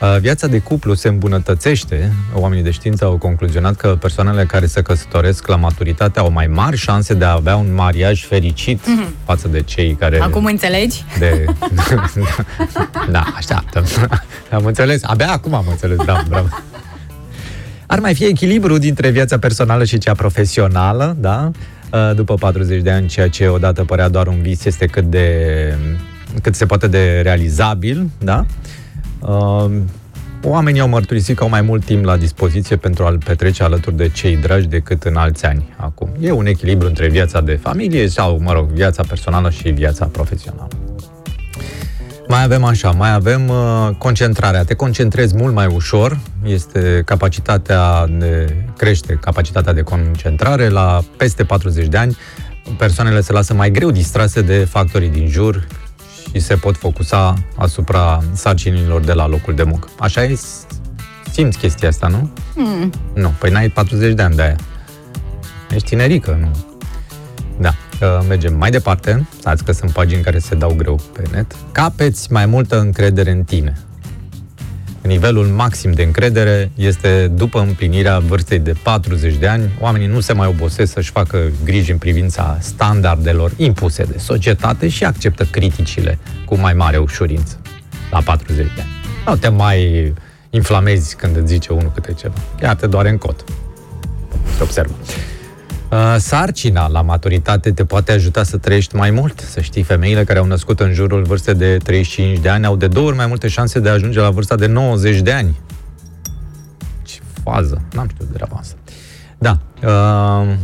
[0.00, 2.12] Uh, Viața de cuplu se îmbunătățește.
[2.34, 6.76] Oamenii de știință au concluzionat că persoanele care se căsătoresc la maturitate au mai mari
[6.76, 8.80] șanse de a avea un mariaj fericit
[9.24, 10.16] față de cei care...
[10.16, 10.26] Mhm.
[10.26, 11.04] Acum înțelegi?
[11.18, 11.44] De...
[13.10, 13.84] da, așteaptă.
[14.50, 15.02] Am înțeles.
[15.04, 15.96] Abia acum am înțeles.
[16.04, 16.48] Da, bravo.
[17.86, 21.50] Ar mai fi echilibru dintre viața personală și cea profesională, da?
[21.92, 25.26] Uh, După 40 de ani, ceea ce odată părea doar un vis este cât de
[26.42, 28.46] cât se poate de realizabil, da?
[29.20, 29.70] Uh,
[30.42, 34.08] Oamenii au mărturisit că au mai mult timp la dispoziție pentru a-l petrece alături de
[34.08, 36.08] cei dragi decât în alți ani acum.
[36.20, 40.68] E un echilibru între viața de familie sau, mă rog, viața personală și viața profesională.
[42.28, 44.64] Mai avem așa, mai avem uh, concentrarea.
[44.64, 51.86] Te concentrezi mult mai ușor, este capacitatea de crește capacitatea de concentrare la peste 40
[51.86, 52.16] de ani.
[52.78, 55.66] Persoanele se lasă mai greu distrase de factorii din jur
[56.32, 59.88] și se pot focusa asupra sarcinilor de la locul de muncă.
[59.98, 60.38] Așa e?
[61.32, 62.30] Simți chestia asta, nu?
[62.54, 62.92] Mm.
[63.14, 64.56] Nu, păi n-ai 40 de ani de aia.
[65.74, 66.50] Ești tinerică, nu?
[67.60, 67.68] Da,
[68.00, 69.28] uh, mergem mai departe.
[69.38, 71.56] Stați că sunt pagini care se dau greu pe net.
[71.72, 73.78] Capeți mai multă încredere în tine.
[75.02, 79.70] Nivelul maxim de încredere este după împlinirea vârstei de 40 de ani.
[79.80, 85.04] Oamenii nu se mai obosesc să-și facă griji în privința standardelor impuse de societate și
[85.04, 87.60] acceptă criticile cu mai mare ușurință
[88.10, 88.90] la 40 de ani.
[89.26, 90.12] Nu te mai
[90.50, 92.34] inflamezi când îți zice unul câte ceva.
[92.60, 93.44] Chiar te doare în cot.
[94.56, 94.94] Se observă.
[95.90, 99.40] Uh, Sarcina la maturitate te poate ajuta să trăiești mai mult.
[99.40, 102.86] Să știi, femeile care au născut în jurul vârstei de 35 de ani au de
[102.86, 105.58] două ori mai multe șanse de a ajunge la vârsta de 90 de ani.
[107.02, 107.82] Ce fază!
[107.94, 108.74] N-am știut de treaba asta.
[109.38, 109.58] Da.
[109.82, 110.54] Uh,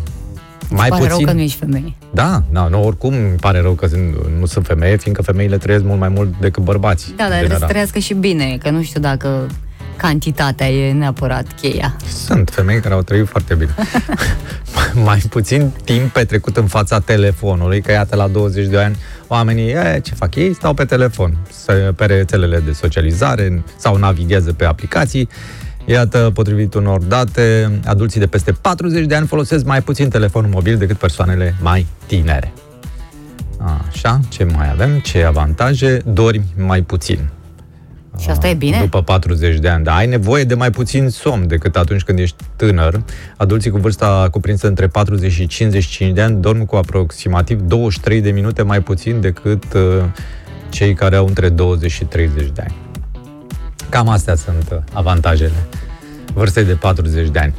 [0.71, 1.27] mai Pare rău puțin...
[1.27, 1.95] că nu ești femeie.
[2.13, 5.85] Da, da, nu, oricum îmi pare rău că sunt- nu sunt femeie, fiindcă femeile trăiesc
[5.85, 7.15] mult mai mult decât bărbații.
[7.17, 7.69] Da, în dar trebuie să general.
[7.69, 9.47] trăiască și bine, că nu știu dacă
[9.97, 11.97] cantitatea e neapărat cheia.
[12.27, 13.75] Sunt femei care au trăit foarte bine.
[15.05, 20.01] mai puțin timp petrecut în fața telefonului, că iată la 20 de ani oamenii, e,
[20.05, 20.55] ce fac ei?
[20.55, 25.29] Stau pe telefon, să- pe rețelele de socializare sau navighează pe aplicații.
[25.85, 30.77] Iată, potrivit unor date, adulții de peste 40 de ani folosesc mai puțin telefonul mobil
[30.77, 32.53] decât persoanele mai tinere.
[33.89, 34.99] Așa, ce mai avem?
[34.99, 36.03] Ce avantaje?
[36.13, 37.29] Dormi mai puțin.
[38.19, 38.79] Și asta e bine?
[38.81, 42.37] După 40 de ani, dar ai nevoie de mai puțin somn decât atunci când ești
[42.57, 43.03] tânăr.
[43.37, 48.31] Adulții cu vârsta cuprinsă între 40 și 55 de ani dorm cu aproximativ 23 de
[48.31, 50.05] minute mai puțin decât uh,
[50.69, 52.75] cei care au între 20 și 30 de ani.
[53.89, 55.67] Cam astea sunt uh, avantajele
[56.35, 57.55] vârstei de 40 de ani.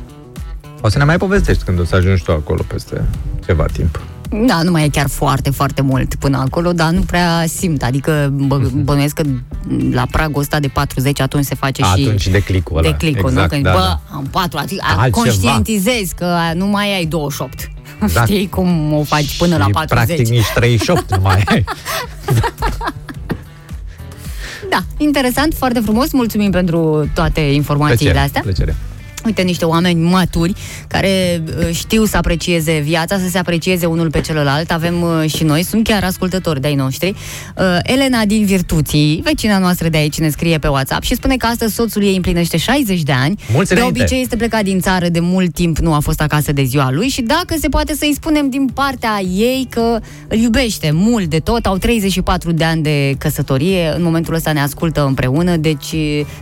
[0.81, 3.01] O să ne mai povestești când o să ajungi tu acolo peste
[3.45, 4.01] ceva timp.
[4.31, 7.83] Da, nu mai e chiar foarte, foarte mult până acolo, dar nu prea simt.
[7.83, 9.23] Adică bă, bănuiesc că
[9.91, 12.89] la pragul ăsta de 40 atunci se face și Atunci declicul ăla.
[12.89, 13.53] declicul, exact, nu?
[13.53, 14.01] Când, da, bă, da.
[14.15, 15.09] am patru, adică Altceva.
[15.21, 17.69] conștientizezi că nu mai ai 28.
[18.13, 18.21] Da.
[18.23, 20.05] Știi cum o faci până Și, la 40.
[20.05, 21.63] Practic nici 38 nu mai ai.
[24.69, 26.11] Da, interesant, foarte frumos.
[26.11, 28.41] Mulțumim pentru toate informațiile Plăcere, astea.
[28.41, 28.75] plăcere.
[29.27, 30.53] Uite, niște oameni maturi
[30.87, 34.71] care uh, știu să aprecieze viața, să se aprecieze unul pe celălalt.
[34.71, 37.09] Avem uh, și noi, sunt chiar ascultători de-ai noștri.
[37.09, 41.45] Uh, Elena din Virtuții, vecina noastră de aici, ne scrie pe WhatsApp și spune că
[41.45, 43.39] astăzi soțul ei împlinește 60 de ani.
[43.53, 43.99] Mulți de înainte.
[43.99, 47.07] obicei este plecat din țară de mult timp, nu a fost acasă de ziua lui
[47.07, 51.65] și dacă se poate să-i spunem din partea ei că îl iubește mult de tot,
[51.65, 55.95] au 34 de ani de căsătorie, în momentul ăsta ne ascultă împreună, deci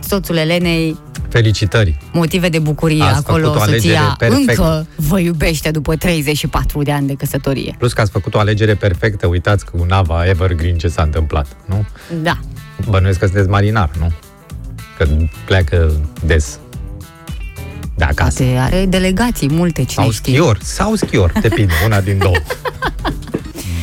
[0.08, 0.96] soțul Elenei
[1.28, 1.98] Felicitări!
[2.12, 4.62] motive de bucurie Ați acolo, făcut o alegere soția perfectă.
[4.62, 7.74] încă vă iubește după 34 de ani de căsătorie.
[7.78, 11.86] Plus că ați făcut o alegere perfectă, uitați cu nava Evergreen ce s-a întâmplat, nu?
[12.22, 12.38] Da.
[12.88, 14.12] Bănuiesc că sunteți marinar, nu?
[14.98, 15.06] Că
[15.44, 15.92] pleacă
[16.24, 16.58] des.
[17.96, 18.42] De acasă.
[18.42, 20.34] Poate are delegații multe, cine Sau știe.
[20.34, 22.36] schior, sau schior, depinde, una din două.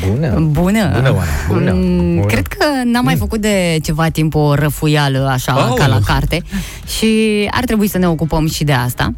[0.09, 0.39] Bună!
[0.39, 0.91] Bună!
[0.93, 2.25] Bună, Oana, bună, Mm, bună.
[2.25, 5.73] Cred că n-am mai făcut de ceva timp o răfuială așa Aoleu.
[5.73, 6.41] ca la carte
[6.97, 7.07] și
[7.51, 9.13] ar trebui să ne ocupăm și de asta.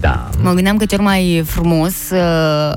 [0.00, 0.30] Da.
[0.42, 2.18] Mă gândeam că cel mai frumos uh,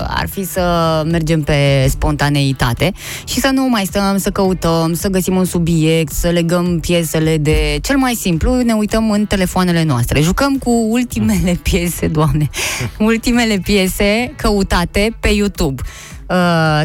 [0.08, 0.62] ar fi să
[1.10, 2.92] mergem pe spontaneitate
[3.24, 7.78] și să nu mai stăm să căutăm, să găsim un subiect, să legăm piesele de...
[7.82, 10.20] Cel mai simplu, ne uităm în telefoanele noastre.
[10.20, 12.48] Jucăm cu ultimele piese, doamne,
[12.98, 15.82] ultimele piese căutate pe YouTube.
[16.28, 16.36] Uh,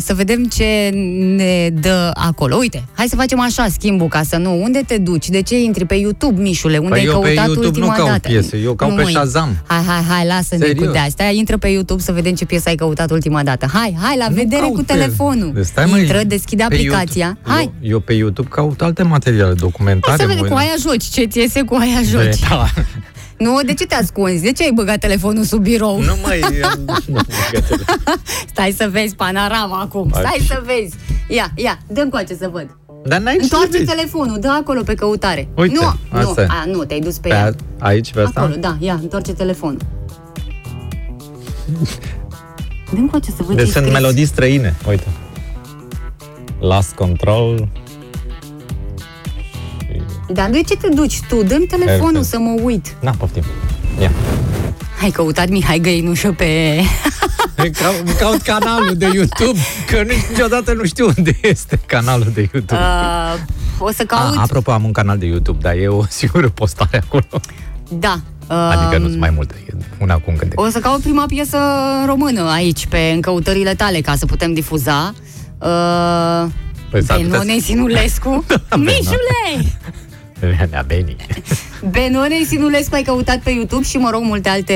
[0.02, 0.90] să vedem ce
[1.36, 2.56] ne dă acolo.
[2.56, 4.62] Uite, hai să facem așa schimbul ca să nu.
[4.64, 5.30] Unde te duci?
[5.30, 6.78] De ce intri pe YouTube, Mișule?
[6.78, 8.28] Unde Păi ai eu pe căutat YouTube nu ultima caut dată?
[8.28, 9.12] piese, eu caut Nu, pe măi.
[9.12, 9.58] Shazam.
[9.68, 10.86] Hai, hai, hai, lasă-ne Serios.
[10.86, 11.30] cu de-astea.
[11.32, 13.68] Intră pe YouTube să vedem ce piesă ai căutat ultima dată.
[13.74, 15.64] Hai, hai, la Nu vedere caut cu pe- telefonul.
[15.64, 17.26] Stai, măi, Intră, deschide pe aplicația.
[17.26, 17.52] YouTube.
[17.54, 20.22] Hai, Eu, eu pe YouTube caut alte materiale, hai documentare.
[20.22, 21.04] să vedem mă- cu aia joci.
[21.04, 22.40] Ce ți iese cu aia joci?
[22.50, 22.66] Da.
[23.40, 24.44] Nu, de ce te ascunzi?
[24.44, 26.00] De ce ai băgat telefonul sub birou?
[26.02, 26.40] Nu mai...
[27.08, 27.20] nu,
[27.52, 27.84] gătele.
[28.48, 30.10] Stai să vezi panorama acum.
[30.10, 30.46] Stai Ai.
[30.48, 30.96] să vezi.
[31.28, 32.68] Ia, ia, dă încoace să văd.
[33.06, 33.90] Dar n-ai ce să Întoarce vezi.
[33.96, 35.48] telefonul, dă acolo pe căutare.
[35.56, 36.48] Uite, nu, asta nu, e.
[36.50, 37.46] a, nu, te-ai dus pe, Pe ea.
[37.80, 38.40] a, aici, pe asta?
[38.40, 39.78] Acolo, da, ia, întoarce telefonul.
[42.92, 45.08] Dă încoace să văd Deci ce sunt melodii străine, uite.
[46.60, 47.68] Last Control.
[50.34, 51.44] Dar de ce te duci tu?
[51.44, 52.26] Dă-mi telefonul Perfect.
[52.26, 52.96] să mă uit.
[53.02, 53.44] Na, poftim.
[54.02, 54.12] Ia.
[55.02, 56.80] Ai căutat Mihai Găinușă pe...
[57.56, 62.82] Caut, caut canalul de YouTube, că nici niciodată nu știu unde este canalul de YouTube.
[62.82, 64.38] Uh, o să caut...
[64.38, 67.42] A, apropo, am un canal de YouTube, dar e o singură postare acolo.
[67.90, 68.20] Da.
[68.50, 70.60] Uh, Adică nu sunt mai multe, e una cu un cântec.
[70.60, 71.58] O să caut prima piesă
[72.06, 75.14] română aici, pe încăutările tale, ca să putem difuza.
[75.58, 76.46] Uh,
[76.90, 78.46] Păi s-ar putea Benone Sinulescu.
[78.76, 79.76] Mișule!
[80.40, 81.16] Să- Nea Beni.
[81.92, 84.74] Benone Sinulescu ai căutat pe YouTube și, mă rog, multe alte...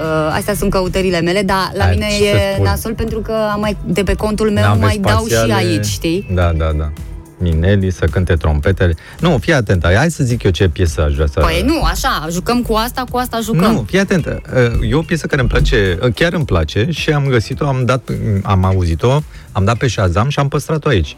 [0.00, 0.04] Uh,
[0.36, 2.64] astea sunt căutările mele, dar la Hai, mine ce să e spun?
[2.64, 5.52] nasol pentru că am mai, de pe contul meu Nave mai dau și spațiale.
[5.54, 6.26] aici, știi?
[6.34, 6.92] Da, da, da.
[7.38, 8.94] Mineli să cânte trompetele.
[9.20, 11.40] Nu, fii atentă, hai să zic eu ce piesă aș vrea să...
[11.40, 13.72] Păi nu, așa, jucăm cu asta, cu asta jucăm.
[13.72, 14.40] Nu, fii atentă.
[14.88, 18.08] E o piesă care îmi place, chiar îmi place și am găsit-o, am dat,
[18.42, 19.20] am auzit-o,
[19.52, 21.14] am dat pe Shazam și am păstrat-o aici.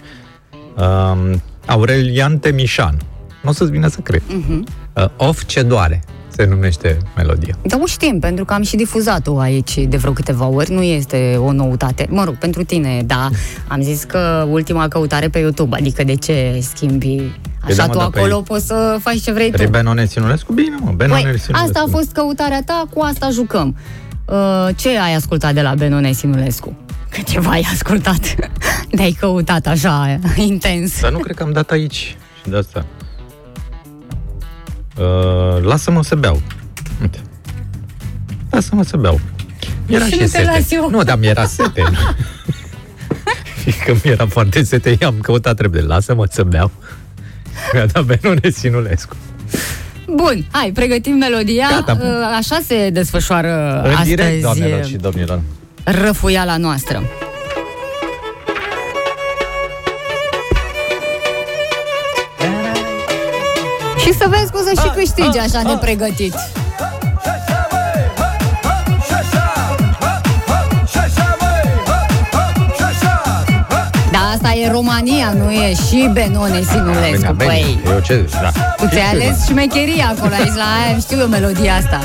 [0.76, 2.96] Um, Aurelian Temișan.
[3.42, 4.22] Nu o să-ți vină să cred.
[4.22, 4.58] Uh-huh.
[4.92, 7.56] Uh, of ce doare se numește melodia.
[7.62, 11.36] Da, o știm, pentru că am și difuzat-o aici de vreo câteva ori, nu este
[11.38, 12.06] o noutate.
[12.10, 13.28] Mă rog, pentru tine, da,
[13.68, 17.16] am zis că ultima căutare pe YouTube, adică de ce schimbi
[17.66, 19.56] Păi da, Așa mă, tu dar pe- acolo poți să faci ce vrei tu.
[19.56, 20.52] Pe Benone Sinulescu?
[20.52, 21.68] Bine, mă, Benone Păi, Sinulescu.
[21.68, 23.76] asta a fost căutarea ta, cu asta jucăm.
[24.24, 26.76] Uh, ce ai ascultat de la Benone Sinulescu?
[27.10, 28.20] Că ceva ai ascultat.
[28.96, 31.00] De-ai căutat așa, intens.
[31.00, 32.84] Dar nu cred că am dat aici și de asta.
[35.00, 36.42] Uh, lasă-mă să beau.
[37.00, 37.18] Uite.
[38.50, 39.20] Lasă-mă să beau.
[39.86, 40.44] Era Și și, nu te sete.
[40.44, 40.90] las eu.
[40.90, 41.82] Nu, dar mi-era sete.
[43.84, 45.84] că mi-era foarte sete, i-am căutat repede.
[45.86, 46.70] Lasă-mă să beau.
[47.72, 49.16] Mi-a dat Benone Sinulescu.
[50.06, 51.66] Bun, hai, pregătim melodia.
[51.70, 51.98] Gata.
[52.00, 52.08] Uh,
[52.38, 55.40] Așa se desfășoară În astăzi direct, doamnelor și domnilor.
[55.84, 57.02] răfuiala noastră.
[64.22, 66.34] Să vezi cum să și câștigi așa de pregătit.
[74.12, 77.32] Dar asta e România, nu e și Benone Sinulescu.
[77.32, 77.94] Bine, Păi, bine.
[77.94, 78.28] Eu ce?
[78.42, 78.50] Da.
[78.76, 82.00] tu ți-ai ales șmecheria acolo, ai zis la aia, știu eu melodia asta.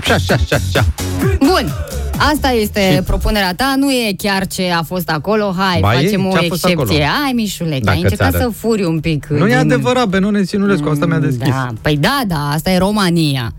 [0.00, 0.84] Așa, așa, așa, așa.
[1.38, 1.72] Bun,
[2.32, 6.26] asta este propunerea ta, nu e chiar ce a fost acolo, hai, Ba, e facem
[6.26, 7.02] o ce a fost excepție.
[7.04, 7.20] acolo.
[7.22, 8.52] Hai, Mișule, că Dacă ai încercat ți-arăt.
[8.54, 9.26] să furi un pic.
[9.26, 11.48] Nu e din- adevărat, Benone Sinulescu, asta mi-a deschis.
[11.48, 13.52] Da, păi da, da, asta e România.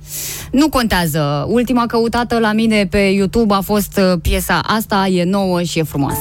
[0.52, 1.46] Nu contează.
[1.50, 5.84] Ultima căutată la mine pe YouTube a fost uh, piesa asta, e nouă și e
[5.84, 6.18] frumoasă.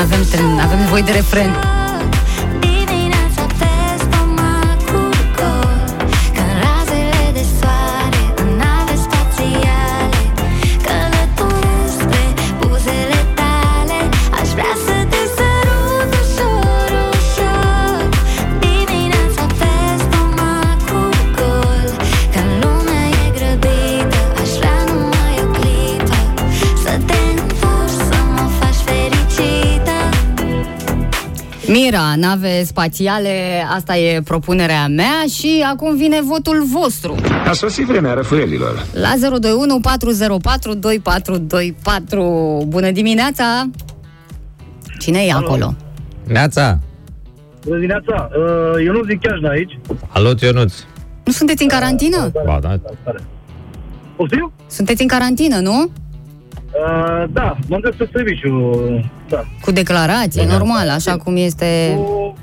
[0.00, 1.79] Hai că n-avem, avem nevoie de refren.
[31.72, 37.14] Mira, nave spațiale, asta e propunerea mea și acum vine votul vostru.
[37.48, 38.86] A sosit vremea răfuielilor.
[38.92, 42.64] La 021 404 2424.
[42.68, 43.70] Bună dimineața!
[44.98, 45.74] Cine e acolo?
[46.26, 46.78] Neața!
[47.64, 49.78] Bună dimineața, uh, eu nu zic chiar aici.
[50.12, 50.72] Salut, Ionuț!
[51.24, 52.30] Nu sunteți în carantină?
[52.44, 52.80] Ba, da.
[54.16, 54.52] Poftim?
[54.66, 55.90] Sunteți în carantină, nu?
[56.70, 58.82] Uh, da, m-am dus pe serviciu,
[59.28, 59.44] da.
[59.62, 61.92] Cu declarație, normal, așa cum este...
[61.96, 62.34] Cu,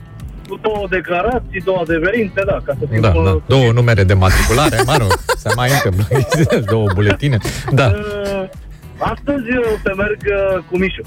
[0.49, 3.01] cu două declarații, două adeverințe, da, ca să fim...
[3.01, 3.41] Da, uh, da.
[3.47, 5.11] Două numere de matriculare, mă rog,
[5.43, 6.17] se mai întâmplă.
[6.71, 7.37] Două buletine.
[7.71, 7.85] Da.
[7.85, 8.49] Uh,
[8.97, 11.01] astăzi eu să merg uh, cu Mișu.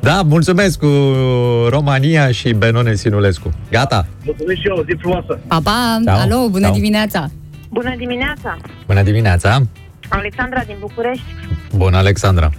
[0.00, 0.90] Da, mulțumesc cu
[1.68, 3.50] România și Benone Sinulescu.
[3.70, 4.06] Gata?
[4.24, 5.38] Mulțumesc și eu, zi frumoasă.
[5.46, 5.98] Pa, pa!
[6.04, 6.18] Ciao.
[6.18, 6.74] Alo, bună Ciao.
[6.74, 7.30] dimineața!
[7.70, 8.56] Bună dimineața!
[8.86, 9.62] Bună dimineața!
[10.14, 11.24] Alexandra din București.
[11.76, 12.50] Bună, Alexandra!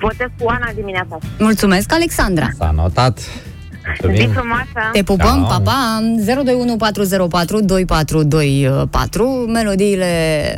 [0.00, 1.18] Votez cu Ana dimineața.
[1.38, 2.48] Mulțumesc, Alexandra!
[2.58, 3.18] S-a notat.
[3.18, 4.30] Zi Mulțumim.
[4.32, 4.90] frumoasă!
[4.92, 5.58] Te pupăm, Ciao.
[5.58, 6.00] pa, pa!
[6.24, 10.06] 021404 2424 Melodiile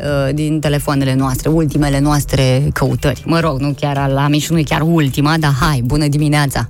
[0.05, 3.23] uh, din telefoanele noastre, ultimele noastre căutări.
[3.27, 6.69] Mă rog, nu chiar la Mișu, nu e chiar ultima, dar hai, bună dimineața!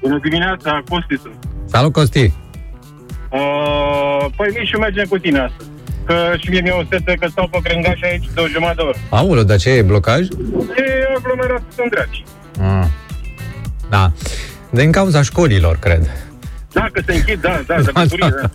[0.00, 1.34] Bună dimineața, Costi sunt.
[1.64, 2.32] Salut, Costi!
[3.32, 5.68] Uh, păi Mișu mergem cu tine astăzi.
[6.06, 8.82] Că și mie mi-e o sete că stau pe crângaș aici de o jumătate de
[8.82, 8.98] oră.
[9.10, 10.20] Aulă, dar ce e blocaj?
[10.20, 12.24] E aglomerat sunt dragi.
[12.60, 12.86] Ah.
[13.90, 14.12] Da.
[14.70, 16.10] Din cauza școlilor, cred.
[16.72, 18.50] Dacă se închid, da, da, de bucurie, da.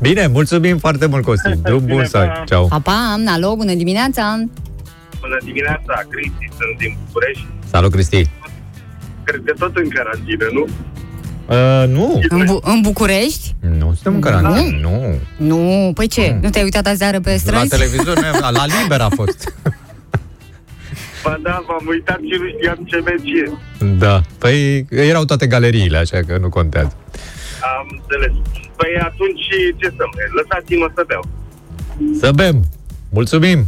[0.00, 1.50] Bine, mulțumim foarte mult, Costi.
[1.62, 2.26] Drum bun Bine, să ai.
[2.28, 2.44] pa.
[2.46, 2.66] Ceau.
[2.68, 3.16] Pa, pa!
[3.26, 4.36] Alo, bună dimineața!
[5.20, 7.46] Bună dimineața, Cristi, sunt din București.
[7.70, 8.28] Salut, Cristi.
[9.22, 10.66] Cred că tot în carantină, nu?
[11.48, 12.20] Uh, nu.
[12.28, 13.54] În, Bu- în București?
[13.78, 14.78] Nu suntem în carantină.
[14.80, 15.14] Nu.
[15.36, 16.38] Nu, păi ce?
[16.42, 17.68] Nu te-ai uitat aseară pe La străzi?
[17.68, 19.52] televizor, nu, la, la liber a fost.
[21.24, 23.50] Ba da, m-am uitat și nu știam ce meci e.
[23.98, 24.20] Da.
[24.38, 26.96] Păi erau toate galeriile, așa că nu contează.
[27.78, 28.32] Am înțeles.
[28.76, 29.46] Păi atunci
[29.76, 30.04] ce să
[30.36, 31.24] Lăsați-mă să beau.
[32.20, 32.64] Să bem.
[33.10, 33.66] Mulțumim.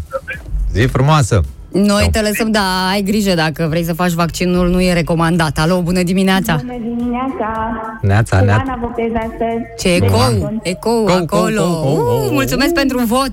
[0.72, 1.40] Zi frumoasă.
[1.72, 5.58] Noi te lăsăm, da, ai grijă dacă vrei să faci vaccinul, nu e recomandat.
[5.58, 6.54] Alo, bună dimineața!
[6.56, 7.80] Bună dimineața!
[8.02, 8.62] Neața, Cu neața.
[8.62, 9.62] Ana votez astăzi.
[9.78, 11.62] Ce ecou, ecou Cou, acolo.
[11.62, 12.32] cou, cou, cou, Uh, cou.
[12.32, 13.32] mulțumesc pentru vot.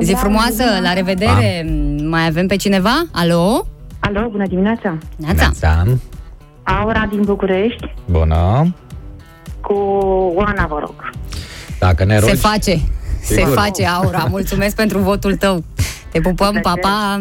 [0.00, 0.80] Zi Da, frumoasă, bună.
[0.82, 1.66] la revedere.
[2.08, 3.02] Mai avem pe cineva?
[3.12, 3.66] Alo?
[4.00, 4.98] Alo, bună dimineața!
[5.16, 5.34] Neața.
[5.60, 5.84] Neața.
[6.62, 8.74] Aura din București Bună.
[9.60, 9.72] cu
[10.34, 11.10] Oana, vă rog.
[11.78, 12.78] Dacă ne Se rogi, face.
[13.22, 13.52] Se Sigur.
[13.54, 14.26] face, Aura.
[14.30, 15.64] Mulțumesc pentru votul tău.
[16.12, 17.20] Te pupăm, pa, pa.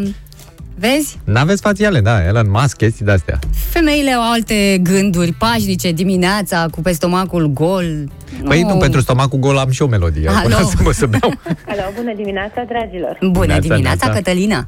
[0.75, 1.19] Vezi?
[1.23, 3.39] N-aveți fațiale, da, Elon Musk, chestii de-astea.
[3.69, 7.85] Femeile au alte gânduri pașnice dimineața cu pe stomacul gol.
[8.43, 10.29] Păi nu, pentru stomacul gol am și o melodie.
[10.29, 10.47] Alo.
[10.49, 11.33] Lasă-mă să beau.
[11.67, 13.17] Alo, bună dimineața, dragilor!
[13.31, 14.21] Bună Neața, dimineața, neața.
[14.21, 14.67] Cătălina.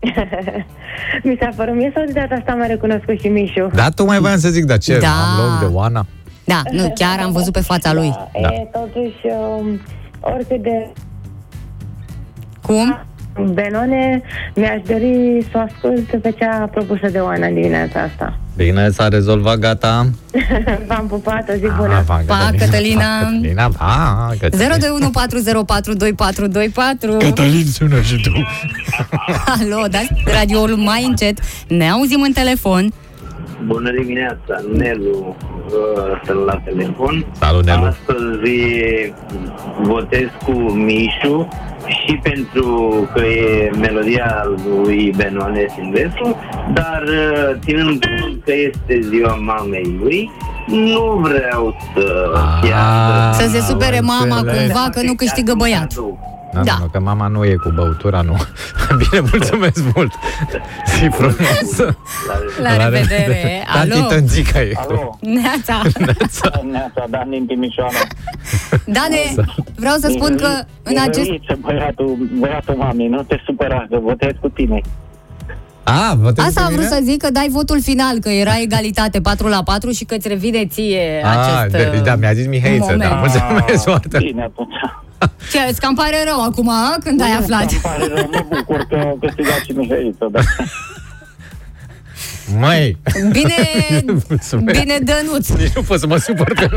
[1.28, 3.70] Mi s-a părut mie să de data asta m-a recunoscut și Mișu.
[3.74, 4.98] Da, tocmai voiam să zic, dar ce?
[4.98, 5.08] Da.
[5.08, 6.06] Am loc de Oana.
[6.44, 8.14] Da, nu, chiar am văzut pe fața lui.
[8.42, 8.48] Da.
[8.48, 9.16] E, totuși,
[9.58, 9.80] um,
[10.20, 10.92] oricât de
[12.62, 12.98] Cum?
[13.52, 14.22] Benone,
[14.54, 18.36] mi-aș dori să o ascult pe cea propusă de Oana în dimineața asta.
[18.56, 20.06] Bine, s-a rezolvat, gata.
[20.88, 22.02] V-am pupat, o zi Ah, bună!
[22.06, 23.02] va, Pa, Cătălina.
[23.20, 24.74] Pa, Cătălina, pa, Cătălina.
[24.76, 24.78] 02140422424
[27.18, 28.32] Cătălin, sună și tu.
[29.60, 31.38] Alo, dați radioul mai încet
[31.68, 32.92] Ne auzim în telefon
[33.66, 35.36] Bună dimineața, Nelu
[35.66, 37.26] uh, sunt la telefon.
[37.40, 37.84] Salut, Nelu.
[37.84, 38.50] Astăzi
[39.82, 41.48] votez cu Mișu
[41.86, 42.66] și pentru
[43.14, 46.36] că e melodia lui Benone Silvestru,
[46.74, 50.30] dar uh, ținând cont că este ziua mamei lui,
[50.66, 52.30] nu vreau să
[52.62, 54.60] Ah, Să se supere am mama înțeles.
[54.60, 56.18] cumva că nu câștigă băiatul
[56.52, 56.76] Da, Da.
[56.80, 58.36] Nu, că mama nu e cu băutura, nu.
[58.98, 60.12] Bine, mulțumesc mult.
[60.86, 61.96] Zi frumoasă.
[62.62, 64.72] La revedere Alo, Tati Tănțica e.
[64.76, 65.80] Alo, Neața
[66.70, 67.98] Neața, Dan din Timișoara.
[68.86, 69.16] Dane,
[69.74, 70.48] vreau să spun că
[70.82, 74.80] în acest Mihăiță, băiatul, băiatul mamei, nu te supăra, că votez cu tine.
[75.84, 76.96] A, votez Asta cu am vrut mine?
[76.96, 80.28] să zic că dai votul final Că era egalitate 4 la 4 Și că îți
[80.28, 83.18] revine ție Ah, acest de, uh, da, mi-a zis Mihaiță, da, moment.
[83.18, 84.24] mulțumesc foarte mult.
[84.24, 84.74] Bine, atunci.
[85.52, 86.96] Ce, îți cam pare rău acum a?
[87.04, 90.40] Când ai aflat Îmi pare rău, mă bucur că a câștigat și Mihăiță, da.
[92.58, 92.96] Măi,
[93.30, 93.54] Bine,
[94.28, 94.80] mulțumesc.
[94.80, 96.68] bine Dănuț Nici nu pot să mă supăr pe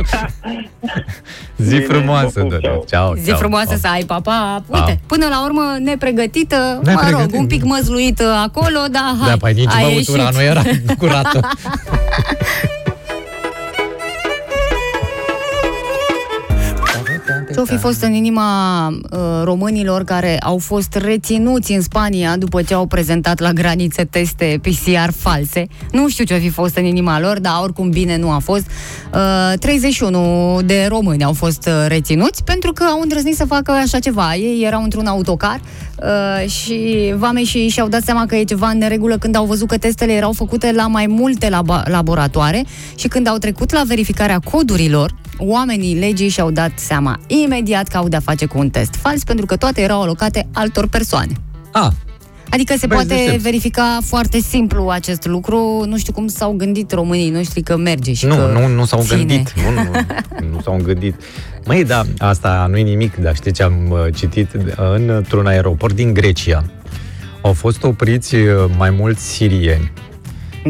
[1.57, 2.67] Zi frumoasă, mă pup, da, da.
[2.67, 2.85] ceau.
[2.89, 3.37] Ceau, Zi ceau.
[3.37, 3.75] frumoasă Pa.
[3.75, 4.63] să ai, papa.
[4.67, 7.31] Uite, până la urmă, nepregătită, mă Nepregătit.
[7.31, 10.35] rog, un pic măzluită acolo, dar hai, Da, păi nici a băutura ieșit.
[10.35, 10.61] nu era
[10.97, 11.39] curată.
[17.55, 22.73] Ce-o fi fost în inima uh, românilor care au fost reținuți în Spania după ce
[22.73, 25.67] au prezentat la granițe teste PCR false.
[25.91, 28.65] Nu știu ce-o fi fost în inima lor, dar oricum bine nu a fost.
[29.13, 33.99] Uh, 31 de români au fost uh, reținuți pentru că au îndrăznit să facă așa
[33.99, 34.35] ceva.
[34.35, 35.59] Ei erau într-un autocar
[36.03, 39.67] uh, și vame și și-au dat seama că e ceva în neregulă când au văzut
[39.67, 42.65] că testele erau făcute la mai multe labo- laboratoare
[42.95, 48.07] și când au trecut la verificarea codurilor, oamenii legii și-au dat seama imediat că au
[48.07, 51.31] de-a face cu un test fals pentru că toate erau alocate altor persoane.
[51.71, 51.87] Ah,
[52.49, 53.41] Adică se Băi, poate deștept.
[53.41, 55.83] verifica foarte simplu acest lucru.
[55.87, 59.01] Nu știu cum s-au gândit românii noștri că merge și nu, că nu, nu s-au
[59.03, 59.17] ține.
[59.17, 59.53] gândit.
[59.55, 59.91] Nu, nu,
[60.55, 61.15] nu s-au gândit.
[61.65, 64.49] Măi, da, asta nu e nimic, dar știi ce am uh, citit?
[65.07, 66.63] Într-un aeroport din Grecia
[67.41, 68.43] au fost opriți uh,
[68.77, 69.91] mai mulți sirieni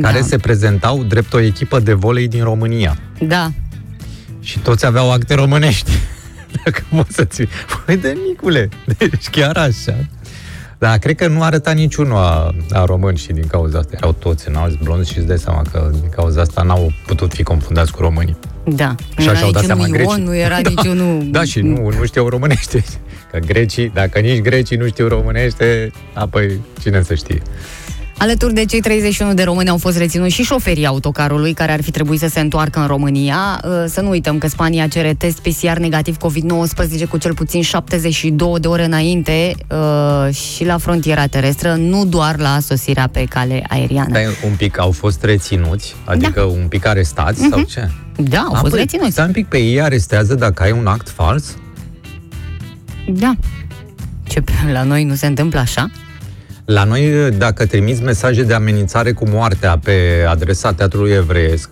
[0.02, 0.26] care Da.
[0.26, 2.98] se prezentau drept o echipă de volei din România.
[3.20, 3.52] Da.
[4.46, 5.92] Și toți aveau acte românești.
[6.64, 7.48] Dacă poți să-ți...
[7.86, 9.96] Păi de micule, deci chiar așa.
[10.78, 14.48] Dar cred că nu arăta niciunul a, a români și din cauza asta erau toți
[14.50, 18.02] înalți, blonzi și îți dai seama că din cauza asta n-au putut fi confundați cu
[18.02, 18.38] românii.
[18.64, 18.88] Da.
[19.16, 20.26] Nu Și era așa au dat seama niciunul Ion, grecii.
[20.26, 20.70] nu era Da.
[20.70, 21.28] niciunul...
[21.32, 22.84] Da, și nu, nu știau românește.
[23.32, 27.42] Că grecii, dacă nici grecii nu știu românește, apoi cine să știe.
[28.18, 31.92] Alături de cei 31 de români au fost reținuți și șoferii autocarului care ar fi
[31.92, 33.62] trebuit să se întoarcă în România.
[33.64, 38.60] Uh, Să nu uităm că Spania cere test PCR negativ COVID-19 cu cel puțin 72
[38.60, 44.10] de ore înainte uh, și la frontiera terestră, nu doar la sosirea pe cale aeriană.
[44.12, 47.90] Dar un pic au fost reținuți, adică un pic arestați sau ce?
[48.16, 49.12] Da, au A, fost păi, reținuți.
[49.12, 51.58] Stai un pic, pe ei arestează dacă ai un act fals?
[53.10, 53.34] Da.
[54.24, 55.90] Ce, la noi nu se întâmplă așa?
[56.66, 61.70] La noi, dacă trimiți mesaje de amenințare cu moartea pe adresa Teatrului Evreiesc,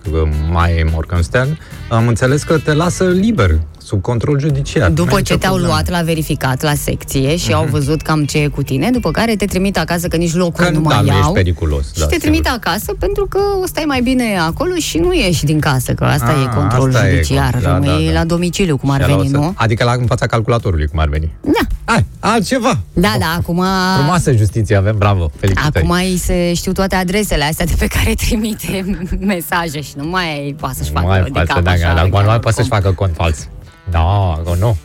[0.50, 1.60] Mai Morgenstern,
[1.90, 4.90] am înțeles că te lasă liber, sub control judiciar.
[4.90, 5.74] După N-ai ce nicio te-au problemă.
[5.74, 9.36] luat la verificat la secție și au văzut cam ce e cu tine, după care
[9.36, 11.18] te trimit acasă că nici locul Că nu da, mai nu iau.
[11.20, 11.94] ești periculos.
[11.94, 12.20] Și da, te sigur.
[12.30, 16.04] trimit acasă pentru că o stai mai bine acolo și nu ieși din casă, că
[16.04, 17.56] asta Ah, e control asta e judiciar.
[17.58, 18.20] con- da, Rămâi da, da.
[18.20, 19.54] la domiciliu, cum ar Și ala o veni, să- nu?
[19.56, 21.32] Adică la în fața calculatorului, cum ar veni.
[21.42, 21.52] Da.
[21.86, 22.80] Hai, altceva!
[22.94, 23.64] Da, da, acum...
[23.98, 25.86] Frumoasă justiție avem, bravo, felicitări.
[25.86, 28.86] Acum îi se știu toate adresele astea de pe care trimite
[29.20, 32.10] mesaje și nu mai poate să-și facă mai de față, cap da, așa, da, acum
[32.10, 32.92] nu chiar mai poate să-și oricum.
[32.92, 33.48] facă cont fals.
[33.92, 34.78] Da, că nu.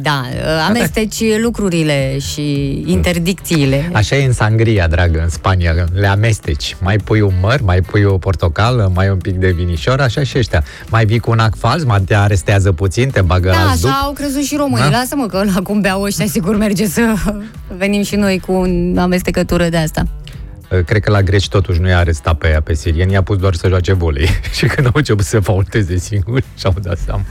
[0.00, 0.22] Da,
[0.68, 3.90] amesteci lucrurile și interdicțiile.
[3.92, 6.76] Așa e în sangria, dragă, în Spania, le amesteci.
[6.80, 10.38] Mai pui un măr, mai pui o portocală, mai un pic de vinișor, așa și
[10.38, 10.64] ăștia.
[10.88, 13.74] Mai vii cu un act fals, mai te arestează puțin, te bagă Da, la așa
[13.74, 13.90] zup.
[14.02, 14.90] au crezut și românii.
[14.90, 14.98] Da?
[14.98, 17.14] Lasă-mă că la cum beau ăștia sigur merge să
[17.76, 20.02] venim și noi cu un amestecătură de asta.
[20.86, 23.54] Cred că la greci totuși nu i-a arestat pe ea, pe sirieni, i-a pus doar
[23.54, 24.28] să joace volei.
[24.56, 27.22] și când au început să faulteze singuri, și-au dat seama.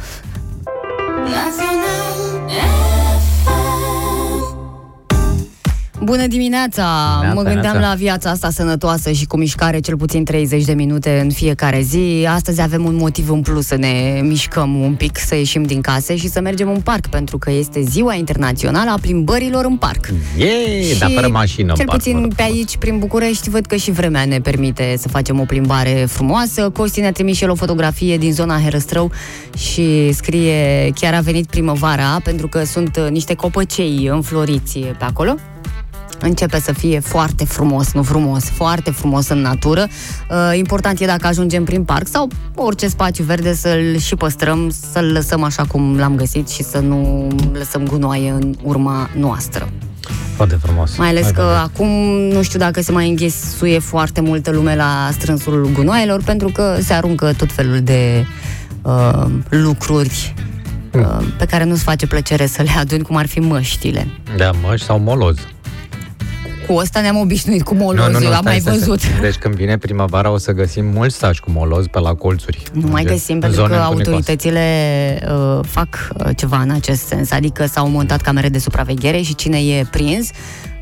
[1.26, 1.65] Me hace
[6.06, 6.84] Bună dimineața!
[7.22, 7.90] Neața, mă gândeam neața.
[7.90, 12.28] la viața asta sănătoasă și cu mișcare cel puțin 30 de minute în fiecare zi.
[12.30, 16.16] Astăzi avem un motiv în plus să ne mișcăm un pic, să ieșim din case
[16.16, 20.10] și să mergem în parc, pentru că este ziua internațională a plimbărilor în parc.
[20.38, 22.34] Ei, dar fără mașină în Cel parc, puțin mă rog.
[22.34, 26.70] pe aici, prin București, văd că și vremea ne permite să facem o plimbare frumoasă.
[26.70, 29.12] Costi ne-a trimis și el o fotografie din zona Herăstrău
[29.58, 35.36] și scrie chiar a venit primăvara, pentru că sunt uh, niște copăcei înfloriți pe acolo.
[36.20, 39.88] Începe să fie foarte frumos, nu frumos, foarte frumos în natură.
[40.30, 45.06] Uh, important e dacă ajungem prin parc sau orice spațiu verde să-l și păstrăm, să-l
[45.06, 49.70] lăsăm așa cum l-am găsit și să nu lăsăm gunoaie în urma noastră.
[50.36, 50.98] Foarte frumos.
[50.98, 51.64] Mai ales Hai, că hai, hai.
[51.64, 51.88] acum
[52.36, 56.94] nu știu dacă se mai înghesuie foarte multă lume la strânsul gunoaielor, pentru că se
[56.94, 58.26] aruncă tot felul de
[58.82, 60.34] uh, lucruri
[60.94, 64.08] uh, pe care nu-ți face plăcere să le aduni, cum ar fi măștile.
[64.38, 65.36] Da, măși sau moloz.
[66.68, 69.00] Cu ăsta ne-am obișnuit cu molozul, am stai, mai stai, văzut.
[69.00, 69.20] stai.
[69.22, 72.64] Deci când vine primăvara o să găsim mulți saci cu moloz pe la colțuri.
[72.72, 74.10] Nu mai În găsim în pentru zone că întunecoase.
[74.10, 74.64] autoritățile
[75.32, 75.88] uh, fac
[76.18, 80.30] uh, ceva în acest sens, adică s-au montat camere de supraveghere și cine e prins,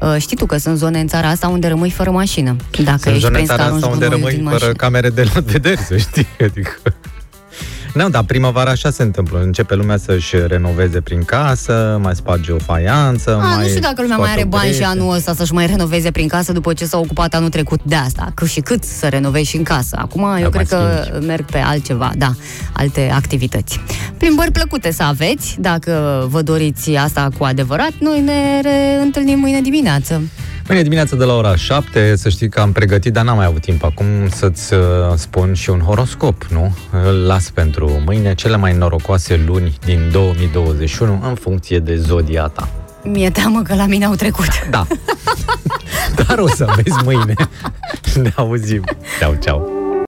[0.01, 2.55] uh, știi tu că sunt zone în țara asta unde rămâi fără mașină.
[2.83, 4.55] Dacă Sunt ești zone în prins că țara arunci asta unde gunoiul rămâi din fără
[4.55, 4.73] mașină.
[4.73, 6.27] camere de vedere, să știi.
[6.47, 6.71] Adică...
[7.93, 9.39] Nu, dar primăvara așa se întâmplă.
[9.41, 14.01] Începe lumea să-și renoveze prin casă, mai sparge o faianță, A, mai nu știu dacă
[14.01, 14.91] lumea mai scoate are o bani și breșe.
[14.91, 18.31] anul ăsta să-și mai renoveze prin casă după ce s-a ocupat anul trecut de asta.
[18.33, 19.97] Cât și cât să renovezi și în casă.
[19.99, 21.25] Acum eu mai cred că schimbi.
[21.25, 22.31] merg pe altceva, da,
[22.73, 23.79] alte activități.
[24.17, 27.91] Plimbări plăcute să aveți, dacă vă doriți asta cu adevărat.
[27.99, 30.21] Noi ne reîntâlnim mâine dimineață.
[30.67, 33.61] Mâine dimineața de la ora 7, să știi că am pregătit, dar n-am mai avut
[33.61, 34.79] timp acum să-ți uh,
[35.15, 36.75] spun și un horoscop, nu?
[37.05, 42.69] Îl las pentru mâine, cele mai norocoase luni din 2021 în funcție de zodia ta.
[43.03, 44.67] Mi-e teamă că la mine au trecut.
[44.69, 44.87] Da.
[46.27, 47.33] Dar o să vezi mâine.
[48.21, 48.83] Ne auzim.
[49.19, 49.82] Ceau, ceau.